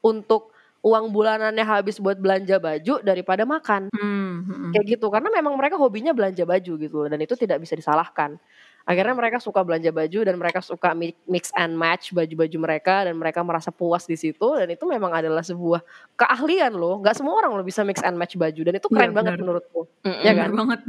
untuk 0.00 0.50
uang 0.78 1.10
bulanannya 1.10 1.62
habis 1.62 1.98
buat 1.98 2.14
belanja 2.14 2.58
baju 2.58 2.98
daripada 3.00 3.42
makan 3.42 3.86
Hmm, 3.90 4.42
hmm. 4.42 4.70
kayak 4.70 4.86
gitu 4.94 5.06
karena 5.08 5.26
memang 5.28 5.54
mereka 5.54 5.74
hobinya 5.74 6.10
belanja 6.10 6.42
baju 6.42 6.72
gitu 6.74 6.94
loh, 6.96 7.08
dan 7.08 7.18
itu 7.18 7.34
tidak 7.34 7.58
bisa 7.58 7.74
disalahkan 7.74 8.34
akhirnya 8.82 9.12
mereka 9.12 9.36
suka 9.36 9.60
belanja 9.60 9.90
baju 9.90 10.18
dan 10.22 10.34
mereka 10.34 10.58
suka 10.58 10.96
mi- 10.96 11.18
mix 11.26 11.52
and 11.52 11.76
match 11.76 12.10
baju-baju 12.10 12.56
mereka 12.56 13.04
dan 13.04 13.14
mereka 13.14 13.42
merasa 13.42 13.68
puas 13.68 14.06
di 14.06 14.16
situ 14.16 14.48
dan 14.54 14.64
itu 14.66 14.80
memang 14.84 15.12
adalah 15.12 15.42
sebuah 15.42 15.82
keahlian 16.14 16.72
loh 16.72 16.96
nggak 16.98 17.14
semua 17.14 17.36
orang 17.36 17.52
loh 17.52 17.62
bisa 17.62 17.84
mix 17.84 18.00
and 18.00 18.16
match 18.16 18.34
baju 18.34 18.60
dan 18.64 18.74
itu 18.74 18.88
Iya, 18.88 18.94
keren 18.96 19.12
banget 19.12 19.32
benar. 19.34 19.42
menurutku 19.44 19.80
Mm-mm. 20.02 20.22
Ya 20.22 20.32
Benar 20.32 20.40
kan? 20.40 20.50
banget. 20.56 20.80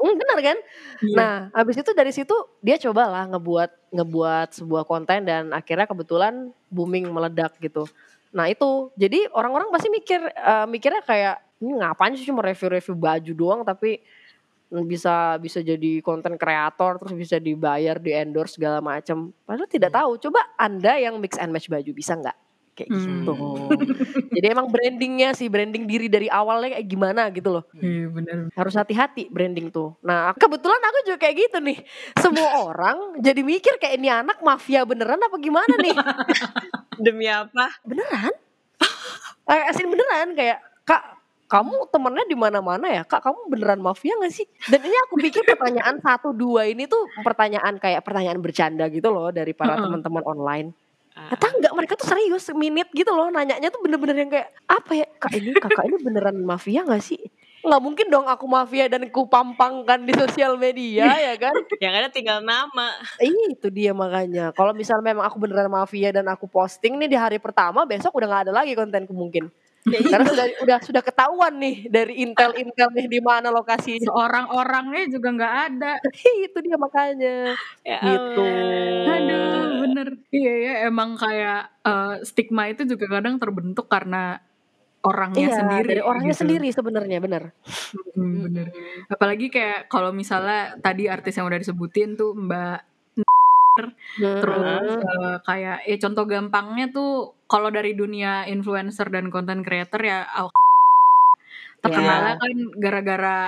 Hmm, 0.00 0.16
benar 0.16 0.38
kan 0.40 0.58
Iya. 1.00 1.16
Nah, 1.16 1.36
habis 1.56 1.76
itu 1.80 1.90
dari 1.96 2.12
situ 2.12 2.36
dia 2.60 2.76
cobalah 2.76 3.24
ngebuat 3.32 3.92
ngebuat 3.92 4.48
sebuah 4.52 4.84
konten 4.84 5.24
dan 5.24 5.48
akhirnya 5.52 5.88
kebetulan 5.88 6.52
booming 6.68 7.08
meledak 7.08 7.56
gitu. 7.60 7.88
Nah, 8.36 8.48
itu. 8.52 8.92
Jadi 9.00 9.24
orang-orang 9.32 9.72
pasti 9.72 9.88
mikir 9.88 10.20
eh, 10.20 10.66
mikirnya 10.68 11.00
kayak 11.04 11.36
ini 11.60 11.72
ngapain 11.80 12.12
sih 12.16 12.28
cuma 12.28 12.44
review-review 12.44 12.96
baju 12.96 13.32
doang 13.32 13.60
tapi 13.64 14.00
bisa 14.86 15.34
bisa 15.42 15.58
jadi 15.64 15.98
konten 15.98 16.38
kreator 16.38 17.00
terus 17.02 17.16
bisa 17.16 17.36
dibayar, 17.42 17.98
di 17.98 18.14
endorse 18.14 18.54
segala 18.60 18.78
macam. 18.78 19.34
Padahal 19.42 19.66
tidak 19.66 19.90
tahu. 19.90 20.20
Coba 20.22 20.46
Anda 20.54 21.00
yang 21.00 21.18
mix 21.18 21.34
and 21.40 21.50
match 21.50 21.66
baju 21.66 21.90
bisa 21.90 22.14
nggak? 22.14 22.49
Kayak 22.70 22.88
Hmm. 22.90 23.02
gitu. 23.26 23.34
Jadi 24.30 24.46
emang 24.46 24.70
brandingnya 24.70 25.34
sih, 25.34 25.46
branding 25.46 25.84
diri 25.84 26.06
dari 26.06 26.26
awalnya 26.26 26.78
kayak 26.78 26.86
gimana 26.86 27.28
gitu 27.28 27.50
loh 27.50 27.64
Iya 27.74 28.08
benar. 28.08 28.38
harus 28.52 28.74
hati-hati 28.74 29.28
branding 29.28 29.68
tuh. 29.68 29.98
Nah 30.00 30.32
kebetulan 30.34 30.80
aku 30.80 30.98
juga 31.04 31.18
kayak 31.18 31.36
gitu 31.36 31.58
nih. 31.60 31.78
Semua 32.16 32.48
orang 32.72 33.18
jadi 33.18 33.40
mikir 33.40 33.76
kayak 33.76 33.98
ini 33.98 34.08
anak 34.08 34.40
mafia 34.40 34.82
beneran 34.82 35.18
apa 35.18 35.36
gimana 35.36 35.74
nih? 35.76 35.92
Demi 37.04 37.26
apa? 37.26 37.68
Beneran? 37.82 38.32
Eh, 39.50 39.62
asin 39.66 39.90
beneran 39.90 40.30
kayak 40.38 40.62
kak 40.86 41.02
kamu 41.50 41.90
temennya 41.90 42.22
di 42.22 42.38
mana-mana 42.38 42.86
ya 42.86 43.02
kak 43.02 43.18
kamu 43.18 43.50
beneran 43.50 43.82
mafia 43.82 44.14
gak 44.14 44.30
sih 44.30 44.46
dan 44.70 44.78
ini 44.78 44.94
aku 45.02 45.18
pikir 45.18 45.42
pertanyaan 45.42 45.98
satu 45.98 46.30
dua 46.30 46.70
ini 46.70 46.86
tuh 46.86 47.02
pertanyaan 47.26 47.74
kayak 47.74 48.06
pertanyaan 48.06 48.38
bercanda 48.38 48.86
gitu 48.86 49.10
loh 49.10 49.34
dari 49.34 49.50
para 49.50 49.74
teman-teman 49.74 50.22
online 50.22 50.68
Ah, 51.18 51.34
Kata 51.34 51.58
enggak 51.58 51.74
mereka 51.74 51.92
tuh 51.98 52.06
serius 52.06 52.46
seminit 52.46 52.86
gitu 52.94 53.10
loh 53.10 53.28
nanyanya 53.34 53.68
tuh 53.68 53.82
bener-bener 53.82 54.16
yang 54.16 54.30
kayak 54.30 54.48
apa 54.70 54.92
ya? 54.94 55.06
Kak 55.18 55.32
ini 55.34 55.50
kakak 55.58 55.84
ini 55.90 55.96
beneran 56.00 56.36
mafia 56.46 56.86
gak 56.86 57.02
sih? 57.02 57.18
Nggak 57.60 57.82
mungkin 57.84 58.06
dong 58.08 58.24
aku 58.24 58.48
mafia 58.48 58.88
dan 58.88 59.04
ku 59.12 59.28
pampangkan 59.28 60.00
di 60.08 60.16
sosial 60.16 60.56
media 60.56 61.12
ya 61.12 61.34
kan? 61.36 61.52
Yang 61.84 61.94
ada 62.00 62.08
tinggal 62.08 62.38
nama. 62.40 62.96
Ih, 63.20 63.52
itu 63.52 63.68
dia 63.68 63.92
makanya. 63.92 64.48
Kalau 64.56 64.72
misalnya 64.72 65.12
memang 65.12 65.28
aku 65.28 65.36
beneran 65.36 65.68
mafia 65.68 66.08
dan 66.08 66.24
aku 66.32 66.48
posting 66.48 66.96
nih 66.96 67.10
di 67.12 67.18
hari 67.20 67.36
pertama 67.36 67.84
besok 67.84 68.16
udah 68.16 68.26
nggak 68.30 68.42
ada 68.48 68.52
lagi 68.64 68.72
kontenku 68.72 69.12
mungkin 69.12 69.52
karena 69.88 70.26
sudah 70.28 70.46
udah 70.60 70.78
sudah 70.84 71.02
ketahuan 71.02 71.56
nih 71.56 71.88
dari 71.88 72.20
intel 72.20 72.52
intel 72.52 72.92
nih 72.92 73.08
di 73.08 73.20
mana 73.24 73.48
lokasinya 73.48 74.04
Seorang-orangnya 74.12 75.08
juga 75.08 75.28
nggak 75.32 75.54
ada. 75.72 75.92
itu 76.44 76.58
dia 76.60 76.76
makanya 76.76 77.56
Ya 77.80 77.98
Gitu. 78.04 78.44
Aduh, 79.08 79.66
bener. 79.88 80.08
Iya 80.28 80.52
ya, 80.60 80.72
emang 80.92 81.16
kayak 81.16 81.60
eh, 81.84 82.14
stigma 82.28 82.68
itu 82.68 82.84
juga 82.84 83.08
kadang 83.08 83.40
terbentuk 83.40 83.88
karena 83.88 84.38
orangnya 85.00 85.48
iya 85.48 85.56
sendiri. 85.56 85.86
dari 85.96 86.02
orangnya 86.04 86.34
gitu. 86.36 86.42
sendiri 86.44 86.68
sebenarnya 86.76 87.18
bener 87.24 87.42
Hmm, 88.12 88.52
bener. 88.52 88.66
Apalagi 89.08 89.48
kayak 89.48 89.88
kalau 89.88 90.12
misalnya 90.12 90.76
tadi 90.84 91.08
artis 91.08 91.40
yang 91.40 91.48
udah 91.48 91.56
disebutin 91.56 92.20
tuh 92.20 92.36
Mbak 92.36 92.89
Terus 94.18 94.90
eh, 95.00 95.36
kayak 95.44 95.78
ya 95.86 95.96
contoh 96.00 96.24
gampangnya 96.28 96.86
tuh 96.92 97.34
kalau 97.50 97.68
dari 97.72 97.96
dunia 97.96 98.44
influencer 98.46 99.08
dan 99.08 99.32
content 99.32 99.64
creator 99.64 100.00
ya 100.00 100.26
Al 100.26 100.48
terkenalnya 101.80 102.36
kan 102.36 102.52
gara-gara 102.76 103.38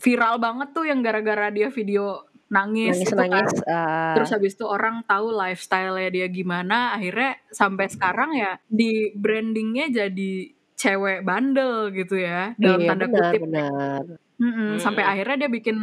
viral 0.00 0.40
banget 0.40 0.68
tuh 0.72 0.84
yang 0.88 1.04
gara-gara 1.04 1.52
dia 1.52 1.68
video 1.68 2.28
nangis, 2.48 2.96
nangis 2.96 3.12
itu 3.12 3.14
kan. 3.14 3.28
nangis 3.28 3.52
ah. 3.68 4.14
Terus 4.16 4.30
habis 4.32 4.52
itu 4.56 4.64
orang 4.64 5.04
tahu 5.04 5.36
lifestyle-nya 5.36 6.08
dia 6.08 6.26
gimana, 6.32 6.96
akhirnya 6.96 7.36
sampai 7.52 7.86
sekarang 7.92 8.30
ya 8.32 8.56
di 8.64 9.12
brandingnya 9.12 9.92
jadi 9.92 10.32
cewek 10.78 11.26
bandel 11.26 11.90
gitu 11.90 12.14
ya 12.14 12.54
dalam 12.54 12.78
iya, 12.78 12.88
tanda 12.94 13.04
benar, 13.10 13.22
kutip. 13.34 13.40
benar. 13.42 14.02
Mm-mm, 14.38 14.70
sampai 14.78 15.02
Mm-mm. 15.02 15.12
akhirnya 15.18 15.36
dia 15.44 15.50
bikin 15.50 15.76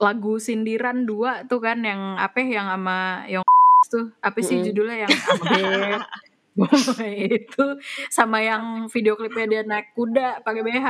lagu 0.00 0.40
sindiran 0.40 1.04
dua 1.04 1.44
tuh 1.44 1.60
kan 1.60 1.84
yang 1.84 2.16
apa 2.16 2.40
ya, 2.40 2.64
yang 2.64 2.66
sama 2.72 2.98
yang 3.28 3.44
tuh 3.92 4.08
apa 4.24 4.38
sih 4.40 4.56
Mm-mm. 4.56 4.66
judulnya 4.72 4.96
yang 5.04 5.12
update 5.12 6.04
itu 7.40 7.66
sama 8.08 8.40
yang 8.42 8.88
video 8.88 9.14
klipnya 9.14 9.46
dia 9.46 9.62
naik 9.62 9.92
kuda 9.94 10.40
pakai 10.42 10.62
BH 10.66 10.86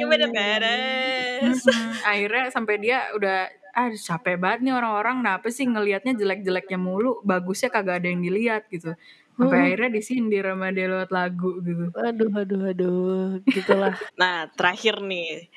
Gimana 0.00 0.26
beres? 0.32 1.60
Mm-mm, 1.68 1.92
akhirnya 2.08 2.44
sampai 2.48 2.74
dia 2.80 3.12
udah 3.12 3.52
ah 3.72 3.88
capek 3.88 4.36
banget 4.36 4.68
nih 4.68 4.74
orang-orang 4.76 5.24
kenapa 5.24 5.48
sih 5.48 5.64
ngelihatnya 5.64 6.12
jelek-jeleknya 6.12 6.76
mulu 6.76 7.24
bagusnya 7.24 7.72
kagak 7.72 8.04
ada 8.04 8.08
yang 8.12 8.20
dilihat 8.20 8.68
gitu 8.68 8.92
sampai 9.32 9.56
Hmm. 9.58 9.66
akhirnya 9.66 9.90
disindir 9.92 10.44
sama 10.44 10.68
dia 10.70 10.86
lewat 10.86 11.10
lagu 11.10 11.50
gitu 11.60 11.88
aduh 11.94 12.30
aduh 12.32 12.62
aduh 12.68 13.26
gitulah 13.46 13.94
Nah, 14.20 14.46
terakhir 14.52 15.00
nih. 15.00 15.48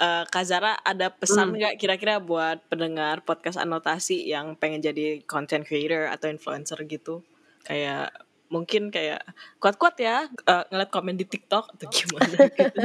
eh 0.00 0.24
Kak 0.26 0.44
Zara 0.48 0.72
ada 0.80 1.12
pesan 1.12 1.52
nggak 1.52 1.76
kira-kira 1.76 2.16
buat 2.18 2.64
pendengar 2.72 3.20
podcast 3.20 3.60
anotasi 3.60 4.24
yang 4.24 4.56
pengen 4.56 4.80
jadi 4.80 5.20
content 5.28 5.60
creator 5.60 6.08
atau 6.08 6.32
influencer 6.32 6.80
gitu? 6.88 7.20
Kayak 7.62 8.08
mungkin 8.50 8.90
kayak 8.90 9.22
kuat-kuat 9.62 9.94
ya 10.02 10.26
eh, 10.26 10.64
ngeliat 10.68 10.90
komen 10.90 11.14
di 11.14 11.24
TikTok 11.24 11.70
atau 11.78 11.86
gimana 11.86 12.34
gitu. 12.58 12.82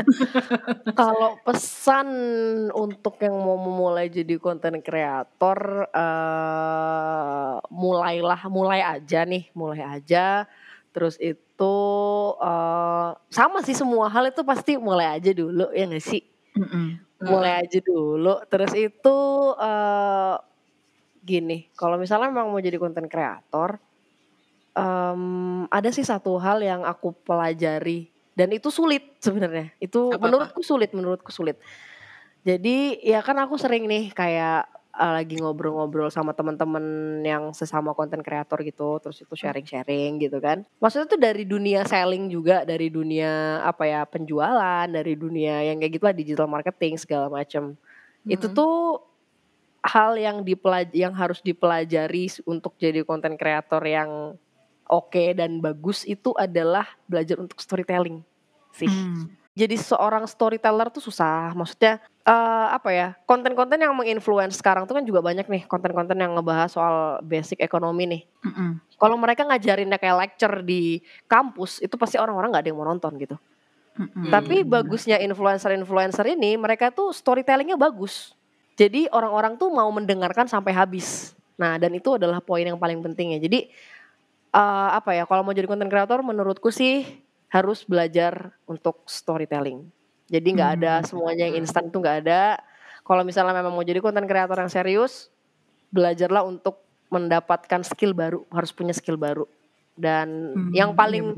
Kalau 0.94 1.42
pesan 1.42 2.08
untuk 2.72 3.18
yang 3.20 3.34
mau 3.34 3.58
memulai 3.58 4.08
jadi 4.14 4.38
konten 4.38 4.80
kreator, 4.86 5.90
eh 5.90 7.54
mulailah, 7.74 8.42
mulai 8.48 8.86
aja 8.86 9.26
nih, 9.26 9.50
mulai 9.58 9.82
aja. 9.82 10.46
Terus 10.94 11.18
itu 11.18 11.76
eh 12.40 13.10
sama 13.34 13.66
sih 13.66 13.74
semua 13.76 14.08
hal 14.14 14.30
itu 14.30 14.46
pasti 14.46 14.78
mulai 14.78 15.18
aja 15.18 15.34
dulu 15.34 15.74
ya 15.74 15.90
nggak 15.90 16.06
sih? 16.06 16.22
Mm-mm. 16.56 17.02
Mulai 17.26 17.66
aja 17.66 17.82
dulu. 17.82 18.38
Terus 18.48 18.72
itu 18.78 19.18
eh 19.58 20.38
gini, 21.26 21.74
kalau 21.74 21.98
misalnya 21.98 22.30
memang 22.30 22.54
mau 22.54 22.62
jadi 22.62 22.78
konten 22.78 23.10
kreator, 23.10 23.82
em, 24.76 25.24
ada 25.72 25.90
sih 25.90 26.04
satu 26.04 26.36
hal 26.38 26.60
yang 26.60 26.84
aku 26.84 27.16
pelajari 27.24 28.12
dan 28.36 28.52
itu 28.52 28.68
sulit 28.68 29.16
sebenarnya. 29.18 29.72
Itu 29.80 30.12
Apa-apa? 30.12 30.24
menurutku 30.28 30.62
sulit 30.62 30.92
menurutku 30.92 31.32
sulit. 31.32 31.56
Jadi 32.46 33.02
ya 33.02 33.26
kan 33.26 33.40
aku 33.42 33.58
sering 33.58 33.90
nih 33.90 34.14
kayak 34.14 34.70
uh, 34.94 35.18
lagi 35.18 35.42
ngobrol-ngobrol 35.42 36.14
sama 36.14 36.30
teman-teman 36.30 36.84
yang 37.26 37.50
sesama 37.58 37.98
konten 37.98 38.22
kreator 38.22 38.62
gitu 38.62 39.02
terus 39.02 39.18
itu 39.18 39.34
sharing-sharing 39.34 40.22
gitu 40.22 40.38
kan. 40.38 40.62
Maksudnya 40.78 41.08
tuh 41.10 41.18
dari 41.18 41.42
dunia 41.44 41.82
selling 41.90 42.30
juga 42.30 42.62
dari 42.62 42.94
dunia 42.94 43.64
apa 43.66 43.90
ya 43.90 44.06
penjualan 44.06 44.86
dari 44.86 45.18
dunia 45.18 45.66
yang 45.66 45.82
kayak 45.82 45.94
gitu 45.98 46.04
lah 46.06 46.14
digital 46.14 46.46
marketing 46.46 47.02
segala 47.02 47.34
macam 47.34 47.74
itu 48.26 48.46
Hmm. 48.46 48.58
tuh 48.58 48.76
hal 49.86 50.18
yang 50.18 50.42
dipelaj 50.42 50.90
yang 50.98 51.14
harus 51.14 51.42
dipelajari 51.42 52.26
untuk 52.46 52.74
jadi 52.78 53.06
konten 53.06 53.38
kreator 53.38 53.82
yang 53.86 54.34
oke 54.90 55.38
dan 55.38 55.60
bagus 55.60 56.06
itu 56.06 56.34
adalah 56.38 56.86
belajar 57.10 57.42
untuk 57.42 57.58
storytelling 57.62 58.22
sih. 58.76 58.90
Hmm. 58.90 59.32
Jadi 59.56 59.80
seorang 59.80 60.28
storyteller 60.28 60.92
tuh 60.92 61.00
susah. 61.00 61.56
Maksudnya 61.56 62.04
eh, 62.28 62.68
apa 62.76 62.90
ya? 62.92 63.08
Konten-konten 63.24 63.80
yang 63.80 63.96
menginfluence 63.96 64.60
sekarang 64.60 64.84
tuh 64.84 65.00
kan 65.00 65.08
juga 65.08 65.24
banyak 65.24 65.48
nih 65.48 65.64
konten-konten 65.64 66.20
yang 66.20 66.36
ngebahas 66.36 66.68
soal 66.76 66.96
basic 67.24 67.64
ekonomi 67.64 68.04
nih. 68.04 68.22
Mm-mm. 68.44 68.84
Kalau 69.00 69.16
mereka 69.16 69.48
ngajarinnya 69.48 69.96
kayak 69.96 70.18
lecture 70.28 70.60
di 70.60 71.00
kampus 71.32 71.80
itu 71.80 71.96
pasti 71.96 72.20
orang-orang 72.20 72.52
nggak 72.52 72.64
ada 72.68 72.70
yang 72.72 72.80
mau 72.84 72.88
nonton 72.88 73.16
gitu. 73.16 73.40
Mm-mm. 73.96 74.28
Tapi 74.28 74.68
Hmm. 74.68 74.72
bagusnya 74.76 75.24
influencer-influencer 75.24 76.28
ini 76.36 76.60
mereka 76.60 76.92
tuh 76.92 77.16
storytellingnya 77.16 77.80
bagus. 77.80 78.36
Jadi 78.76 79.08
orang-orang 79.08 79.56
tuh 79.56 79.72
mau 79.72 79.88
mendengarkan 79.88 80.52
sampai 80.52 80.76
habis. 80.76 81.32
Nah 81.56 81.80
dan 81.80 81.96
itu 81.96 82.20
adalah 82.20 82.44
poin 82.44 82.68
yang 82.68 82.76
paling 82.76 83.00
penting 83.00 83.40
ya. 83.40 83.40
Jadi 83.40 83.72
eh, 84.56 84.90
apa 85.00 85.12
ya? 85.18 85.24
Kalau 85.28 85.44
mau 85.46 85.54
jadi 85.56 85.68
content 85.70 85.92
creator, 85.92 86.20
menurutku 86.24 86.72
sih 86.72 87.04
harus 87.52 87.84
belajar 87.88 88.56
untuk 88.68 89.04
storytelling. 89.08 89.88
Jadi 90.32 90.48
nggak 90.58 90.72
ada 90.82 90.94
Hmm. 91.02 91.08
semuanya 91.08 91.46
yang 91.52 91.62
instan 91.64 91.92
tuh 91.94 92.02
nggak 92.02 92.26
ada. 92.26 92.60
Kalau 93.06 93.22
misalnya 93.22 93.54
memang 93.54 93.74
mau 93.78 93.86
jadi 93.86 94.02
content 94.02 94.26
creator 94.26 94.58
yang 94.58 94.72
serius, 94.72 95.30
belajarlah 95.94 96.44
untuk 96.48 96.82
mendapatkan 97.14 97.82
skill 97.86 98.14
baru. 98.18 98.44
Harus 98.52 98.72
punya 98.74 98.94
skill 98.96 99.18
baru. 99.20 99.46
Dan 99.96 100.58
Hmm, 100.58 100.72
yang 100.74 100.92
iya 100.98 100.98
paling 100.98 101.38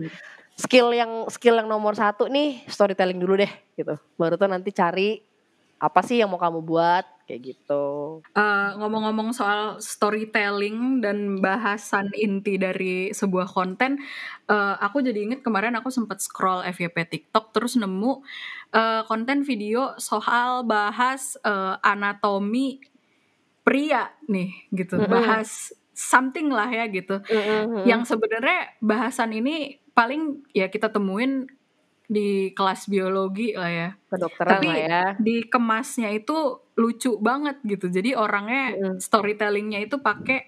skill 0.58 0.90
yang 0.96 1.28
skill 1.30 1.58
yang 1.60 1.70
nomor 1.70 1.94
satu 1.94 2.28
nih 2.32 2.66
storytelling 2.68 3.20
dulu 3.22 3.38
deh 3.40 3.52
gitu 3.78 3.94
baru 4.18 4.36
tuh 4.42 4.50
nanti 4.50 4.74
cari 4.74 5.22
apa 5.78 6.02
sih 6.02 6.18
yang 6.18 6.34
mau 6.34 6.42
kamu 6.42 6.66
buat 6.66 7.06
kayak 7.28 7.42
gitu 7.54 7.86
Eh, 8.34 8.70
ngomong-ngomong 8.80 9.36
soal 9.36 9.78
storytelling 9.84 11.04
dan 11.04 11.38
bahasan 11.44 12.10
inti 12.16 12.56
dari 12.58 13.12
sebuah 13.12 13.46
konten, 13.52 14.00
eh, 14.48 14.76
aku 14.80 15.04
jadi 15.04 15.20
inget 15.28 15.42
kemarin 15.46 15.76
aku 15.78 15.92
sempat 15.92 16.24
scroll 16.24 16.64
FYP 16.66 16.98
TikTok 17.06 17.52
terus 17.54 17.76
nemu 17.78 18.24
eh, 18.74 19.02
konten 19.06 19.44
video 19.44 19.94
soal 20.00 20.64
bahas 20.66 21.36
eh, 21.44 21.76
anatomi 21.84 22.80
pria 23.62 24.08
nih 24.32 24.72
gitu, 24.72 24.96
Mm-mm. 24.96 25.12
bahas 25.12 25.76
something 25.92 26.48
lah 26.54 26.70
ya 26.72 26.88
gitu. 26.88 27.20
Yang 27.84 28.16
sebenarnya 28.16 28.78
bahasan 28.80 29.36
ini 29.36 29.82
paling 29.92 30.46
ya 30.54 30.70
kita 30.70 30.94
temuin 30.94 31.50
di 32.08 32.56
kelas 32.56 32.88
biologi 32.88 33.52
lah 33.52 33.72
ya. 33.72 33.90
kedokteran 34.08 34.52
Tapi 34.58 34.68
lah 34.72 34.78
ya 34.80 35.04
dikemasnya 35.20 36.10
itu 36.16 36.64
lucu 36.80 37.20
banget 37.20 37.60
gitu. 37.68 37.92
Jadi 37.92 38.16
orangnya 38.16 38.64
Mm-mm. 38.74 38.98
storytellingnya 39.04 39.84
itu 39.84 40.00
pakai 40.00 40.48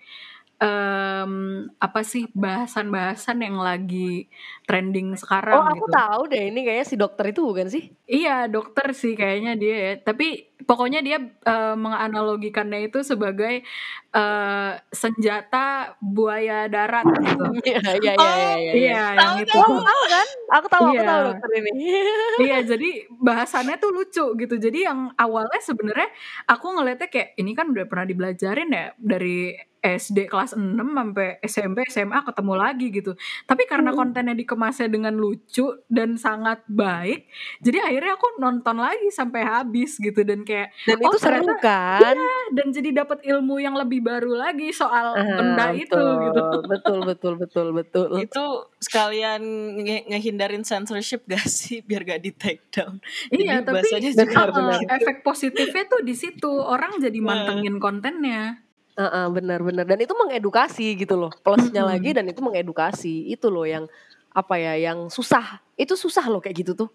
em, 0.60 1.34
apa 1.80 2.01
sih 2.03 2.28
bahasan-bahasan 2.36 3.39
yang 3.41 3.57
lagi 3.60 4.28
trending 4.68 5.16
sekarang 5.16 5.55
oh 5.55 5.66
aku 5.72 5.86
gitu. 5.88 5.95
tahu 5.95 6.22
deh 6.28 6.43
ini 6.51 6.60
kayaknya 6.62 6.86
si 6.86 6.95
dokter 6.95 7.26
itu 7.32 7.41
bukan 7.41 7.68
sih 7.68 7.84
Iya 8.10 8.49
dokter 8.49 8.89
sih 8.91 9.14
kayaknya 9.14 9.53
dia 9.53 9.76
ya. 9.78 9.93
Tapi 10.01 10.26
pokoknya 10.66 10.99
dia 11.05 11.18
eh, 11.22 11.76
menganalogikannya 11.78 12.89
itu 12.89 13.05
sebagai 13.05 13.62
eh, 14.12 14.72
senjata 14.91 15.93
buaya 16.01 16.66
darat 16.68 17.05
gitu. 17.05 17.43
iya 17.70 17.80
iya 18.01 18.14
iya 18.18 18.18
Oh, 18.18 18.34
iya 18.57 18.74
iya 18.74 18.74
Iya 18.74 19.01
yang 19.14 19.36
Tahu, 19.38 19.38
itu. 19.45 19.57
oh 19.62 19.80
tahu 19.86 20.01
kan 20.10 20.28
aku 20.49 20.68
tahu 20.74 20.84
aku 20.89 20.95
Iya. 20.97 21.05
tahu 21.05 21.22
dokter 21.30 21.49
ini 21.62 21.72
Iya, 22.49 22.57
jadi 22.66 22.89
bahasannya 23.14 23.76
tuh 23.78 23.91
lucu 23.93 24.26
gitu. 24.41 24.55
Jadi 24.57 24.80
yang 24.89 24.99
awalnya 25.16 25.60
sebenarnya 25.62 26.10
aku 26.47 26.66
ngeliatnya 26.76 27.07
kayak 27.14 27.30
ini 27.38 27.51
kan 27.53 27.70
udah 27.70 27.86
pernah 27.86 28.05
dibelajarin 28.10 28.70
ya 28.74 28.86
dari 28.97 29.53
SD 29.80 30.27
kelas 30.27 30.53
6 30.53 30.59
sampai 30.75 31.39
SMP, 31.41 31.88
SMA 31.88 32.19
ketemu 32.21 32.53
lagi 32.53 32.88
gitu. 32.89 33.11
Tapi 33.43 33.63
karena 33.63 33.89
Hmm. 33.89 33.99
kontennya 33.99 34.34
dikemasnya 34.34 34.88
dengan 34.88 35.13
lucu 35.13 35.65
dan 35.88 36.15
sangat 36.15 36.61
baik, 36.65 37.25
jadi 37.57 37.80
akhirnya 37.82 38.13
aku 38.13 38.38
nonton 38.38 38.75
lagi 38.75 39.07
sampai 39.09 39.41
habis 39.41 39.95
gitu 39.95 40.21
dan 40.21 40.43
kayak 40.43 40.75
dan 40.84 40.99
Oh, 40.99 41.07
itu 41.07 41.17
seru 41.17 41.47
ternyata- 41.47 41.63
kan 41.99 42.17
dan 42.51 42.67
jadi 42.69 42.89
dapat 42.97 43.23
ilmu 43.23 43.57
yang 43.57 43.73
lebih 43.73 43.99
baru 43.99 44.34
lagi 44.34 44.69
soal 44.69 45.11
Ah, 45.11 45.23
benda 45.34 45.65
itu 45.71 45.89
betul, 45.89 46.09
gitu. 46.21 46.41
betul 46.65 46.97
betul 47.01 47.34
betul 47.36 47.67
betul 47.71 48.07
itu 48.19 48.45
sekalian 48.80 49.41
nge- 49.77 50.05
ngehindarin 50.07 50.61
censorship 50.61 51.23
gak 51.25 51.45
sih 51.45 51.80
biar 51.80 52.03
gak 52.03 52.19
di 52.19 52.32
take 52.32 52.67
down. 52.69 52.99
Iya, 53.30 53.59
Jadi 53.59 53.65
tapi 53.65 53.75
bahasanya 53.80 54.11
Benar, 54.13 54.27
juga 54.45 54.59
benar. 54.75 54.80
efek 54.93 55.17
positifnya 55.21 55.84
tuh 55.86 56.01
di 56.01 56.13
situ. 56.13 56.51
Orang 56.51 56.97
jadi 56.97 57.15
Nah. 57.17 57.27
mantengin 57.30 57.77
kontennya. 57.77 58.59
Heeh, 58.99 59.25
benar-benar 59.31 59.87
dan 59.87 59.99
itu 60.03 60.11
mengedukasi 60.11 60.99
gitu 60.99 61.15
loh 61.15 61.31
plusnya 61.39 61.87
lagi 61.87 62.11
dan 62.11 62.27
itu 62.27 62.43
mengedukasi. 62.43 63.31
Itu 63.31 63.47
loh 63.47 63.63
yang 63.63 63.87
apa 64.35 64.59
ya 64.59 64.75
yang 64.75 65.07
susah. 65.07 65.63
Itu 65.79 65.95
susah 65.95 66.27
loh 66.27 66.43
kayak 66.43 66.67
gitu 66.67 66.71
tuh. 66.75 66.89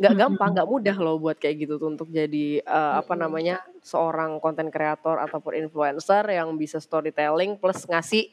Nggak 0.00 0.14
gampang 0.16 0.56
nggak 0.56 0.68
mudah 0.68 0.96
loh 0.96 1.20
buat 1.20 1.36
kayak 1.36 1.68
gitu 1.68 1.76
tuh 1.76 1.92
untuk 1.92 2.08
jadi 2.08 2.64
eh, 2.64 2.94
apa 3.04 3.12
namanya 3.20 3.60
seorang 3.84 4.40
konten 4.40 4.72
kreator 4.72 5.20
ataupun 5.20 5.52
influencer 5.68 6.24
yang 6.32 6.56
bisa 6.56 6.80
storytelling 6.80 7.60
plus 7.60 7.84
ngasih 7.84 8.32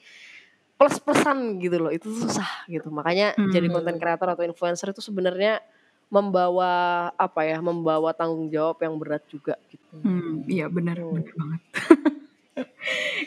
plus 0.80 0.96
plusan 1.04 1.60
gitu 1.60 1.76
loh. 1.76 1.92
Itu 1.92 2.08
susah 2.16 2.64
gitu. 2.72 2.88
Makanya 2.88 3.36
jadi 3.52 3.68
Hmm. 3.68 3.76
konten 3.84 3.96
kreator 4.00 4.32
atau 4.32 4.48
influencer 4.48 4.96
itu 4.96 5.04
sebenarnya 5.04 5.60
membawa 6.08 7.12
apa 7.20 7.46
ya 7.46 7.60
membawa 7.60 8.16
tanggung 8.16 8.48
jawab 8.50 8.80
yang 8.80 8.96
berat 8.96 9.28
juga 9.28 9.60
gitu. 9.68 10.00
Hmm, 10.02 10.42
iya 10.48 10.72
benar, 10.72 10.98
benar 11.04 11.34
banget. 11.36 11.62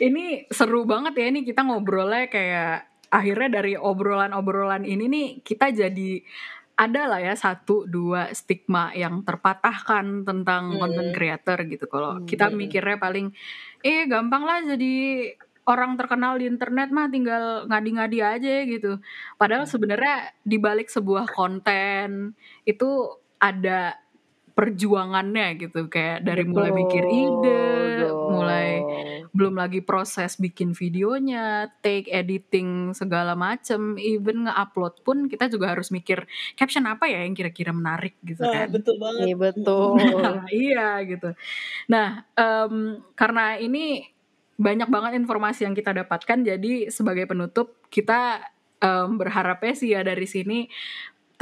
ini 0.06 0.46
seru 0.48 0.84
banget 0.88 1.14
ya 1.18 1.26
ini 1.28 1.40
kita 1.44 1.62
ngobrolnya 1.62 2.26
kayak 2.28 2.88
akhirnya 3.12 3.60
dari 3.60 3.76
obrolan-obrolan 3.76 4.88
ini 4.88 5.04
nih 5.08 5.28
kita 5.44 5.68
jadi 5.68 6.24
ada 6.72 7.04
lah 7.04 7.20
ya 7.20 7.36
satu 7.36 7.84
dua 7.84 8.32
stigma 8.32 8.90
yang 8.96 9.20
terpatahkan 9.22 10.24
tentang 10.24 10.72
Hmm. 10.72 10.80
content 10.80 11.10
creator 11.12 11.58
gitu. 11.68 11.84
Kalau 11.86 12.18
Hmm. 12.18 12.24
kita 12.24 12.48
mikirnya 12.48 12.96
paling 12.96 13.30
eh 13.84 14.08
gampang 14.08 14.42
lah 14.42 14.64
jadi 14.64 14.94
orang 15.68 15.94
terkenal 15.94 16.40
di 16.40 16.48
internet 16.50 16.90
mah 16.90 17.06
tinggal 17.06 17.68
ngadi-ngadi 17.70 18.18
aja 18.18 18.54
gitu. 18.66 18.98
Padahal 19.38 19.68
sebenarnya 19.68 20.32
di 20.42 20.58
balik 20.58 20.90
sebuah 20.90 21.30
konten 21.30 22.34
itu 22.66 22.88
ada 23.38 23.94
perjuangannya 24.52 25.56
gitu 25.56 25.88
kayak 25.88 26.26
dari 26.26 26.44
mulai 26.44 26.72
mikir 26.74 27.04
ide, 27.08 27.62
Betul 28.04 28.26
mulai. 28.28 28.81
Belum 29.32 29.56
lagi 29.56 29.80
proses 29.80 30.36
bikin 30.36 30.76
videonya, 30.76 31.72
take 31.80 32.08
editing 32.12 32.92
segala 32.92 33.32
macem, 33.32 33.96
even 33.96 34.44
nge-upload 34.44 35.00
pun 35.02 35.24
kita 35.28 35.48
juga 35.48 35.72
harus 35.72 35.88
mikir 35.88 36.28
caption 36.54 36.84
apa 36.84 37.08
ya 37.08 37.24
yang 37.24 37.32
kira-kira 37.32 37.72
menarik 37.72 38.20
gitu 38.20 38.44
Nah, 38.44 38.52
kan. 38.52 38.68
betul 38.68 38.96
banget. 39.00 39.24
Iya 39.28 39.36
betul. 39.40 39.88
Nah, 40.20 40.44
iya 40.52 40.86
gitu. 41.08 41.28
Nah, 41.88 42.08
em, 42.36 42.74
karena 43.16 43.56
ini 43.60 44.08
banyak 44.60 44.88
banget 44.92 45.12
informasi 45.18 45.64
yang 45.66 45.74
kita 45.74 45.90
dapatkan, 45.96 46.38
jadi 46.44 46.92
sebagai 46.92 47.24
penutup 47.30 47.80
kita 47.90 48.44
em, 48.82 49.16
berharapnya 49.18 49.72
sih 49.78 49.94
ya 49.94 50.02
dari 50.04 50.26
sini 50.28 50.68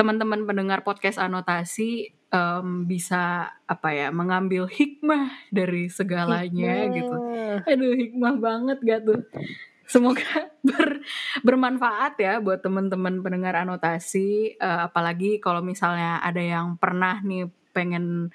teman-teman 0.00 0.48
pendengar 0.48 0.80
podcast 0.80 1.20
anotasi 1.20 2.16
em, 2.32 2.88
bisa 2.88 3.52
apa 3.68 3.88
ya 3.92 4.08
mengambil 4.08 4.64
hikmah 4.64 5.28
dari 5.52 5.92
segalanya 5.92 6.88
gitu. 6.88 7.12
Hikmah. 7.12 7.68
Aduh 7.68 7.92
hikmah 7.92 8.34
banget 8.40 8.78
gak 8.80 9.00
tuh. 9.04 9.20
Semoga 9.84 10.24
ber- 10.68 11.04
bermanfaat 11.44 12.16
ya 12.16 12.40
buat 12.40 12.64
teman-teman 12.64 13.20
pendengar 13.20 13.60
anotasi. 13.60 14.56
Eh, 14.56 14.80
apalagi 14.88 15.36
kalau 15.36 15.60
misalnya 15.60 16.16
ada 16.24 16.40
yang 16.40 16.80
pernah 16.80 17.20
nih 17.20 17.52
pengen 17.76 18.32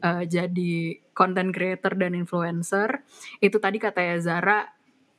eh, 0.00 0.24
jadi 0.24 0.96
content 1.12 1.52
creator 1.52 1.92
dan 1.92 2.16
influencer. 2.16 3.04
Itu 3.36 3.60
tadi 3.60 3.76
kata 3.76 4.00
ya 4.00 4.16
Zara, 4.16 4.64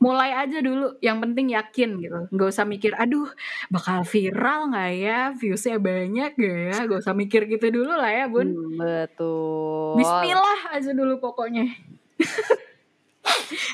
mulai 0.02 0.32
aja 0.34 0.60
dulu. 0.64 0.98
Yang 1.02 1.18
penting 1.28 1.48
yakin 1.54 1.90
gitu. 2.02 2.20
Gak 2.34 2.50
usah 2.54 2.66
mikir, 2.66 2.94
aduh 2.96 3.30
bakal 3.70 4.06
viral 4.06 4.74
gak 4.74 4.92
ya? 4.96 5.20
Viewsnya 5.36 5.78
banyak 5.82 6.32
gak 6.38 6.58
ya? 6.72 6.78
Gak 6.86 7.00
usah 7.04 7.16
mikir 7.18 7.46
gitu 7.50 7.70
dulu 7.70 7.94
lah 7.94 8.12
ya 8.12 8.26
bun. 8.30 8.54
Hmm, 8.54 8.78
betul. 8.80 10.00
Bismillah 10.00 10.60
aja 10.74 10.92
dulu 10.94 11.20
pokoknya. 11.20 11.68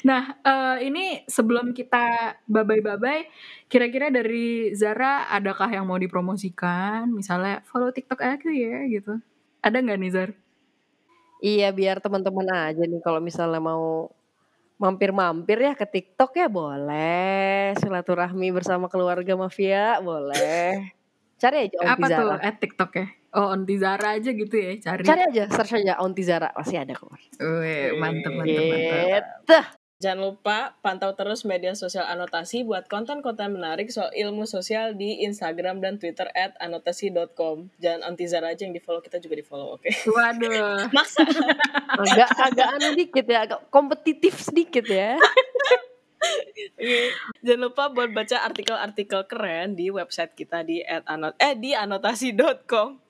Nah, 0.05 0.39
eh, 0.43 0.87
ini 0.87 1.23
sebelum 1.27 1.71
kita 1.75 2.35
babai-babai, 2.47 3.27
kira-kira 3.67 4.07
dari 4.13 4.71
Zara 4.75 5.27
adakah 5.31 5.67
yang 5.71 5.87
mau 5.87 5.99
dipromosikan? 5.99 7.09
Misalnya 7.11 7.63
follow 7.67 7.91
TikTok 7.91 8.19
aku 8.19 8.51
ya 8.51 8.85
gitu. 8.87 9.19
Ada 9.59 9.83
nggak 9.83 9.99
nih 9.99 10.11
Zar? 10.13 10.29
Iya 11.39 11.71
biar 11.71 12.03
teman-teman 12.03 12.47
aja 12.51 12.83
nih 12.83 12.99
kalau 12.99 13.23
misalnya 13.23 13.63
mau 13.63 14.11
mampir-mampir 14.79 15.59
ya 15.59 15.75
ke 15.75 15.83
TikTok 15.85 16.31
ya 16.39 16.47
boleh. 16.47 17.75
Silaturahmi 17.77 18.47
bersama 18.55 18.87
keluarga 18.87 19.35
mafia 19.35 19.99
boleh. 19.99 20.95
Cari 21.39 21.67
aja 21.67 21.75
Onti 21.79 21.91
Apa 21.91 22.05
tuh 22.07 22.27
Zara. 22.27 22.35
at 22.39 22.55
TikTok 22.59 22.91
ya? 22.95 23.07
Oh, 23.29 23.47
Onti 23.53 23.75
Zara 23.77 24.07
aja 24.17 24.31
gitu 24.33 24.55
ya, 24.57 24.71
cari. 24.81 25.03
Cari 25.05 25.21
aja, 25.29 25.43
search 25.51 25.83
aja 25.83 25.99
Onti 26.01 26.23
Zara 26.25 26.49
pasti 26.55 26.75
ada 26.79 26.95
kok. 26.95 27.11
Wih, 27.39 27.95
mantep, 27.99 28.31
mantep, 28.33 28.63
mantep. 28.65 29.78
Jangan 29.99 30.31
lupa 30.31 30.79
pantau 30.79 31.11
terus 31.11 31.43
media 31.43 31.75
sosial 31.75 32.07
anotasi 32.07 32.63
buat 32.63 32.87
konten-konten 32.87 33.51
menarik 33.51 33.91
soal 33.91 34.07
ilmu 34.15 34.47
sosial 34.47 34.95
di 34.95 35.27
Instagram 35.27 35.83
dan 35.83 35.99
Twitter 35.99 36.23
at 36.31 36.55
anotasi.com. 36.55 37.67
Jangan 37.83 38.07
anti 38.07 38.23
Zara 38.23 38.55
aja 38.55 38.63
yang 38.63 38.71
di 38.71 38.79
follow, 38.79 39.03
kita 39.03 39.19
juga 39.19 39.35
di 39.35 39.43
follow, 39.43 39.75
oke? 39.75 39.91
Waduh. 39.91 40.87
Maksa. 40.95 41.27
Agak 41.99 42.31
agak 42.31 42.67
anu 42.79 42.95
dikit 42.95 43.27
ya, 43.27 43.43
agak 43.43 43.67
kompetitif 43.67 44.39
sedikit 44.39 44.87
ya. 44.87 45.19
Jangan 47.43 47.59
lupa 47.67 47.91
buat 47.91 48.15
baca 48.15 48.39
artikel-artikel 48.47 49.27
keren 49.27 49.75
di 49.75 49.91
website 49.91 50.31
kita 50.31 50.63
di 50.63 50.79
at 50.79 51.03
anot 51.11 51.35
eh 51.43 51.59
di 51.59 51.75
anotasi.com. 51.75 53.08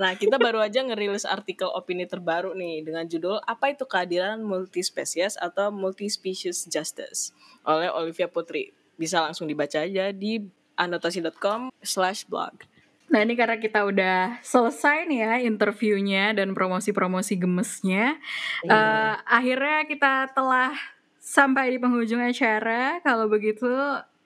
Nah, 0.00 0.18
kita 0.18 0.36
baru 0.36 0.62
aja 0.62 0.82
ngerilis 0.82 1.22
artikel 1.24 1.70
opini 1.70 2.04
terbaru 2.04 2.54
nih 2.54 2.82
dengan 2.82 3.06
judul 3.06 3.38
Apa 3.46 3.72
itu 3.72 3.86
keadilan 3.86 4.42
multispesies 4.42 5.38
atau 5.38 5.70
multispecies 5.70 6.66
justice 6.66 7.30
oleh 7.62 7.88
Olivia 7.90 8.26
Putri. 8.26 8.74
Bisa 8.98 9.22
langsung 9.22 9.46
dibaca 9.46 9.82
aja 9.82 10.10
di 10.10 10.42
anotasi.com 10.76 11.70
slash 11.82 12.26
blog. 12.26 12.66
Nah 13.12 13.20
ini 13.20 13.36
karena 13.36 13.60
kita 13.60 13.84
udah 13.84 14.40
selesai 14.40 15.04
nih 15.04 15.20
ya 15.20 15.32
interviewnya 15.44 16.32
dan 16.32 16.56
promosi-promosi 16.56 17.36
gemesnya. 17.36 18.16
Iya. 18.64 18.72
Eh, 18.72 19.14
akhirnya 19.28 19.78
kita 19.84 20.32
telah 20.32 20.72
sampai 21.20 21.76
di 21.76 21.78
penghujung 21.78 22.24
acara. 22.24 23.04
Kalau 23.04 23.28
begitu 23.28 23.68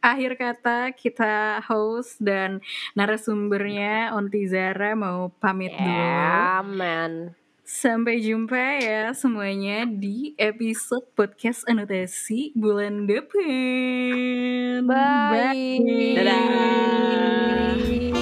akhir 0.01 0.39
kata 0.39 0.95
kita 0.95 1.61
host 1.67 2.23
dan 2.23 2.63
narasumbernya 2.97 4.15
Onti 4.17 4.49
Zara 4.49 4.97
mau 4.97 5.29
pamit 5.41 5.73
dulu. 5.75 5.87
Ya, 5.87 6.63
man. 6.65 7.35
Sampai 7.67 8.23
jumpa 8.23 8.79
ya 8.79 9.11
semuanya 9.11 9.91
di 9.91 10.39
episode 10.39 11.03
podcast 11.19 11.67
anotasi 11.67 12.55
bulan 12.55 13.11
depan. 13.11 14.87
Bye. 14.87 15.83
Dadah. 16.15 18.16